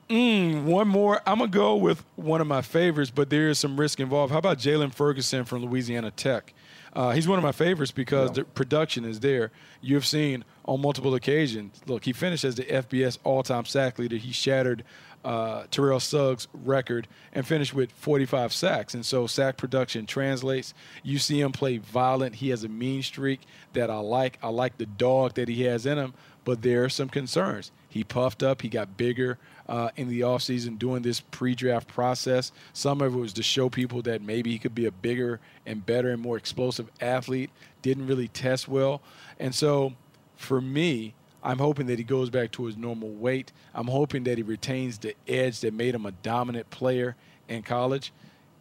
Mm, 0.10 0.64
one 0.64 0.88
more. 0.88 1.20
I'm 1.26 1.40
gonna 1.40 1.52
go 1.52 1.76
with 1.76 2.06
one 2.16 2.40
of 2.40 2.48
my 2.48 2.62
favorites, 2.62 3.12
but 3.12 3.30
there 3.30 3.50
is 3.50 3.60
some 3.60 3.78
risk 3.78 4.00
involved. 4.00 4.32
How 4.32 4.40
about 4.40 4.58
Jaylon 4.58 4.94
Ferguson 4.94 5.44
from 5.44 5.66
Louisiana 5.66 6.12
Tech? 6.12 6.54
Uh, 6.94 7.12
he's 7.12 7.28
one 7.28 7.38
of 7.38 7.44
my 7.44 7.52
favorites 7.52 7.92
because 7.92 8.30
yeah. 8.30 8.36
the 8.36 8.44
production 8.46 9.04
is 9.04 9.20
there. 9.20 9.52
You've 9.82 10.06
seen 10.06 10.46
on 10.66 10.82
multiple 10.82 11.14
occasions. 11.16 11.82
Look, 11.86 12.06
he 12.06 12.14
finished 12.14 12.46
as 12.46 12.56
the 12.56 12.64
FBS 12.64 13.18
all-time 13.24 13.66
sack 13.66 14.00
leader. 14.00 14.16
He 14.16 14.32
shattered 14.32 14.84
uh, 15.26 15.64
Terrell 15.72 16.00
Suggs' 16.00 16.48
record 16.54 17.08
and 17.34 17.46
finished 17.46 17.74
with 17.74 17.92
45 17.92 18.54
sacks. 18.54 18.94
And 18.94 19.06
so 19.06 19.28
sack 19.28 19.58
production 19.58 20.06
translates. 20.06 20.74
You 21.04 21.20
see 21.20 21.42
him 21.42 21.52
play 21.52 21.78
violent. 21.78 22.36
He 22.36 22.50
has 22.50 22.64
a 22.64 22.70
mean 22.70 23.04
streak 23.04 23.42
that 23.74 23.90
I 23.90 23.98
like. 23.98 24.40
I 24.42 24.50
like 24.50 24.78
the 24.78 24.86
dog 24.86 25.34
that 25.36 25.50
he 25.50 25.64
has 25.64 25.86
in 25.86 25.98
him, 25.98 26.14
but 26.46 26.62
there 26.62 26.84
are 26.84 26.90
some 26.90 27.10
concerns. 27.10 27.72
He 27.90 28.04
puffed 28.04 28.44
up. 28.44 28.62
He 28.62 28.70
got 28.70 28.96
bigger 28.98 29.38
uh, 29.68 29.90
in 29.96 30.08
the 30.08 30.22
offseason 30.22 30.80
doing 30.80 31.02
this 31.02 31.20
pre-draft 31.20 31.88
process. 31.88 32.52
Some 32.74 33.02
of 33.02 33.14
it 33.14 33.18
was 33.18 33.34
to 33.34 33.44
show 33.44 33.70
people 33.70 34.02
that 34.04 34.22
maybe 34.22 34.52
he 34.52 34.60
could 34.60 34.76
be 34.76 34.86
a 34.86 34.92
bigger 34.92 35.40
and 35.66 35.86
better 35.86 36.12
and 36.12 36.22
more 36.22 36.38
explosive 36.38 36.90
athlete. 37.02 37.50
Didn't 37.82 38.08
really 38.08 38.28
test 38.28 38.68
well. 38.68 39.02
And 39.40 39.54
so 39.54 39.94
for 40.36 40.62
me, 40.62 41.14
I'm 41.44 41.60
hoping 41.60 41.88
that 41.88 41.98
he 41.98 42.04
goes 42.04 42.30
back 42.30 42.52
to 42.54 42.66
his 42.66 42.78
normal 42.78 43.10
weight. 43.10 43.52
I'm 43.74 43.88
hoping 43.88 44.24
that 44.24 44.38
he 44.38 44.44
retains 44.44 44.98
the 44.98 45.16
edge 45.28 45.62
that 45.62 45.74
made 45.74 45.96
him 45.96 46.06
a 46.06 46.12
dominant 46.12 46.70
player 46.70 47.16
in 47.48 47.64
college. 47.64 48.12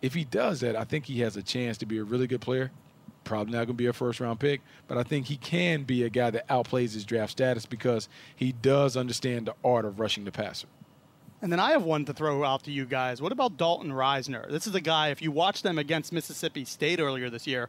If 0.03 0.15
he 0.15 0.25
does 0.25 0.61
that, 0.61 0.77
I 0.77 0.85
think 0.85 1.07
he 1.07 1.21
has 1.21 1.37
a 1.37 1.43
chance 1.43 1.79
to 1.79 1.87
be 1.87 1.99
a 1.99 2.05
really 2.05 2.27
good 2.27 2.41
player. 2.41 2.71
Probably 3.25 3.53
not 3.53 3.67
going 3.67 3.69
to 3.69 3.75
be 3.75 3.87
a 3.87 3.93
first 3.93 4.21
round 4.21 4.39
pick, 4.39 4.61
but 4.87 4.99
I 4.99 5.03
think 5.03 5.27
he 5.27 5.37
can 5.37 5.83
be 5.83 6.05
a 6.05 6.11
guy 6.11 6.31
that 6.31 6.47
outplays 6.49 6.93
his 6.95 7.05
draft 7.05 7.33
status 7.33 7.67
because 7.67 8.09
he 8.37 8.53
does 8.53 8.97
understand 8.97 9.47
the 9.47 9.55
art 9.65 9.85
of 9.85 9.99
rushing 9.99 10.25
the 10.25 10.31
passer. 10.31 10.69
And 11.43 11.51
then 11.51 11.61
I 11.61 11.73
have 11.73 11.83
one 11.83 12.05
to 12.05 12.13
throw 12.13 12.45
out 12.45 12.65
to 12.65 12.71
you 12.71 12.87
guys. 12.87 13.21
What 13.21 13.33
about 13.33 13.57
Dalton 13.57 13.91
Risner? 13.91 14.51
This 14.51 14.67
is 14.67 14.75
a 14.75 14.81
guy, 14.81 15.09
if 15.09 15.21
you 15.21 15.33
watch 15.33 15.63
them 15.63 15.79
against 15.79 16.13
Mississippi 16.13 16.65
State 16.65 17.01
earlier 17.01 17.29
this 17.29 17.47
year, 17.47 17.69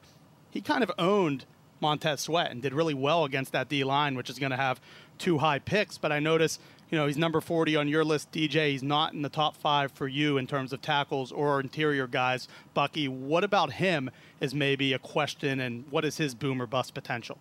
he 0.49 0.61
kind 0.61 0.83
of 0.83 0.91
owned 0.97 1.45
Montez 1.79 2.21
Sweat 2.21 2.51
and 2.51 2.61
did 2.61 2.73
really 2.73 2.93
well 2.93 3.23
against 3.23 3.51
that 3.51 3.69
D 3.69 3.83
line, 3.83 4.15
which 4.15 4.29
is 4.29 4.39
going 4.39 4.51
to 4.51 4.57
have 4.57 4.79
two 5.17 5.37
high 5.37 5.59
picks. 5.59 5.97
But 5.97 6.11
I 6.11 6.19
notice, 6.19 6.59
you 6.89 6.97
know, 6.97 7.07
he's 7.07 7.17
number 7.17 7.41
40 7.41 7.75
on 7.75 7.87
your 7.87 8.03
list, 8.03 8.31
DJ. 8.31 8.71
He's 8.71 8.83
not 8.83 9.13
in 9.13 9.21
the 9.21 9.29
top 9.29 9.55
five 9.55 9.91
for 9.91 10.07
you 10.07 10.37
in 10.37 10.47
terms 10.47 10.73
of 10.73 10.81
tackles 10.81 11.31
or 11.31 11.59
interior 11.59 12.07
guys. 12.07 12.47
Bucky, 12.73 13.07
what 13.07 13.43
about 13.43 13.73
him 13.73 14.09
is 14.39 14.53
maybe 14.53 14.93
a 14.93 14.99
question, 14.99 15.59
and 15.59 15.85
what 15.89 16.05
is 16.05 16.17
his 16.17 16.35
boomer 16.35 16.65
bust 16.67 16.93
potential? 16.93 17.37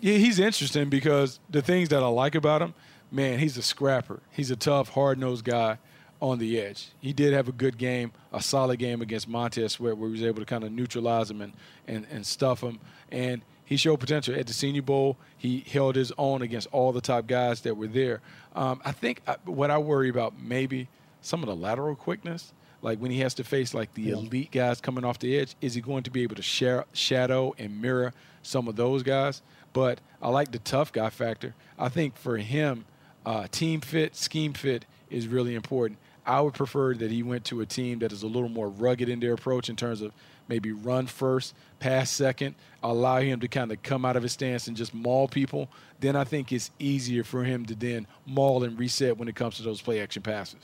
Yeah, 0.00 0.18
he's 0.18 0.38
interesting 0.38 0.90
because 0.90 1.40
the 1.48 1.62
things 1.62 1.88
that 1.88 2.02
I 2.02 2.08
like 2.08 2.34
about 2.34 2.62
him, 2.62 2.74
man, 3.10 3.38
he's 3.38 3.56
a 3.56 3.62
scrapper. 3.62 4.20
He's 4.30 4.50
a 4.50 4.56
tough, 4.56 4.90
hard 4.90 5.18
nosed 5.18 5.44
guy 5.44 5.78
on 6.24 6.38
the 6.38 6.58
edge. 6.58 6.88
He 7.00 7.12
did 7.12 7.34
have 7.34 7.48
a 7.48 7.52
good 7.52 7.76
game, 7.76 8.12
a 8.32 8.40
solid 8.40 8.78
game 8.78 9.02
against 9.02 9.28
Montez 9.28 9.72
Sweat, 9.72 9.98
where 9.98 10.08
he 10.08 10.12
was 10.12 10.22
able 10.22 10.40
to 10.40 10.46
kind 10.46 10.64
of 10.64 10.72
neutralize 10.72 11.30
him 11.30 11.42
and, 11.42 11.52
and, 11.86 12.06
and 12.10 12.24
stuff 12.24 12.62
him. 12.62 12.80
And 13.12 13.42
he 13.66 13.76
showed 13.76 14.00
potential 14.00 14.34
at 14.34 14.46
the 14.46 14.54
Senior 14.54 14.80
Bowl. 14.80 15.18
He 15.36 15.60
held 15.60 15.96
his 15.96 16.12
own 16.16 16.40
against 16.40 16.66
all 16.72 16.92
the 16.92 17.02
top 17.02 17.26
guys 17.26 17.60
that 17.60 17.76
were 17.76 17.86
there. 17.86 18.22
Um, 18.54 18.80
I 18.86 18.92
think 18.92 19.20
I, 19.26 19.36
what 19.44 19.70
I 19.70 19.76
worry 19.76 20.08
about 20.08 20.40
maybe 20.40 20.88
some 21.20 21.42
of 21.42 21.46
the 21.46 21.54
lateral 21.54 21.94
quickness, 21.94 22.54
like 22.80 22.98
when 23.00 23.10
he 23.10 23.20
has 23.20 23.34
to 23.34 23.44
face 23.44 23.74
like 23.74 23.92
the 23.92 24.04
yeah. 24.04 24.14
elite 24.14 24.50
guys 24.50 24.80
coming 24.80 25.04
off 25.04 25.18
the 25.18 25.38
edge, 25.38 25.54
is 25.60 25.74
he 25.74 25.82
going 25.82 26.04
to 26.04 26.10
be 26.10 26.22
able 26.22 26.36
to 26.36 26.42
share, 26.42 26.86
shadow 26.94 27.54
and 27.58 27.82
mirror 27.82 28.14
some 28.42 28.66
of 28.66 28.76
those 28.76 29.02
guys? 29.02 29.42
But 29.74 30.00
I 30.22 30.30
like 30.30 30.52
the 30.52 30.58
tough 30.58 30.90
guy 30.90 31.10
factor. 31.10 31.54
I 31.78 31.90
think 31.90 32.16
for 32.16 32.38
him, 32.38 32.86
uh, 33.26 33.46
team 33.50 33.82
fit, 33.82 34.16
scheme 34.16 34.54
fit 34.54 34.86
is 35.10 35.28
really 35.28 35.54
important. 35.54 35.98
I 36.26 36.40
would 36.40 36.54
prefer 36.54 36.94
that 36.94 37.10
he 37.10 37.22
went 37.22 37.44
to 37.46 37.60
a 37.60 37.66
team 37.66 37.98
that 37.98 38.12
is 38.12 38.22
a 38.22 38.26
little 38.26 38.48
more 38.48 38.68
rugged 38.68 39.08
in 39.08 39.20
their 39.20 39.34
approach 39.34 39.68
in 39.68 39.76
terms 39.76 40.00
of 40.00 40.12
maybe 40.48 40.72
run 40.72 41.06
first, 41.06 41.54
pass 41.80 42.10
second, 42.10 42.54
allow 42.82 43.20
him 43.20 43.40
to 43.40 43.48
kind 43.48 43.72
of 43.72 43.82
come 43.82 44.04
out 44.04 44.16
of 44.16 44.22
his 44.22 44.32
stance 44.32 44.66
and 44.68 44.76
just 44.76 44.94
maul 44.94 45.28
people, 45.28 45.68
then 46.00 46.16
I 46.16 46.24
think 46.24 46.52
it's 46.52 46.70
easier 46.78 47.24
for 47.24 47.44
him 47.44 47.66
to 47.66 47.74
then 47.74 48.06
maul 48.26 48.64
and 48.64 48.78
reset 48.78 49.16
when 49.16 49.28
it 49.28 49.34
comes 49.34 49.56
to 49.56 49.62
those 49.62 49.80
play 49.80 50.00
action 50.00 50.22
passes. 50.22 50.60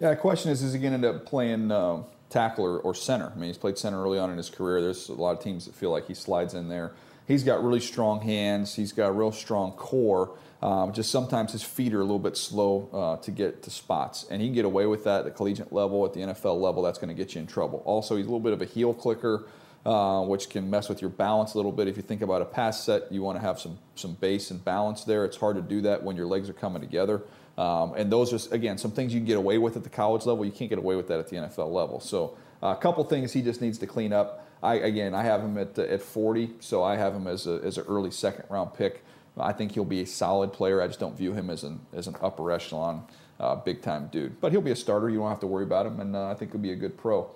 Yeah, 0.00 0.10
the 0.10 0.16
question 0.16 0.50
is, 0.50 0.62
is 0.62 0.72
he 0.72 0.80
going 0.80 1.00
to 1.00 1.06
end 1.08 1.16
up 1.16 1.26
playing 1.26 1.70
uh, 1.70 2.02
tackle 2.28 2.64
or, 2.64 2.78
or, 2.78 2.94
center? 2.94 3.30
I 3.34 3.38
mean, 3.38 3.48
he's 3.48 3.58
played 3.58 3.78
center 3.78 4.02
early 4.02 4.18
on 4.18 4.30
in 4.30 4.36
his 4.36 4.50
career. 4.50 4.80
There's 4.80 5.08
a 5.08 5.14
lot 5.14 5.36
of 5.36 5.44
teams 5.44 5.66
that 5.66 5.74
feel 5.74 5.90
like 5.90 6.08
he 6.08 6.14
slides 6.14 6.54
in 6.54 6.68
there. 6.68 6.92
He's 7.28 7.44
got 7.44 7.62
really 7.62 7.80
strong 7.80 8.20
hands. 8.20 8.74
He's 8.74 8.92
got 8.92 9.08
a 9.08 9.12
real 9.12 9.30
strong 9.30 9.72
core. 9.72 10.30
Um, 10.62 10.92
just 10.92 11.10
sometimes 11.10 11.50
his 11.50 11.64
feet 11.64 11.92
are 11.92 11.98
a 11.98 12.04
little 12.04 12.20
bit 12.20 12.36
slow 12.36 12.88
uh, 12.92 13.22
to 13.24 13.32
get 13.32 13.64
to 13.64 13.70
spots, 13.70 14.26
and 14.30 14.40
he 14.40 14.46
can 14.46 14.54
get 14.54 14.64
away 14.64 14.86
with 14.86 15.02
that 15.04 15.20
at 15.20 15.24
the 15.24 15.32
collegiate 15.32 15.72
level, 15.72 16.04
at 16.06 16.12
the 16.12 16.20
NFL 16.20 16.60
level. 16.60 16.82
That's 16.82 16.98
going 16.98 17.08
to 17.08 17.14
get 17.14 17.34
you 17.34 17.40
in 17.40 17.48
trouble. 17.48 17.82
Also, 17.84 18.16
he's 18.16 18.26
a 18.26 18.28
little 18.28 18.40
bit 18.40 18.52
of 18.52 18.62
a 18.62 18.64
heel 18.64 18.94
clicker, 18.94 19.46
uh, 19.84 20.22
which 20.22 20.50
can 20.50 20.70
mess 20.70 20.88
with 20.88 21.00
your 21.00 21.10
balance 21.10 21.54
a 21.54 21.58
little 21.58 21.72
bit. 21.72 21.88
If 21.88 21.96
you 21.96 22.04
think 22.04 22.22
about 22.22 22.42
a 22.42 22.44
pass 22.44 22.84
set, 22.84 23.10
you 23.10 23.22
want 23.22 23.38
to 23.38 23.44
have 23.44 23.58
some 23.58 23.76
some 23.96 24.14
base 24.14 24.52
and 24.52 24.64
balance 24.64 25.02
there. 25.02 25.24
It's 25.24 25.36
hard 25.36 25.56
to 25.56 25.62
do 25.62 25.80
that 25.80 26.04
when 26.04 26.16
your 26.16 26.26
legs 26.26 26.48
are 26.48 26.54
coming 26.54 26.80
together. 26.80 27.22
Um, 27.58 27.94
and 27.96 28.10
those 28.10 28.32
are 28.32 28.54
again 28.54 28.78
some 28.78 28.92
things 28.92 29.12
you 29.12 29.18
can 29.18 29.26
get 29.26 29.38
away 29.38 29.58
with 29.58 29.76
at 29.76 29.82
the 29.82 29.90
college 29.90 30.26
level. 30.26 30.44
You 30.44 30.52
can't 30.52 30.70
get 30.70 30.78
away 30.78 30.94
with 30.94 31.08
that 31.08 31.18
at 31.18 31.28
the 31.28 31.36
NFL 31.36 31.72
level. 31.72 31.98
So 31.98 32.36
uh, 32.62 32.68
a 32.68 32.80
couple 32.80 33.02
things 33.02 33.32
he 33.32 33.42
just 33.42 33.60
needs 33.60 33.78
to 33.78 33.86
clean 33.88 34.12
up. 34.12 34.46
I 34.62 34.74
again 34.74 35.12
I 35.12 35.24
have 35.24 35.40
him 35.40 35.58
at 35.58 35.76
at 35.76 36.02
40, 36.02 36.52
so 36.60 36.84
I 36.84 36.94
have 36.94 37.14
him 37.14 37.26
as 37.26 37.48
a, 37.48 37.60
as 37.64 37.78
an 37.78 37.84
early 37.88 38.12
second 38.12 38.44
round 38.48 38.74
pick. 38.74 39.02
I 39.38 39.52
think 39.52 39.72
he'll 39.72 39.84
be 39.84 40.02
a 40.02 40.06
solid 40.06 40.52
player. 40.52 40.82
I 40.82 40.86
just 40.86 41.00
don't 41.00 41.16
view 41.16 41.32
him 41.32 41.48
as 41.48 41.64
an 41.64 41.80
as 41.92 42.06
an 42.06 42.16
upper 42.20 42.50
echelon, 42.50 43.04
uh, 43.40 43.56
big 43.56 43.80
time 43.82 44.08
dude. 44.12 44.40
But 44.40 44.52
he'll 44.52 44.60
be 44.60 44.72
a 44.72 44.76
starter. 44.76 45.08
You 45.08 45.18
don't 45.18 45.28
have 45.28 45.40
to 45.40 45.46
worry 45.46 45.64
about 45.64 45.86
him, 45.86 46.00
and 46.00 46.14
uh, 46.14 46.28
I 46.28 46.34
think 46.34 46.52
he'll 46.52 46.60
be 46.60 46.72
a 46.72 46.76
good 46.76 46.98
pro. 46.98 47.30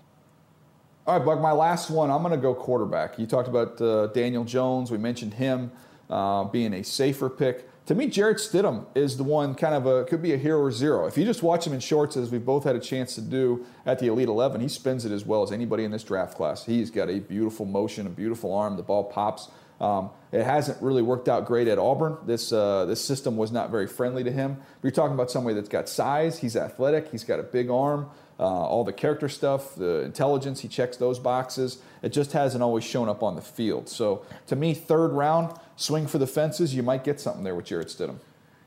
All 1.06 1.16
right, 1.16 1.24
Buck. 1.24 1.40
My 1.40 1.52
last 1.52 1.90
one. 1.90 2.11
I'm 2.11 2.22
going 2.22 2.32
to 2.32 2.40
go 2.40 2.54
quarterback. 2.54 3.18
You 3.18 3.26
talked 3.26 3.48
about 3.48 3.80
uh, 3.80 4.09
Daniel 4.09 4.44
Jones. 4.44 4.90
We 4.90 4.98
mentioned 4.98 5.35
him 5.35 5.70
uh, 6.11 6.44
being 6.44 6.74
a 6.74 6.82
safer 6.82 7.30
pick. 7.30 7.68
To 7.87 7.94
me, 7.94 8.09
Jarrett 8.09 8.38
Stidham 8.38 8.87
is 8.96 9.16
the 9.16 9.22
one 9.22 9.54
kind 9.54 9.72
of 9.72 9.87
a 9.87 10.04
could 10.04 10.20
be 10.20 10.32
a 10.32 10.37
hero 10.37 10.61
or 10.61 10.72
zero. 10.72 11.06
If 11.06 11.16
you 11.16 11.24
just 11.24 11.44
watch 11.44 11.64
him 11.64 11.72
in 11.72 11.78
shorts, 11.78 12.16
as 12.16 12.32
we've 12.32 12.44
both 12.44 12.64
had 12.64 12.74
a 12.74 12.80
chance 12.80 13.14
to 13.14 13.20
do 13.20 13.64
at 13.87 14.00
the 14.00 14.09
Elite 14.09 14.28
11, 14.28 14.61
he 14.61 14.66
spins 14.66 15.04
it 15.04 15.12
as 15.12 15.24
well 15.24 15.44
as 15.44 15.52
anybody 15.52 15.85
in 15.85 15.92
this 15.92 16.02
draft 16.02 16.37
class. 16.37 16.66
He's 16.66 16.90
got 16.90 17.09
a 17.09 17.20
beautiful 17.20 17.64
motion, 17.64 18.09
a 18.09 18.11
beautiful 18.11 18.52
arm. 18.52 18.76
The 18.76 18.82
ball 18.82 19.04
pops. 19.04 19.48
Um, 19.81 20.11
it 20.33 20.43
hasn't 20.45 20.81
really 20.83 21.03
worked 21.03 21.29
out 21.29 21.47
great 21.47 21.69
at 21.69 21.79
Auburn. 21.79 22.17
This 22.25 22.53
uh, 22.53 22.87
this 22.87 23.05
system 23.05 23.37
was 23.37 23.53
not 23.53 23.71
very 23.71 23.87
friendly 23.87 24.25
to 24.25 24.31
him. 24.31 24.59
You're 24.83 24.93
talking 24.93 25.15
about 25.15 25.31
somebody 25.31 25.55
that's 25.55 25.69
got 25.69 25.89
size. 25.89 26.39
He's 26.39 26.57
athletic. 26.57 27.11
He's 27.11 27.25
got 27.25 27.41
a 27.41 27.43
big 27.43 27.71
arm. 27.71 28.09
Uh, 28.39 28.43
all 28.43 28.85
the 28.85 28.93
character 28.93 29.31
stuff, 29.31 29.75
the 29.77 30.03
intelligence, 30.03 30.61
he 30.61 30.69
checks 30.69 30.99
those 30.99 31.19
boxes. 31.19 31.79
It 32.03 32.11
just 32.11 32.33
hasn't 32.33 32.62
always 32.62 32.85
shown 32.85 33.09
up 33.09 33.23
on 33.23 33.35
the 33.35 33.41
field. 33.41 33.89
So 33.89 34.27
to 34.49 34.57
me, 34.57 34.75
third 34.75 35.09
round, 35.09 35.59
swing 35.77 36.07
for 36.07 36.19
the 36.19 36.27
fences. 36.27 36.75
You 36.75 36.83
might 36.83 37.03
get 37.03 37.19
something 37.19 37.45
there 37.45 37.55
with 37.55 37.65
Jarrett 37.65 37.89
Stidham. 37.89 38.19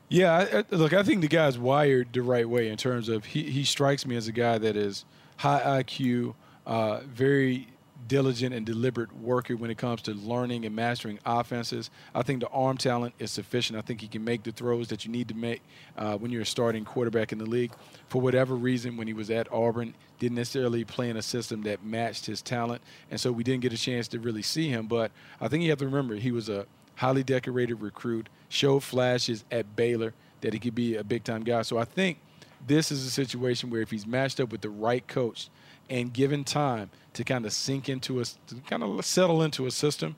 Yeah, 0.08 0.64
I, 0.70 0.74
look, 0.74 0.92
I 0.92 1.04
think 1.04 1.20
the 1.20 1.28
guy's 1.28 1.56
wired 1.56 2.12
the 2.12 2.22
right 2.22 2.48
way 2.48 2.68
in 2.68 2.76
terms 2.76 3.08
of 3.08 3.26
he, 3.26 3.44
he 3.44 3.62
strikes 3.62 4.04
me 4.04 4.16
as 4.16 4.26
a 4.26 4.32
guy 4.32 4.58
that 4.58 4.76
is 4.76 5.04
high 5.36 5.82
IQ, 5.82 6.34
uh, 6.66 7.00
very 7.06 7.68
diligent 8.08 8.54
and 8.54 8.66
deliberate 8.66 9.14
worker 9.16 9.56
when 9.56 9.70
it 9.70 9.78
comes 9.78 10.02
to 10.02 10.12
learning 10.12 10.64
and 10.64 10.74
mastering 10.74 11.18
offenses. 11.24 11.90
I 12.14 12.22
think 12.22 12.40
the 12.40 12.48
arm 12.48 12.76
talent 12.76 13.14
is 13.18 13.30
sufficient. 13.30 13.78
I 13.78 13.82
think 13.82 14.00
he 14.00 14.08
can 14.08 14.24
make 14.24 14.42
the 14.42 14.52
throws 14.52 14.88
that 14.88 15.04
you 15.04 15.10
need 15.10 15.28
to 15.28 15.34
make 15.34 15.62
uh, 15.96 16.16
when 16.16 16.30
you're 16.30 16.42
a 16.42 16.46
starting 16.46 16.84
quarterback 16.84 17.32
in 17.32 17.38
the 17.38 17.46
league. 17.46 17.72
For 18.08 18.20
whatever 18.20 18.54
reason, 18.54 18.96
when 18.96 19.06
he 19.06 19.12
was 19.12 19.30
at 19.30 19.50
Auburn, 19.52 19.94
didn't 20.18 20.36
necessarily 20.36 20.84
play 20.84 21.10
in 21.10 21.16
a 21.16 21.22
system 21.22 21.62
that 21.62 21.84
matched 21.84 22.26
his 22.26 22.42
talent, 22.42 22.82
and 23.10 23.20
so 23.20 23.32
we 23.32 23.42
didn't 23.42 23.62
get 23.62 23.72
a 23.72 23.78
chance 23.78 24.08
to 24.08 24.18
really 24.18 24.42
see 24.42 24.68
him. 24.68 24.86
But 24.86 25.12
I 25.40 25.48
think 25.48 25.62
you 25.62 25.70
have 25.70 25.78
to 25.78 25.86
remember 25.86 26.14
he 26.16 26.32
was 26.32 26.48
a 26.48 26.66
highly 26.96 27.22
decorated 27.22 27.76
recruit, 27.80 28.28
showed 28.48 28.80
flashes 28.80 29.44
at 29.50 29.74
Baylor 29.76 30.12
that 30.42 30.52
he 30.52 30.58
could 30.58 30.74
be 30.74 30.96
a 30.96 31.04
big 31.04 31.24
time 31.24 31.42
guy. 31.42 31.62
So 31.62 31.78
I 31.78 31.84
think 31.84 32.18
this 32.66 32.92
is 32.92 33.06
a 33.06 33.10
situation 33.10 33.70
where 33.70 33.80
if 33.80 33.90
he's 33.90 34.06
matched 34.06 34.40
up 34.40 34.52
with 34.52 34.60
the 34.60 34.68
right 34.68 35.06
coach 35.06 35.48
and 35.90 36.12
given 36.12 36.44
time 36.44 36.90
to 37.12 37.24
kind 37.24 37.44
of 37.44 37.52
sink 37.52 37.88
into 37.88 38.20
a, 38.20 38.24
to 38.24 38.54
kind 38.66 38.82
of 38.82 39.04
settle 39.04 39.42
into 39.42 39.66
a 39.66 39.70
system, 39.70 40.16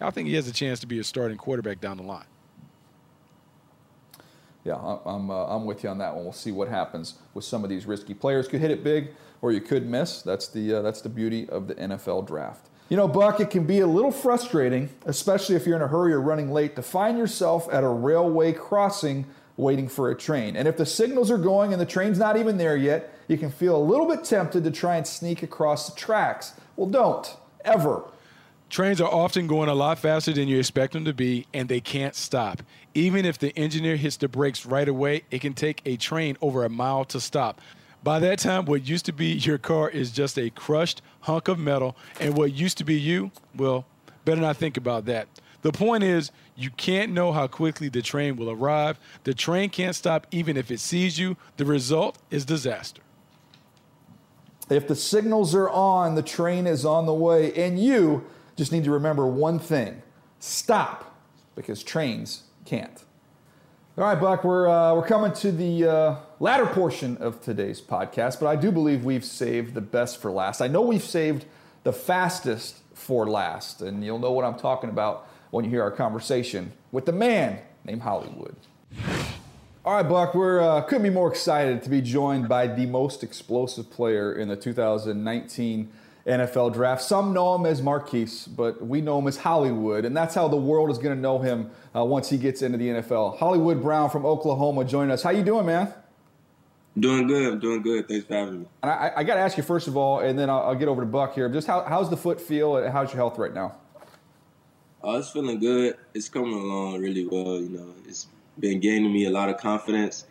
I 0.00 0.10
think 0.10 0.28
he 0.28 0.34
has 0.34 0.48
a 0.48 0.52
chance 0.52 0.80
to 0.80 0.86
be 0.86 0.98
a 0.98 1.04
starting 1.04 1.38
quarterback 1.38 1.80
down 1.80 1.96
the 1.96 2.02
line. 2.02 2.26
Yeah, 4.64 4.74
I'm, 4.74 5.30
uh, 5.30 5.46
I'm 5.46 5.64
with 5.64 5.84
you 5.84 5.90
on 5.90 5.98
that 5.98 6.14
one. 6.14 6.24
We'll 6.24 6.32
see 6.32 6.50
what 6.50 6.68
happens 6.68 7.14
with 7.34 7.44
some 7.44 7.62
of 7.62 7.70
these 7.70 7.86
risky 7.86 8.14
players. 8.14 8.48
Could 8.48 8.60
hit 8.60 8.72
it 8.72 8.82
big, 8.82 9.10
or 9.40 9.52
you 9.52 9.60
could 9.60 9.88
miss. 9.88 10.22
That's 10.22 10.48
the 10.48 10.74
uh, 10.74 10.82
that's 10.82 11.00
the 11.02 11.08
beauty 11.08 11.48
of 11.48 11.68
the 11.68 11.76
NFL 11.76 12.26
draft. 12.26 12.66
You 12.88 12.96
know, 12.96 13.06
Buck, 13.06 13.38
it 13.38 13.50
can 13.50 13.64
be 13.64 13.80
a 13.80 13.86
little 13.86 14.10
frustrating, 14.10 14.90
especially 15.06 15.54
if 15.54 15.66
you're 15.66 15.76
in 15.76 15.82
a 15.82 15.88
hurry 15.88 16.12
or 16.12 16.20
running 16.20 16.52
late, 16.52 16.74
to 16.76 16.82
find 16.82 17.16
yourself 17.16 17.68
at 17.72 17.84
a 17.84 17.88
railway 17.88 18.52
crossing 18.52 19.26
waiting 19.56 19.88
for 19.88 20.10
a 20.10 20.16
train. 20.16 20.56
And 20.56 20.66
if 20.66 20.76
the 20.76 20.86
signals 20.86 21.30
are 21.30 21.38
going 21.38 21.72
and 21.72 21.80
the 21.80 21.86
train's 21.86 22.18
not 22.18 22.36
even 22.36 22.58
there 22.58 22.76
yet, 22.76 23.15
you 23.28 23.38
can 23.38 23.50
feel 23.50 23.76
a 23.76 23.82
little 23.82 24.06
bit 24.06 24.24
tempted 24.24 24.64
to 24.64 24.70
try 24.70 24.96
and 24.96 25.06
sneak 25.06 25.42
across 25.42 25.88
the 25.88 25.96
tracks. 25.96 26.54
Well, 26.76 26.88
don't, 26.88 27.36
ever. 27.64 28.04
Trains 28.68 29.00
are 29.00 29.12
often 29.12 29.46
going 29.46 29.68
a 29.68 29.74
lot 29.74 29.98
faster 29.98 30.32
than 30.32 30.48
you 30.48 30.58
expect 30.58 30.92
them 30.92 31.04
to 31.04 31.14
be, 31.14 31.46
and 31.54 31.68
they 31.68 31.80
can't 31.80 32.16
stop. 32.16 32.62
Even 32.94 33.24
if 33.24 33.38
the 33.38 33.56
engineer 33.56 33.96
hits 33.96 34.16
the 34.16 34.26
brakes 34.26 34.66
right 34.66 34.88
away, 34.88 35.22
it 35.30 35.40
can 35.40 35.54
take 35.54 35.82
a 35.86 35.96
train 35.96 36.36
over 36.40 36.64
a 36.64 36.68
mile 36.68 37.04
to 37.06 37.20
stop. 37.20 37.60
By 38.02 38.18
that 38.20 38.40
time, 38.40 38.64
what 38.64 38.86
used 38.86 39.06
to 39.06 39.12
be 39.12 39.32
your 39.34 39.58
car 39.58 39.88
is 39.88 40.10
just 40.10 40.36
a 40.36 40.50
crushed 40.50 41.00
hunk 41.20 41.48
of 41.48 41.58
metal, 41.58 41.96
and 42.20 42.36
what 42.36 42.52
used 42.52 42.78
to 42.78 42.84
be 42.84 42.94
you, 42.94 43.30
well, 43.54 43.86
better 44.24 44.40
not 44.40 44.56
think 44.56 44.76
about 44.76 45.04
that. 45.06 45.28
The 45.62 45.72
point 45.72 46.04
is, 46.04 46.30
you 46.56 46.70
can't 46.70 47.12
know 47.12 47.32
how 47.32 47.46
quickly 47.46 47.88
the 47.88 48.02
train 48.02 48.36
will 48.36 48.50
arrive. 48.50 48.98
The 49.24 49.34
train 49.34 49.70
can't 49.70 49.96
stop 49.96 50.26
even 50.30 50.56
if 50.56 50.70
it 50.70 50.80
sees 50.80 51.18
you. 51.18 51.36
The 51.56 51.64
result 51.64 52.18
is 52.30 52.44
disaster. 52.44 53.02
If 54.68 54.88
the 54.88 54.96
signals 54.96 55.54
are 55.54 55.70
on, 55.70 56.16
the 56.16 56.22
train 56.22 56.66
is 56.66 56.84
on 56.84 57.06
the 57.06 57.14
way, 57.14 57.52
and 57.54 57.78
you 57.78 58.24
just 58.56 58.72
need 58.72 58.84
to 58.84 58.90
remember 58.90 59.26
one 59.26 59.58
thing 59.58 60.02
stop, 60.38 61.16
because 61.54 61.82
trains 61.82 62.42
can't. 62.64 63.04
All 63.98 64.04
right, 64.04 64.20
Buck, 64.20 64.44
we're, 64.44 64.68
uh, 64.68 64.94
we're 64.94 65.06
coming 65.06 65.32
to 65.34 65.50
the 65.50 65.88
uh, 65.88 66.16
latter 66.38 66.66
portion 66.66 67.16
of 67.16 67.40
today's 67.40 67.80
podcast, 67.80 68.38
but 68.40 68.46
I 68.46 68.56
do 68.56 68.70
believe 68.70 69.04
we've 69.04 69.24
saved 69.24 69.72
the 69.72 69.80
best 69.80 70.20
for 70.20 70.30
last. 70.30 70.60
I 70.60 70.66
know 70.68 70.82
we've 70.82 71.02
saved 71.02 71.46
the 71.82 71.94
fastest 71.94 72.82
for 72.92 73.26
last, 73.26 73.80
and 73.80 74.04
you'll 74.04 74.18
know 74.18 74.32
what 74.32 74.44
I'm 74.44 74.58
talking 74.58 74.90
about 74.90 75.28
when 75.50 75.64
you 75.64 75.70
hear 75.70 75.82
our 75.82 75.90
conversation 75.90 76.72
with 76.92 77.06
the 77.06 77.12
man 77.12 77.60
named 77.84 78.02
Hollywood. 78.02 78.56
All 79.86 79.94
right, 79.94 80.02
Buck, 80.02 80.34
we're 80.34 80.60
uh, 80.60 80.80
couldn't 80.80 81.04
be 81.04 81.10
more 81.10 81.30
excited 81.30 81.80
to 81.84 81.88
be 81.88 82.00
joined 82.00 82.48
by 82.48 82.66
the 82.66 82.86
most 82.86 83.22
explosive 83.22 83.88
player 83.88 84.32
in 84.32 84.48
the 84.48 84.56
2019 84.56 85.92
NFL 86.26 86.72
draft. 86.72 87.02
Some 87.02 87.32
know 87.32 87.54
him 87.54 87.66
as 87.66 87.80
Marquise, 87.80 88.48
but 88.48 88.84
we 88.84 89.00
know 89.00 89.20
him 89.20 89.28
as 89.28 89.36
Hollywood, 89.36 90.04
and 90.04 90.16
that's 90.16 90.34
how 90.34 90.48
the 90.48 90.56
world 90.56 90.90
is 90.90 90.98
going 90.98 91.14
to 91.14 91.22
know 91.22 91.38
him 91.38 91.70
uh, 91.94 92.04
once 92.04 92.28
he 92.28 92.36
gets 92.36 92.62
into 92.62 92.78
the 92.78 92.88
NFL. 92.88 93.38
Hollywood 93.38 93.80
Brown 93.80 94.10
from 94.10 94.26
Oklahoma 94.26 94.84
joining 94.84 95.12
us. 95.12 95.22
How 95.22 95.30
you 95.30 95.44
doing, 95.44 95.66
man? 95.66 95.94
Doing 96.98 97.28
good. 97.28 97.52
I'm 97.52 97.60
doing 97.60 97.82
good. 97.82 98.08
Thanks 98.08 98.26
for 98.26 98.34
having 98.34 98.62
me. 98.62 98.66
And 98.82 98.90
I, 98.90 99.12
I 99.18 99.22
got 99.22 99.36
to 99.36 99.40
ask 99.40 99.56
you 99.56 99.62
first 99.62 99.86
of 99.86 99.96
all, 99.96 100.18
and 100.18 100.36
then 100.36 100.50
I'll, 100.50 100.62
I'll, 100.62 100.74
get 100.74 100.88
over 100.88 101.02
to 101.02 101.06
Buck 101.06 101.36
here. 101.36 101.48
Just 101.48 101.68
how, 101.68 101.84
how's 101.84 102.10
the 102.10 102.16
foot 102.16 102.40
feel? 102.40 102.76
And 102.78 102.92
how's 102.92 103.12
your 103.12 103.18
health 103.18 103.38
right 103.38 103.54
now? 103.54 103.76
Uh, 105.04 105.18
it's 105.18 105.30
feeling 105.30 105.60
good. 105.60 105.96
It's 106.12 106.28
coming 106.28 106.54
along 106.54 107.02
really 107.02 107.24
well. 107.24 107.60
You 107.60 107.68
know, 107.68 107.94
it's 108.04 108.26
been 108.58 108.80
gaining 108.80 109.12
me 109.12 109.24
a 109.24 109.30
lot 109.30 109.48
of 109.48 109.58
confidence. 109.58 110.26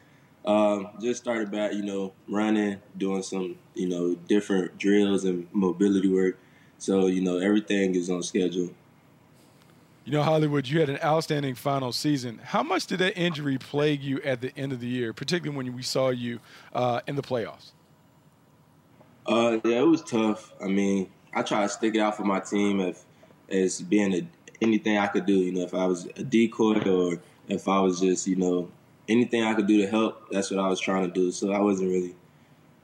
Um, 0.46 0.90
just 1.02 1.22
started 1.22 1.52
back, 1.52 1.74
you 1.74 1.82
know, 1.82 2.14
running, 2.28 2.80
doing 2.98 3.24
some, 3.24 3.58
you 3.74 3.90
know, 3.90 4.16
different 4.28 4.78
drills 4.78 5.26
and 5.26 5.48
mobility 5.52 6.08
work. 6.08 6.38
So, 6.78 7.08
you 7.08 7.22
know, 7.22 7.40
everything 7.40 7.96
is 7.96 8.10
on 8.10 8.22
schedule. 8.22 8.70
You 10.06 10.12
know, 10.12 10.22
Hollywood, 10.22 10.68
you 10.68 10.80
had 10.80 10.90
an 10.90 11.00
outstanding 11.04 11.56
final 11.56 11.92
season. 11.92 12.40
How 12.44 12.62
much 12.62 12.86
did 12.86 13.00
that 13.00 13.18
injury 13.18 13.58
plague 13.58 14.04
you 14.04 14.22
at 14.22 14.40
the 14.40 14.56
end 14.56 14.72
of 14.72 14.80
the 14.80 14.88
year, 14.88 15.14
particularly 15.14 15.58
when 15.58 15.76
we 15.76 15.82
saw 15.82 16.10
you 16.10 16.40
uh, 16.74 17.02
in 17.08 17.16
the 17.16 17.24
playoffs? 17.24 17.72
Uh, 19.26 19.58
yeah, 19.64 19.80
it 19.80 19.88
was 19.88 20.04
tough. 20.04 20.54
I 20.64 20.68
mean, 20.68 21.10
I 21.34 21.42
try 21.42 21.64
to 21.64 21.70
stick 21.70 21.96
it 21.96 22.00
out 22.00 22.16
for 22.16 22.24
my 22.24 22.40
team 22.40 22.82
as, 22.82 23.04
as 23.50 23.82
being 23.82 24.14
a, 24.14 24.28
anything 24.62 25.00
I 25.00 25.08
could 25.08 25.26
do. 25.26 25.34
You 25.34 25.54
know, 25.54 25.62
if 25.62 25.74
I 25.74 25.88
was 25.88 26.06
a 26.18 26.24
decoy 26.24 26.88
or 26.88 27.20
if 27.48 27.68
I 27.68 27.80
was 27.80 28.00
just, 28.00 28.28
you 28.28 28.36
know, 28.36 28.70
anything 29.08 29.44
I 29.44 29.54
could 29.54 29.68
do 29.68 29.82
to 29.82 29.88
help, 29.88 30.30
that's 30.32 30.52
what 30.52 30.60
I 30.60 30.68
was 30.68 30.80
trying 30.80 31.04
to 31.08 31.14
do. 31.14 31.32
So 31.32 31.52
I 31.52 31.60
wasn't 31.60 31.90
really. 31.90 32.16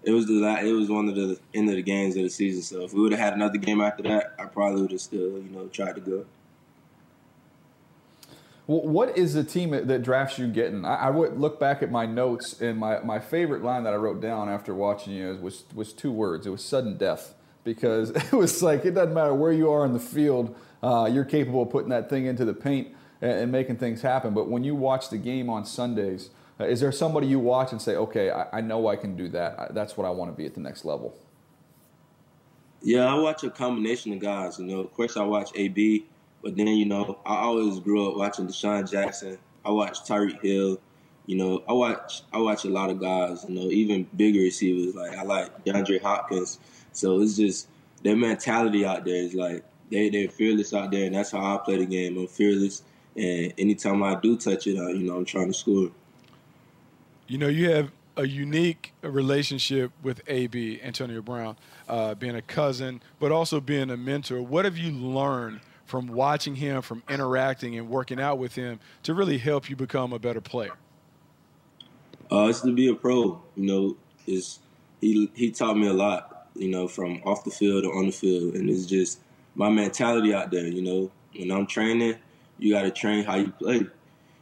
It 0.03 0.11
was 0.11 0.25
the 0.25 0.43
it 0.63 0.71
was 0.71 0.89
one 0.89 1.09
of 1.09 1.15
the 1.15 1.39
end 1.53 1.69
of 1.69 1.75
the 1.75 1.83
games 1.83 2.15
of 2.15 2.23
the 2.23 2.29
season. 2.29 2.63
So 2.63 2.83
if 2.83 2.93
we 2.93 3.01
would 3.01 3.11
have 3.11 3.21
had 3.21 3.33
another 3.33 3.57
game 3.57 3.81
after 3.81 4.01
that, 4.03 4.33
I 4.39 4.45
probably 4.45 4.81
would 4.81 4.91
have 4.91 5.01
still, 5.01 5.19
you 5.19 5.49
know, 5.51 5.67
tried 5.67 5.95
to 5.95 6.01
go. 6.01 6.25
What 8.67 9.17
is 9.17 9.33
the 9.33 9.43
team 9.43 9.71
that 9.71 10.01
drafts 10.01 10.39
you 10.39 10.47
getting? 10.47 10.85
I, 10.85 10.95
I, 10.95 11.09
would 11.09 11.37
look 11.37 11.59
back 11.59 11.83
at 11.83 11.91
my 11.91 12.05
notes, 12.05 12.61
and 12.61 12.77
my, 12.77 12.99
my 12.99 13.19
favorite 13.19 13.63
line 13.63 13.83
that 13.83 13.93
I 13.93 13.97
wrote 13.97 14.21
down 14.21 14.47
after 14.47 14.73
watching 14.73 15.13
you 15.13 15.37
was, 15.41 15.65
was 15.75 15.91
two 15.91 16.11
words. 16.11 16.47
It 16.47 16.51
was 16.51 16.63
sudden 16.63 16.95
death. 16.95 17.33
Because 17.65 18.09
it 18.15 18.31
was 18.31 18.63
like, 18.63 18.85
it 18.85 18.91
doesn't 18.91 19.13
matter 19.13 19.33
where 19.33 19.51
you 19.51 19.69
are 19.69 19.85
in 19.85 19.91
the 19.91 19.99
field, 19.99 20.55
uh, 20.81 21.09
you're 21.11 21.25
capable 21.25 21.63
of 21.63 21.69
putting 21.69 21.89
that 21.89 22.09
thing 22.09 22.27
into 22.27 22.45
the 22.45 22.53
paint 22.53 22.95
and, 23.21 23.51
making 23.51 23.77
things 23.77 24.01
happen. 24.01 24.33
But 24.33 24.49
when 24.49 24.63
you 24.63 24.75
watch 24.75 25.09
the 25.09 25.17
game 25.17 25.49
on 25.49 25.65
Sundays, 25.65 26.29
uh, 26.59 26.65
is 26.65 26.79
there 26.79 26.91
somebody 26.91 27.27
you 27.27 27.39
watch 27.39 27.71
and 27.71 27.81
say, 27.81 27.95
okay, 27.95 28.31
I, 28.31 28.47
I 28.53 28.61
know 28.61 28.87
I 28.87 28.95
can 28.95 29.15
do 29.15 29.27
that? 29.29 29.73
That's 29.73 29.95
what 29.95 30.05
I 30.05 30.09
want 30.09 30.31
to 30.31 30.37
be 30.37 30.45
at 30.45 30.53
the 30.53 30.61
next 30.61 30.85
level? 30.85 31.17
Yeah, 32.81 33.05
I 33.05 33.15
watch 33.15 33.43
a 33.43 33.49
combination 33.49 34.11
of 34.13 34.19
guys. 34.19 34.57
You 34.57 34.65
know, 34.65 34.79
of 34.79 34.93
course, 34.93 35.15
I 35.15 35.23
watch 35.23 35.51
AB 35.55 36.05
but 36.41 36.55
then, 36.55 36.67
you 36.67 36.85
know, 36.85 37.19
I 37.25 37.35
always 37.41 37.79
grew 37.79 38.09
up 38.09 38.17
watching 38.17 38.47
DeSean 38.47 38.89
Jackson. 38.89 39.37
I 39.63 39.71
watch 39.71 40.01
Tyreek 40.01 40.41
Hill. 40.41 40.79
You 41.27 41.37
know, 41.37 41.63
I 41.69 41.73
watch 41.73 42.23
I 42.33 42.39
watch 42.39 42.65
a 42.65 42.69
lot 42.69 42.89
of 42.89 42.99
guys. 42.99 43.45
You 43.47 43.55
know, 43.55 43.69
even 43.69 44.07
bigger 44.15 44.39
receivers. 44.39 44.95
Like 44.95 45.17
I 45.17 45.23
like 45.23 45.63
DeAndre 45.63 46.01
Hopkins. 46.01 46.59
So 46.93 47.21
it's 47.21 47.37
just 47.37 47.67
their 48.03 48.15
mentality 48.15 48.85
out 48.85 49.05
there 49.05 49.15
is 49.15 49.35
like 49.35 49.63
they 49.91 50.09
they're 50.09 50.29
fearless 50.29 50.73
out 50.73 50.91
there, 50.91 51.05
and 51.05 51.15
that's 51.15 51.31
how 51.31 51.55
I 51.55 51.57
play 51.63 51.77
the 51.77 51.85
game. 51.85 52.17
I'm 52.17 52.27
fearless, 52.27 52.81
and 53.15 53.53
anytime 53.57 54.03
I 54.03 54.15
do 54.15 54.37
touch 54.37 54.67
it, 54.67 54.79
I, 54.79 54.91
you 54.91 55.03
know, 55.03 55.17
I'm 55.17 55.25
trying 55.25 55.47
to 55.47 55.53
score. 55.53 55.91
You 57.27 57.37
know, 57.37 57.47
you 57.47 57.69
have 57.71 57.91
a 58.17 58.27
unique 58.27 58.93
relationship 59.01 59.91
with 60.03 60.21
AB 60.27 60.81
Antonio 60.83 61.21
Brown, 61.21 61.57
uh, 61.87 62.15
being 62.15 62.35
a 62.35 62.41
cousin, 62.41 63.01
but 63.19 63.31
also 63.31 63.61
being 63.61 63.89
a 63.89 63.97
mentor. 63.97 64.41
What 64.41 64.65
have 64.65 64.77
you 64.77 64.91
learned? 64.91 65.61
from 65.91 66.07
watching 66.07 66.55
him, 66.55 66.81
from 66.81 67.03
interacting 67.09 67.77
and 67.77 67.89
working 67.89 68.17
out 68.17 68.37
with 68.37 68.55
him 68.55 68.79
to 69.03 69.13
really 69.13 69.37
help 69.37 69.69
you 69.69 69.75
become 69.75 70.13
a 70.13 70.19
better 70.19 70.39
player? 70.39 70.71
Uh, 72.31 72.45
it's 72.45 72.61
to 72.61 72.73
be 72.73 72.87
a 72.87 72.95
pro. 72.95 73.41
You 73.57 73.65
know, 73.65 73.97
is 74.25 74.59
he 75.01 75.29
he 75.35 75.51
taught 75.51 75.77
me 75.77 75.87
a 75.87 75.93
lot. 75.93 76.47
You 76.55 76.69
know, 76.69 76.87
from 76.87 77.21
off 77.25 77.43
the 77.43 77.51
field 77.51 77.85
or 77.85 77.97
on 77.97 78.05
the 78.05 78.11
field, 78.13 78.55
and 78.55 78.69
it's 78.69 78.85
just 78.85 79.19
my 79.55 79.69
mentality 79.69 80.33
out 80.33 80.49
there. 80.49 80.65
You 80.65 80.81
know, 80.81 81.11
when 81.35 81.51
I'm 81.51 81.67
training, 81.67 82.15
you 82.61 82.73
got 82.73 82.83
to 82.83 82.91
train 82.91 83.25
how 83.25 83.35
you 83.35 83.51
play. 83.51 83.87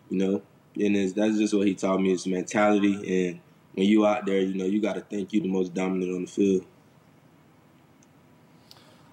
You 0.10 0.18
know, 0.18 0.42
and 0.76 0.96
that's 0.96 1.38
just 1.38 1.54
what 1.54 1.68
he 1.68 1.74
taught 1.74 2.02
me 2.02 2.12
is 2.12 2.28
mentality. 2.28 3.28
And 3.28 3.40
when 3.74 3.88
you 3.88 4.06
out 4.06 4.26
there, 4.26 4.40
you 4.40 4.56
know, 4.56 4.66
you 4.66 4.82
got 4.82 4.96
to 4.96 5.02
think 5.02 5.34
you're 5.34 5.44
the 5.44 5.50
most 5.50 5.74
dominant 5.74 6.14
on 6.14 6.22
the 6.22 6.28
field. 6.28 6.66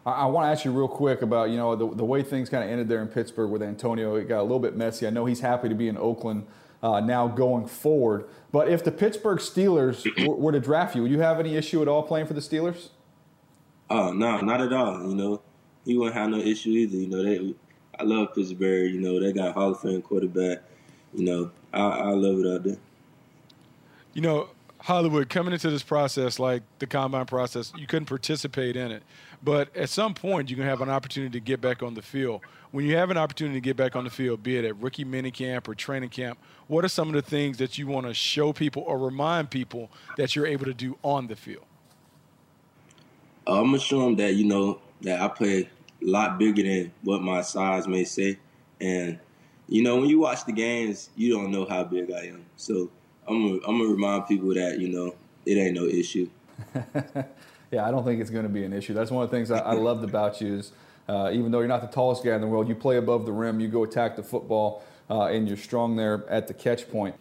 I, 0.05 0.11
I 0.11 0.27
want 0.27 0.47
to 0.47 0.51
ask 0.51 0.65
you 0.65 0.73
real 0.73 0.89
quick 0.89 1.23
about 1.23 1.51
you 1.51 1.57
know 1.57 1.77
the, 1.77 1.95
the 1.95 2.05
way 2.05 2.23
things 2.23 2.49
kind 2.49 2.65
of 2.65 2.71
ended 2.71 2.89
there 2.89 3.01
in 3.01 3.09
Pittsburgh 3.09 3.51
with 3.51 3.63
Antonio. 3.63 4.17
It 4.17 4.29
got 4.29 4.41
a 4.41 4.43
little 4.43 4.59
bit 4.59 4.77
messy. 4.77 5.07
I 5.07 5.11
know 5.11 5.25
he's 5.27 5.41
happy 5.41 5.69
to 5.69 5.75
be 5.75 5.89
in 5.89 5.97
Oakland 5.97 6.47
uh, 6.83 7.01
now 7.01 7.29
going 7.29 7.67
forward. 7.67 8.27
But 8.53 8.69
if 8.69 8.83
the 8.83 8.93
Pittsburgh 8.93 9.39
Steelers 9.39 10.07
were, 10.27 10.35
were 10.35 10.53
to 10.53 10.61
draft 10.61 10.97
you, 10.97 11.03
would 11.03 11.11
you 11.11 11.21
have 11.21 11.39
any 11.39 11.57
issue 11.57 11.83
at 11.83 11.89
all 11.89 12.03
playing 12.03 12.27
for 12.27 12.35
the 12.35 12.41
Steelers? 12.41 12.89
Oh 13.91 14.13
no, 14.13 14.41
not 14.41 14.61
at 14.61 14.73
all. 14.73 15.09
You 15.09 15.15
know, 15.15 15.43
he 15.85 15.97
wouldn't 15.97 16.17
have 16.17 16.31
no 16.31 16.39
issue 16.39 16.71
either. 16.71 16.97
You 16.97 17.09
know, 17.09 17.23
they 17.23 17.55
I 17.99 18.05
love 18.05 18.35
Pittsburgh. 18.35 18.93
You 18.93 19.01
know, 19.01 19.21
they 19.21 19.33
got 19.33 19.55
Hall 19.55 19.73
of 19.73 19.81
Fame 19.81 20.03
quarterback. 20.03 20.63
You 21.15 21.25
know, 21.25 21.51
I, 21.73 21.81
I 21.81 22.11
love 22.11 22.39
it 22.39 22.55
out 22.55 22.63
there. 22.65 22.77
You 24.13 24.23
know, 24.23 24.49
Hollywood 24.81 25.29
coming 25.29 25.53
into 25.53 25.71
this 25.71 25.83
process, 25.83 26.39
like 26.39 26.63
the 26.79 26.87
combine 26.87 27.27
process, 27.27 27.73
you 27.77 27.87
couldn't 27.87 28.07
participate 28.07 28.77
in 28.77 28.91
it. 28.91 29.03
But 29.43 29.75
at 29.77 29.89
some 29.89 30.15
point, 30.15 30.49
you're 30.49 30.57
going 30.57 30.67
to 30.67 30.71
have 30.71 30.81
an 30.81 30.91
opportunity 30.91 31.33
to 31.33 31.45
get 31.45 31.61
back 31.61 31.83
on 31.83 31.95
the 31.95 32.03
field. 32.03 32.43
When 32.71 32.85
you 32.85 32.97
have 32.97 33.11
an 33.11 33.17
opportunity 33.17 33.57
to 33.57 33.65
get 33.65 33.77
back 33.77 33.97
on 33.97 34.05
the 34.05 34.11
field, 34.11 34.43
be 34.43 34.57
it 34.57 34.65
at 34.65 34.81
rookie 34.81 35.05
minicamp 35.05 35.67
or 35.69 35.75
training 35.75 36.11
camp, 36.11 36.39
what 36.69 36.85
are 36.85 36.89
some 36.89 37.09
of 37.09 37.15
the 37.15 37.23
things 37.23 37.59
that 37.59 37.79
you 37.79 37.87
want 37.87 38.07
to 38.07 38.15
show 38.15 38.53
people 38.53 38.83
or 38.87 38.99
remind 38.99 39.51
people 39.51 39.91
that 40.17 40.37
you're 40.37 40.47
able 40.47 40.67
to 40.67 40.75
do 40.75 40.99
on 41.03 41.27
the 41.27 41.37
field? 41.37 41.65
Uh, 43.47 43.61
I'm 43.61 43.67
gonna 43.67 43.79
show 43.79 44.01
them 44.01 44.17
that 44.17 44.35
you 44.35 44.45
know 44.45 44.81
that 45.03 45.21
I 45.21 45.29
play 45.29 45.69
a 46.07 46.09
lot 46.09 46.39
bigger 46.39 46.63
than 46.63 46.93
what 47.03 47.23
my 47.23 47.41
size 47.41 47.89
may 47.89 48.05
say, 48.05 48.39
and 48.81 49.19
you 49.69 49.83
know 49.83 49.97
when 49.97 50.09
you 50.09 50.21
watch 50.21 50.45
the 50.45 50.53
games, 50.53 51.11
you 51.17 51.33
don't 51.35 51.51
know 51.51 51.65
how 51.65 51.85
big 51.85 52.13
I 52.13 52.27
am. 52.27 52.45
So 52.57 52.91
I'm 53.27 53.43
gonna, 53.43 53.61
I'm 53.67 53.79
gonna 53.79 53.91
remind 53.91 54.27
people 54.27 54.55
that 54.55 54.79
you 54.79 54.89
know 54.89 55.15
it 55.45 55.55
ain't 55.57 55.75
no 55.75 55.85
issue. 55.85 56.29
yeah, 57.71 57.87
I 57.87 57.91
don't 57.91 58.05
think 58.05 58.21
it's 58.21 58.31
going 58.31 58.45
to 58.45 58.51
be 58.51 58.65
an 58.65 58.73
issue. 58.73 58.95
That's 58.95 59.11
one 59.11 59.25
of 59.25 59.31
the 59.31 59.37
things 59.37 59.51
I, 59.51 59.59
I 59.59 59.73
loved 59.73 60.05
about 60.05 60.41
you 60.41 60.55
is 60.55 60.73
uh, 61.09 61.31
even 61.33 61.53
though 61.53 61.61
you're 61.61 61.69
not 61.69 61.83
the 61.83 61.89
tallest 61.89 62.25
guy 62.25 62.35
in 62.35 62.41
the 62.41 62.47
world, 62.47 62.69
you 62.69 62.75
play 62.75 62.97
above 62.97 63.27
the 63.27 63.33
rim, 63.33 63.61
you 63.61 63.69
go 63.69 63.85
attack 63.85 64.17
the 64.17 64.23
football, 64.23 64.83
uh, 65.09 65.27
and 65.27 65.47
you're 65.47 65.57
strong 65.57 65.97
there 65.97 66.29
at 66.29 66.49
the 66.49 66.55
catch 66.55 66.91
point. 66.91 67.15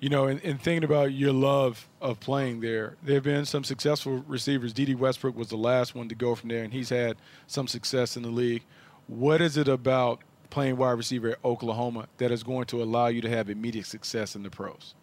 You 0.00 0.08
know, 0.08 0.26
in, 0.28 0.38
in, 0.38 0.56
thinking 0.56 0.82
about 0.82 1.12
your 1.12 1.32
love 1.32 1.86
of 2.00 2.20
playing 2.20 2.60
there, 2.60 2.96
there 3.02 3.16
have 3.16 3.24
been 3.24 3.44
some 3.44 3.64
successful 3.64 4.24
receivers. 4.26 4.72
Dede 4.72 4.98
Westbrook 4.98 5.36
was 5.36 5.48
the 5.48 5.58
last 5.58 5.94
one 5.94 6.08
to 6.08 6.14
go 6.14 6.34
from 6.34 6.48
there, 6.48 6.64
and 6.64 6.72
he's 6.72 6.88
had 6.88 7.18
some 7.46 7.68
success 7.68 8.16
in 8.16 8.22
the 8.22 8.30
league. 8.30 8.62
What 9.08 9.42
is 9.42 9.58
it 9.58 9.68
about 9.68 10.22
playing 10.48 10.78
wide 10.78 10.92
receiver 10.92 11.32
at 11.32 11.38
Oklahoma 11.44 12.08
that 12.16 12.30
is 12.32 12.42
going 12.42 12.64
to 12.66 12.82
allow 12.82 13.08
you 13.08 13.20
to 13.20 13.28
have 13.28 13.50
immediate 13.50 13.86
success 13.86 14.34
in 14.34 14.42
the 14.42 14.50
pros? 14.50 14.94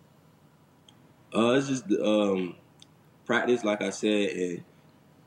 Uh, 1.35 1.51
it's 1.51 1.67
just 1.67 1.85
um, 2.01 2.55
practice, 3.25 3.63
like 3.63 3.83
I 3.83 3.91
said, 3.91 4.29
and 4.31 4.63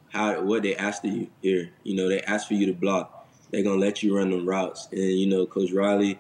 how 0.09 0.43
what 0.43 0.63
they 0.63 0.75
ask 0.77 1.05
of 1.05 1.13
you 1.13 1.29
here. 1.43 1.71
You 1.85 1.95
know, 1.95 2.09
they 2.09 2.23
ask 2.23 2.49
for 2.49 2.55
you 2.55 2.67
to 2.67 2.73
block. 2.73 3.29
They're 3.51 3.63
gonna 3.63 3.81
let 3.81 4.03
you 4.03 4.17
run 4.17 4.31
them 4.31 4.49
routes, 4.49 4.89
and 4.91 5.01
you 5.01 5.27
know, 5.27 5.47
Coach 5.47 5.73
Riley, 5.73 6.19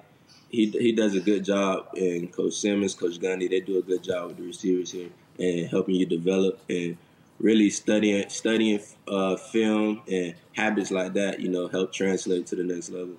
he 0.50 0.66
he 0.70 0.92
does 0.92 1.14
a 1.14 1.20
good 1.20 1.44
job, 1.44 1.88
and 1.96 2.32
Coach 2.32 2.54
Simmons, 2.54 2.94
Coach 2.94 3.18
Gundy, 3.20 3.48
they 3.48 3.60
do 3.60 3.78
a 3.78 3.82
good 3.82 4.02
job 4.02 4.28
with 4.28 4.36
the 4.36 4.44
receivers 4.44 4.90
here 4.92 5.10
and 5.38 5.68
helping 5.68 5.94
you 5.94 6.06
develop 6.06 6.60
and 6.68 6.96
really 7.38 7.70
studying 7.70 8.28
studying 8.28 8.80
uh, 9.08 9.36
film 9.36 10.02
and 10.10 10.34
habits 10.52 10.90
like 10.90 11.14
that. 11.14 11.40
You 11.40 11.48
know, 11.48 11.68
help 11.68 11.92
translate 11.92 12.46
to 12.48 12.56
the 12.56 12.64
next 12.64 12.90
level. 12.90 13.14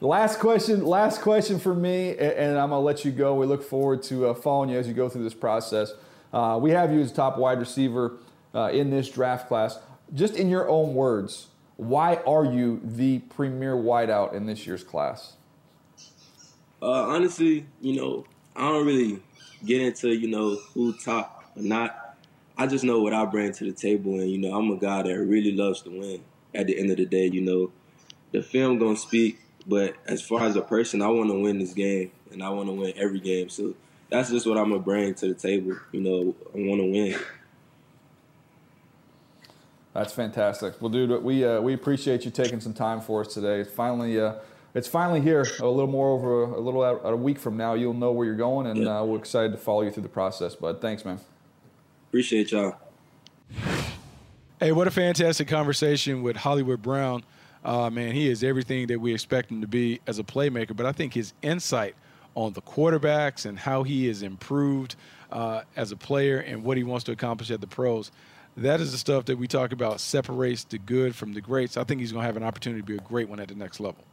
Last 0.00 0.38
question, 0.40 0.84
last 0.84 1.22
question 1.22 1.58
for 1.58 1.74
me, 1.74 2.16
and 2.18 2.58
I'm 2.58 2.68
gonna 2.68 2.80
let 2.80 3.04
you 3.04 3.10
go. 3.10 3.34
We 3.34 3.46
look 3.46 3.62
forward 3.62 4.02
to 4.04 4.28
uh, 4.28 4.34
following 4.34 4.68
you 4.68 4.78
as 4.78 4.86
you 4.86 4.92
go 4.92 5.08
through 5.08 5.24
this 5.24 5.34
process. 5.34 5.92
Uh, 6.34 6.58
we 6.60 6.70
have 6.72 6.92
you 6.92 7.00
as 7.00 7.10
top 7.10 7.38
wide 7.38 7.58
receiver 7.58 8.18
uh, 8.54 8.70
in 8.72 8.90
this 8.90 9.10
draft 9.10 9.48
class. 9.48 9.78
Just 10.12 10.36
in 10.36 10.50
your 10.50 10.68
own 10.68 10.94
words, 10.94 11.48
why 11.76 12.16
are 12.26 12.44
you 12.44 12.80
the 12.84 13.20
premier 13.20 13.74
wideout 13.74 14.34
in 14.34 14.44
this 14.44 14.66
year's 14.66 14.84
class? 14.84 15.36
Uh, 16.80 17.02
honestly, 17.04 17.66
you 17.80 17.96
know, 17.96 18.24
I 18.54 18.70
don't 18.70 18.86
really 18.86 19.22
get 19.64 19.82
into 19.82 20.10
you 20.10 20.28
know 20.28 20.56
who 20.74 20.92
top 20.92 21.44
or 21.56 21.62
not. 21.62 22.16
I 22.58 22.66
just 22.66 22.84
know 22.84 23.00
what 23.00 23.12
I 23.12 23.24
bring 23.24 23.52
to 23.52 23.64
the 23.64 23.72
table, 23.72 24.20
and 24.20 24.30
you 24.30 24.38
know, 24.38 24.56
I'm 24.56 24.70
a 24.70 24.76
guy 24.76 25.02
that 25.02 25.18
really 25.18 25.52
loves 25.52 25.82
to 25.82 25.90
win. 25.90 26.22
At 26.54 26.66
the 26.68 26.78
end 26.78 26.90
of 26.90 26.96
the 26.96 27.04
day, 27.04 27.26
you 27.26 27.42
know, 27.42 27.70
the 28.32 28.42
film 28.42 28.78
gonna 28.78 28.96
speak 28.96 29.40
but 29.66 29.96
as 30.06 30.22
far 30.22 30.44
as 30.44 30.56
a 30.56 30.62
person, 30.62 31.02
I 31.02 31.08
want 31.08 31.30
to 31.30 31.38
win 31.38 31.58
this 31.58 31.74
game, 31.74 32.12
and 32.30 32.42
I 32.42 32.50
want 32.50 32.68
to 32.68 32.72
win 32.72 32.92
every 32.96 33.18
game. 33.18 33.48
So 33.48 33.74
that's 34.08 34.30
just 34.30 34.46
what 34.46 34.56
I'm 34.56 34.70
gonna 34.70 34.80
bring 34.80 35.14
to 35.14 35.28
the 35.28 35.34
table. 35.34 35.76
You 35.92 36.00
know, 36.00 36.34
I 36.54 36.58
want 36.58 36.80
to 36.80 36.90
win. 36.90 37.18
That's 39.92 40.12
fantastic. 40.12 40.80
Well, 40.80 40.90
dude, 40.90 41.22
we 41.22 41.44
uh, 41.44 41.60
we 41.60 41.74
appreciate 41.74 42.24
you 42.24 42.30
taking 42.30 42.60
some 42.60 42.74
time 42.74 43.00
for 43.00 43.22
us 43.22 43.34
today. 43.34 43.64
Finally 43.64 44.20
uh, 44.20 44.34
it's 44.74 44.88
finally 44.88 45.20
here. 45.20 45.46
A 45.60 45.66
little 45.66 45.86
more 45.86 46.08
over 46.08 46.44
a, 46.44 46.58
a 46.58 46.60
little 46.60 46.82
out, 46.82 47.00
a 47.04 47.16
week 47.16 47.38
from 47.38 47.56
now, 47.56 47.74
you'll 47.74 47.94
know 47.94 48.12
where 48.12 48.26
you're 48.26 48.34
going, 48.34 48.66
and 48.66 48.86
uh, 48.86 49.02
we're 49.06 49.18
excited 49.18 49.52
to 49.52 49.58
follow 49.58 49.82
you 49.82 49.90
through 49.90 50.02
the 50.02 50.08
process. 50.08 50.54
But 50.54 50.80
thanks, 50.80 51.04
man. 51.04 51.20
Appreciate 52.08 52.52
y'all. 52.52 52.76
Hey, 54.60 54.72
what 54.72 54.86
a 54.86 54.90
fantastic 54.90 55.48
conversation 55.48 56.22
with 56.22 56.36
Hollywood 56.36 56.80
Brown. 56.82 57.24
Uh, 57.64 57.90
man, 57.90 58.12
he 58.12 58.28
is 58.28 58.44
everything 58.44 58.86
that 58.86 59.00
we 59.00 59.12
expect 59.12 59.50
him 59.50 59.60
to 59.60 59.66
be 59.66 60.00
as 60.06 60.18
a 60.18 60.24
playmaker. 60.24 60.74
But 60.74 60.86
I 60.86 60.92
think 60.92 61.14
his 61.14 61.32
insight 61.42 61.94
on 62.34 62.52
the 62.52 62.62
quarterbacks 62.62 63.44
and 63.44 63.58
how 63.58 63.82
he 63.82 64.06
has 64.06 64.22
improved 64.22 64.94
uh, 65.32 65.62
as 65.74 65.90
a 65.90 65.96
player 65.96 66.38
and 66.38 66.62
what 66.62 66.76
he 66.76 66.84
wants 66.84 67.04
to 67.04 67.12
accomplish 67.12 67.50
at 67.50 67.60
the 67.60 67.66
pros. 67.66 68.12
That 68.56 68.80
is 68.80 68.92
the 68.92 68.98
stuff 68.98 69.26
that 69.26 69.36
we 69.36 69.48
talk 69.48 69.72
about 69.72 70.00
separates 70.00 70.64
the 70.64 70.78
good 70.78 71.14
from 71.14 71.34
the 71.34 71.40
greats. 71.40 71.76
I 71.76 71.84
think 71.84 72.00
he's 72.00 72.12
going 72.12 72.22
to 72.22 72.26
have 72.26 72.36
an 72.36 72.42
opportunity 72.42 72.80
to 72.80 72.86
be 72.86 72.96
a 72.96 73.00
great 73.00 73.28
one 73.28 73.40
at 73.40 73.48
the 73.48 73.54
next 73.54 73.80
level. 73.80 74.04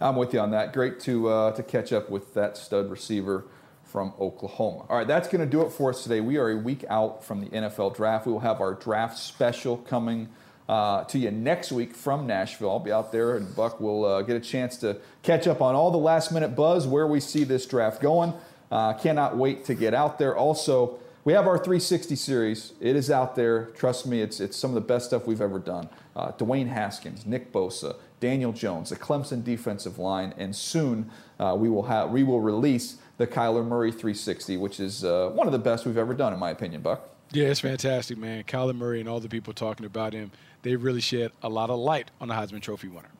I'm 0.00 0.16
with 0.16 0.32
you 0.32 0.40
on 0.40 0.52
that. 0.52 0.72
Great 0.72 1.00
to 1.00 1.28
uh, 1.28 1.52
to 1.52 1.62
catch 1.62 1.92
up 1.92 2.08
with 2.08 2.34
that 2.34 2.56
stud 2.56 2.90
receiver 2.90 3.44
from 3.82 4.12
Oklahoma. 4.20 4.86
All 4.88 4.98
right, 4.98 5.06
that's 5.06 5.28
going 5.28 5.40
to 5.40 5.50
do 5.50 5.62
it 5.62 5.70
for 5.70 5.90
us 5.90 6.02
today. 6.02 6.20
We 6.20 6.36
are 6.36 6.50
a 6.50 6.56
week 6.56 6.84
out 6.88 7.24
from 7.24 7.40
the 7.40 7.46
NFL 7.48 7.96
draft. 7.96 8.26
We 8.26 8.32
will 8.32 8.40
have 8.40 8.60
our 8.60 8.74
draft 8.74 9.18
special 9.18 9.78
coming 9.78 10.28
uh, 10.68 11.04
to 11.04 11.18
you 11.18 11.30
next 11.30 11.72
week 11.72 11.94
from 11.94 12.26
Nashville. 12.26 12.70
I'll 12.70 12.78
be 12.78 12.92
out 12.92 13.10
there, 13.10 13.36
and 13.36 13.56
Buck 13.56 13.80
will 13.80 14.04
uh, 14.04 14.22
get 14.22 14.36
a 14.36 14.40
chance 14.40 14.76
to 14.78 14.98
catch 15.22 15.48
up 15.48 15.62
on 15.62 15.74
all 15.74 15.90
the 15.90 15.98
last 15.98 16.30
minute 16.30 16.54
buzz 16.54 16.86
where 16.86 17.06
we 17.06 17.18
see 17.18 17.44
this 17.44 17.66
draft 17.66 18.00
going. 18.00 18.34
Uh, 18.70 18.92
cannot 18.92 19.36
wait 19.36 19.64
to 19.64 19.74
get 19.74 19.94
out 19.94 20.18
there. 20.18 20.36
Also, 20.36 20.98
we 21.24 21.32
have 21.32 21.46
our 21.46 21.56
360 21.56 22.14
series. 22.14 22.74
It 22.80 22.94
is 22.94 23.10
out 23.10 23.34
there. 23.34 23.66
Trust 23.74 24.06
me, 24.06 24.20
it's, 24.20 24.38
it's 24.40 24.56
some 24.56 24.70
of 24.70 24.74
the 24.74 24.80
best 24.82 25.06
stuff 25.06 25.26
we've 25.26 25.40
ever 25.40 25.58
done. 25.58 25.88
Uh, 26.14 26.32
Dwayne 26.32 26.68
Haskins, 26.68 27.24
Nick 27.24 27.52
Bosa, 27.52 27.96
Daniel 28.20 28.52
Jones, 28.52 28.90
the 28.90 28.96
Clemson 28.96 29.44
defensive 29.44 29.98
line, 29.98 30.34
and 30.36 30.54
soon 30.54 31.10
uh, 31.38 31.56
we 31.58 31.68
will 31.68 31.84
have 31.84 32.10
we 32.10 32.22
will 32.24 32.40
release 32.40 32.96
the 33.16 33.26
Kyler 33.26 33.66
Murray 33.66 33.90
360, 33.90 34.56
which 34.56 34.80
is 34.80 35.04
uh, 35.04 35.30
one 35.34 35.46
of 35.46 35.52
the 35.52 35.58
best 35.58 35.86
we've 35.86 35.98
ever 35.98 36.14
done, 36.14 36.32
in 36.32 36.38
my 36.38 36.50
opinion, 36.50 36.82
Buck. 36.82 37.08
Yeah, 37.32 37.48
it's 37.48 37.60
fantastic, 37.60 38.16
man. 38.16 38.44
Kyler 38.44 38.74
Murray 38.74 39.00
and 39.00 39.08
all 39.08 39.20
the 39.20 39.28
people 39.28 39.52
talking 39.52 39.84
about 39.84 40.12
him 40.12 40.30
they 40.62 40.76
really 40.76 41.00
shed 41.00 41.32
a 41.42 41.48
lot 41.48 41.70
of 41.70 41.78
light 41.78 42.10
on 42.20 42.28
the 42.28 42.34
Heisman 42.34 42.60
Trophy 42.60 42.88
winner. 42.88 43.10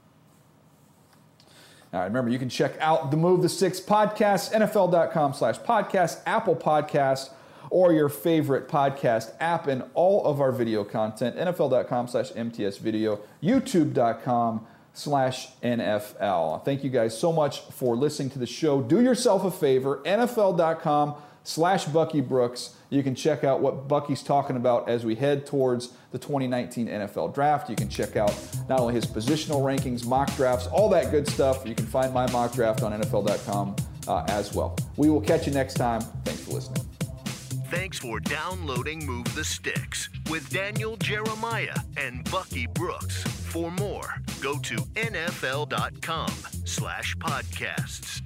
All 1.93 2.01
right, 2.01 2.07
remember, 2.07 2.31
you 2.31 2.39
can 2.39 2.51
check 2.51 2.73
out 2.81 3.11
the 3.11 3.17
Move 3.17 3.41
the 3.41 3.49
Sticks 3.49 3.81
podcast, 3.81 4.53
NFL.com 4.53 5.33
slash 5.33 5.59
podcast, 5.61 6.21
Apple 6.27 6.55
Podcast, 6.55 7.31
or 7.71 7.93
your 7.93 8.11
favorite 8.11 8.69
podcast 8.69 9.33
app, 9.41 9.69
and 9.69 9.83
all 9.95 10.25
of 10.27 10.41
our 10.41 10.53
video 10.53 10.85
content, 10.85 11.37
NFL.com 11.37 12.09
slash 12.09 12.31
MTS 12.33 12.77
video, 12.77 13.21
YouTube.com 13.43 14.67
slash 14.99 15.49
NFL. 15.63 16.65
Thank 16.65 16.83
you 16.83 16.91
guys 16.91 17.19
so 17.19 17.33
much 17.33 17.61
for 17.61 17.97
listening 17.97 18.31
to 18.31 18.39
the 18.39 18.47
show. 18.47 18.83
Do 18.83 19.01
yourself 19.01 19.45
a 19.45 19.51
favor, 19.51 20.03
NFL.com 20.05 21.15
slash 21.45 21.85
Bucky 21.87 22.21
Brooks. 22.21 22.75
You 22.91 23.03
can 23.03 23.15
check 23.15 23.45
out 23.45 23.61
what 23.61 23.87
Bucky's 23.87 24.23
talking 24.23 24.57
about 24.57 24.89
as 24.89 25.05
we 25.05 25.15
head 25.15 25.47
towards 25.47 25.93
the 26.11 26.19
2019 26.19 26.89
NFL 26.89 27.35
Draft. 27.35 27.71
You 27.71 27.77
can 27.77 27.89
check 27.89 28.17
out 28.17 28.35
not 28.69 28.81
only 28.81 28.95
his 28.95 29.07
positional 29.07 29.61
rankings, 29.61 30.05
mock 30.07 30.35
drafts, 30.37 30.67
all 30.67 30.89
that 30.91 31.11
good 31.11 31.29
stuff. 31.29 31.67
You 31.67 31.75
can 31.75 31.87
find 31.87 32.13
my 32.13 32.31
mock 32.33 32.53
draft 32.53 32.83
on 32.83 32.93
NFL.com 32.93 33.77
uh, 34.09 34.25
as 34.29 34.55
well. 34.55 34.77
We 34.97 35.11
will 35.11 35.21
catch 35.21 35.47
you 35.47 35.53
next 35.53 35.75
time. 35.75 36.01
Thanks 36.25 36.43
for 36.43 36.53
listening. 36.53 36.85
Thanks 37.71 37.99
for 37.99 38.19
downloading 38.19 39.05
Move 39.05 39.33
the 39.35 39.45
Sticks 39.45 40.09
with 40.31 40.49
Daniel 40.49 40.97
Jeremiah 40.97 41.77
and 41.99 42.29
Bucky 42.31 42.67
Brooks. 42.67 43.38
For 43.49 43.71
more, 43.71 44.15
go 44.43 44.59
to 44.59 44.77
NFL.com 44.77 46.31
slash 46.67 47.17
podcasts. 47.17 48.21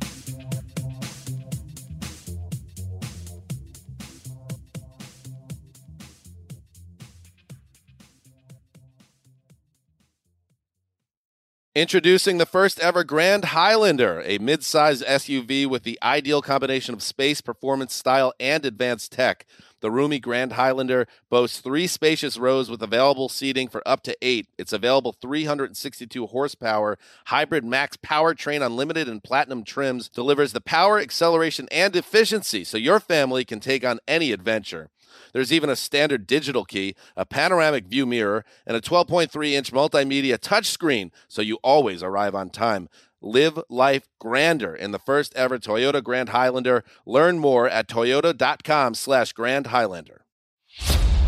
Introducing 11.74 12.38
the 12.38 12.44
first 12.44 12.80
ever 12.80 13.02
Grand 13.04 13.46
Highlander, 13.46 14.22
a 14.26 14.38
mid-size 14.38 15.02
SUV 15.02 15.66
with 15.66 15.84
the 15.84 15.98
ideal 16.02 16.42
combination 16.42 16.94
of 16.94 17.02
space, 17.02 17.40
performance, 17.40 17.94
style, 17.94 18.34
and 18.40 18.66
advanced 18.66 19.12
tech. 19.12 19.46
The 19.82 19.90
roomy 19.90 20.20
Grand 20.20 20.52
Highlander 20.52 21.08
boasts 21.28 21.58
three 21.58 21.88
spacious 21.88 22.38
rows 22.38 22.70
with 22.70 22.82
available 22.82 23.28
seating 23.28 23.68
for 23.68 23.82
up 23.84 24.02
to 24.04 24.16
eight. 24.22 24.46
Its 24.56 24.72
available 24.72 25.12
362 25.12 26.28
horsepower 26.28 26.96
hybrid 27.26 27.64
max 27.64 27.96
powertrain 27.96 28.64
unlimited 28.64 29.08
and 29.08 29.22
platinum 29.22 29.64
trims 29.64 30.08
delivers 30.08 30.52
the 30.52 30.60
power, 30.60 31.00
acceleration, 31.00 31.68
and 31.72 31.96
efficiency 31.96 32.62
so 32.62 32.78
your 32.78 33.00
family 33.00 33.44
can 33.44 33.58
take 33.58 33.84
on 33.84 33.98
any 34.06 34.30
adventure. 34.30 34.88
There's 35.32 35.52
even 35.52 35.68
a 35.68 35.76
standard 35.76 36.28
digital 36.28 36.64
key, 36.64 36.94
a 37.16 37.26
panoramic 37.26 37.86
view 37.86 38.06
mirror, 38.06 38.44
and 38.64 38.76
a 38.76 38.80
12.3 38.80 39.50
inch 39.50 39.72
multimedia 39.72 40.38
touchscreen, 40.38 41.10
so 41.26 41.42
you 41.42 41.58
always 41.64 42.04
arrive 42.04 42.36
on 42.36 42.50
time. 42.50 42.88
Live 43.24 43.56
life 43.68 44.08
grander 44.18 44.74
in 44.74 44.90
the 44.90 44.98
first 44.98 45.32
ever 45.36 45.56
Toyota 45.56 46.02
Grand 46.02 46.30
Highlander. 46.30 46.82
Learn 47.06 47.38
more 47.38 47.68
at 47.68 47.86
toyota.com 47.86 48.94
slash 48.94 49.32
Grand 49.32 49.68
Highlander. 49.68 50.22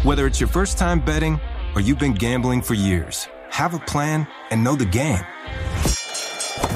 Whether 0.03 0.27
it's 0.27 0.41
your 0.41 0.49
first 0.49 0.77
time 0.77 0.99
betting 0.99 1.39
or 1.77 1.81
you've 1.81 2.01
been 2.01 2.15
gambling 2.15 2.63
for 2.63 2.75
years, 2.75 3.29
have 3.51 3.75
a 3.75 3.79
plan 3.79 4.27
and 4.51 4.65
know 4.65 4.75
the 4.75 4.85
game. 4.85 5.23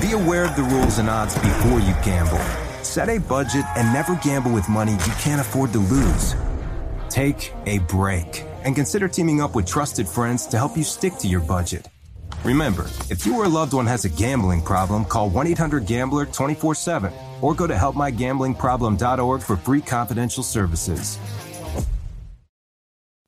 Be 0.01 0.13
aware 0.13 0.45
of 0.45 0.55
the 0.55 0.69
rules 0.71 0.99
and 0.99 1.11
odds 1.11 1.35
before 1.35 1.81
you 1.81 1.95
gamble. 2.05 2.39
Set 2.85 3.09
a 3.09 3.19
budget 3.19 3.65
and 3.77 3.93
never 3.93 4.15
gamble 4.23 4.53
with 4.53 4.69
money 4.69 4.93
you 4.93 5.13
can't 5.19 5.41
afford 5.41 5.73
to 5.73 5.81
lose. 5.81 6.37
Take 7.09 7.53
a 7.67 7.81
break 7.81 8.45
and 8.63 8.77
consider 8.77 9.09
teaming 9.09 9.41
up 9.41 9.57
with 9.57 9.67
trusted 9.67 10.07
friends 10.07 10.47
to 10.47 10.59
help 10.59 10.77
you 10.77 10.85
stick 10.85 11.15
to 11.17 11.27
your 11.27 11.41
budget. 11.41 11.89
Remember, 12.45 12.87
if 13.11 13.27
you 13.27 13.37
or 13.37 13.45
a 13.45 13.49
loved 13.49 13.73
one 13.73 13.87
has 13.87 14.05
a 14.05 14.09
gambling 14.09 14.63
problem, 14.63 15.05
call 15.05 15.29
1 15.29 15.47
800 15.49 15.87
Gambler 15.87 16.27
24 16.27 16.75
7 16.75 17.13
or 17.41 17.55
go 17.55 17.67
to 17.67 17.75
helpmygamblingproblem.org 17.75 19.43
for 19.43 19.57
free 19.57 19.81
confidential 19.81 20.43
services. 20.43 21.19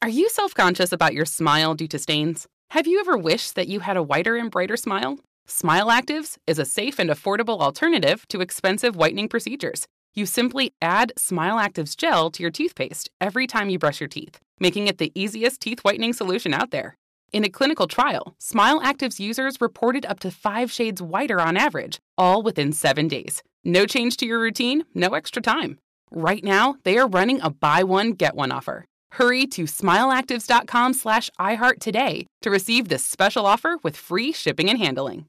Are 0.03 0.09
you 0.09 0.30
self 0.30 0.55
conscious 0.55 0.92
about 0.92 1.12
your 1.12 1.26
smile 1.26 1.74
due 1.74 1.88
to 1.88 1.98
stains? 1.98 2.46
Have 2.70 2.86
you 2.86 3.01
ever 3.01 3.18
wished 3.18 3.55
that 3.57 3.68
you 3.68 3.80
had 3.80 3.96
a 3.96 4.03
whiter 4.03 4.36
and 4.36 4.51
brighter 4.51 4.76
smile? 4.76 5.18
Smile 5.46 5.88
Actives 5.88 6.38
is 6.46 6.59
a 6.59 6.64
safe 6.64 6.98
and 6.98 7.11
affordable 7.11 7.61
alternative 7.61 8.26
to 8.28 8.40
expensive 8.40 8.94
whitening 8.96 9.28
procedures. 9.28 9.86
You 10.14 10.24
simply 10.24 10.72
add 10.80 11.12
Smile 11.16 11.57
Actives 11.57 11.96
gel 11.96 12.30
to 12.30 12.42
your 12.42 12.51
toothpaste 12.51 13.11
every 13.20 13.46
time 13.46 13.68
you 13.68 13.78
brush 13.78 14.01
your 14.01 14.09
teeth, 14.09 14.38
making 14.59 14.86
it 14.86 14.98
the 14.98 15.12
easiest 15.14 15.61
teeth 15.61 15.80
whitening 15.80 16.12
solution 16.12 16.55
out 16.55 16.70
there. 16.70 16.96
In 17.32 17.44
a 17.44 17.48
clinical 17.48 17.86
trial, 17.86 18.34
Smile 18.38 18.80
Actives 18.80 19.20
users 19.20 19.60
reported 19.60 20.04
up 20.04 20.18
to 20.20 20.32
five 20.32 20.70
shades 20.72 21.00
whiter 21.00 21.40
on 21.40 21.56
average, 21.56 22.00
all 22.18 22.42
within 22.42 22.72
seven 22.72 23.06
days. 23.06 23.42
No 23.64 23.86
change 23.86 24.16
to 24.16 24.26
your 24.26 24.40
routine, 24.40 24.84
no 24.94 25.14
extra 25.14 25.40
time. 25.40 25.78
Right 26.10 26.42
now, 26.42 26.74
they 26.82 26.98
are 26.98 27.06
running 27.06 27.40
a 27.40 27.50
buy 27.50 27.84
one, 27.84 28.12
get 28.12 28.34
one 28.34 28.50
offer. 28.50 28.84
Hurry 29.12 29.46
to 29.48 29.64
smileactives.com 29.64 30.94
slash 30.94 31.30
iHeart 31.38 31.78
today 31.78 32.26
to 32.42 32.50
receive 32.50 32.88
this 32.88 33.04
special 33.04 33.46
offer 33.46 33.76
with 33.84 33.96
free 33.96 34.32
shipping 34.32 34.68
and 34.68 34.78
handling. 34.78 35.26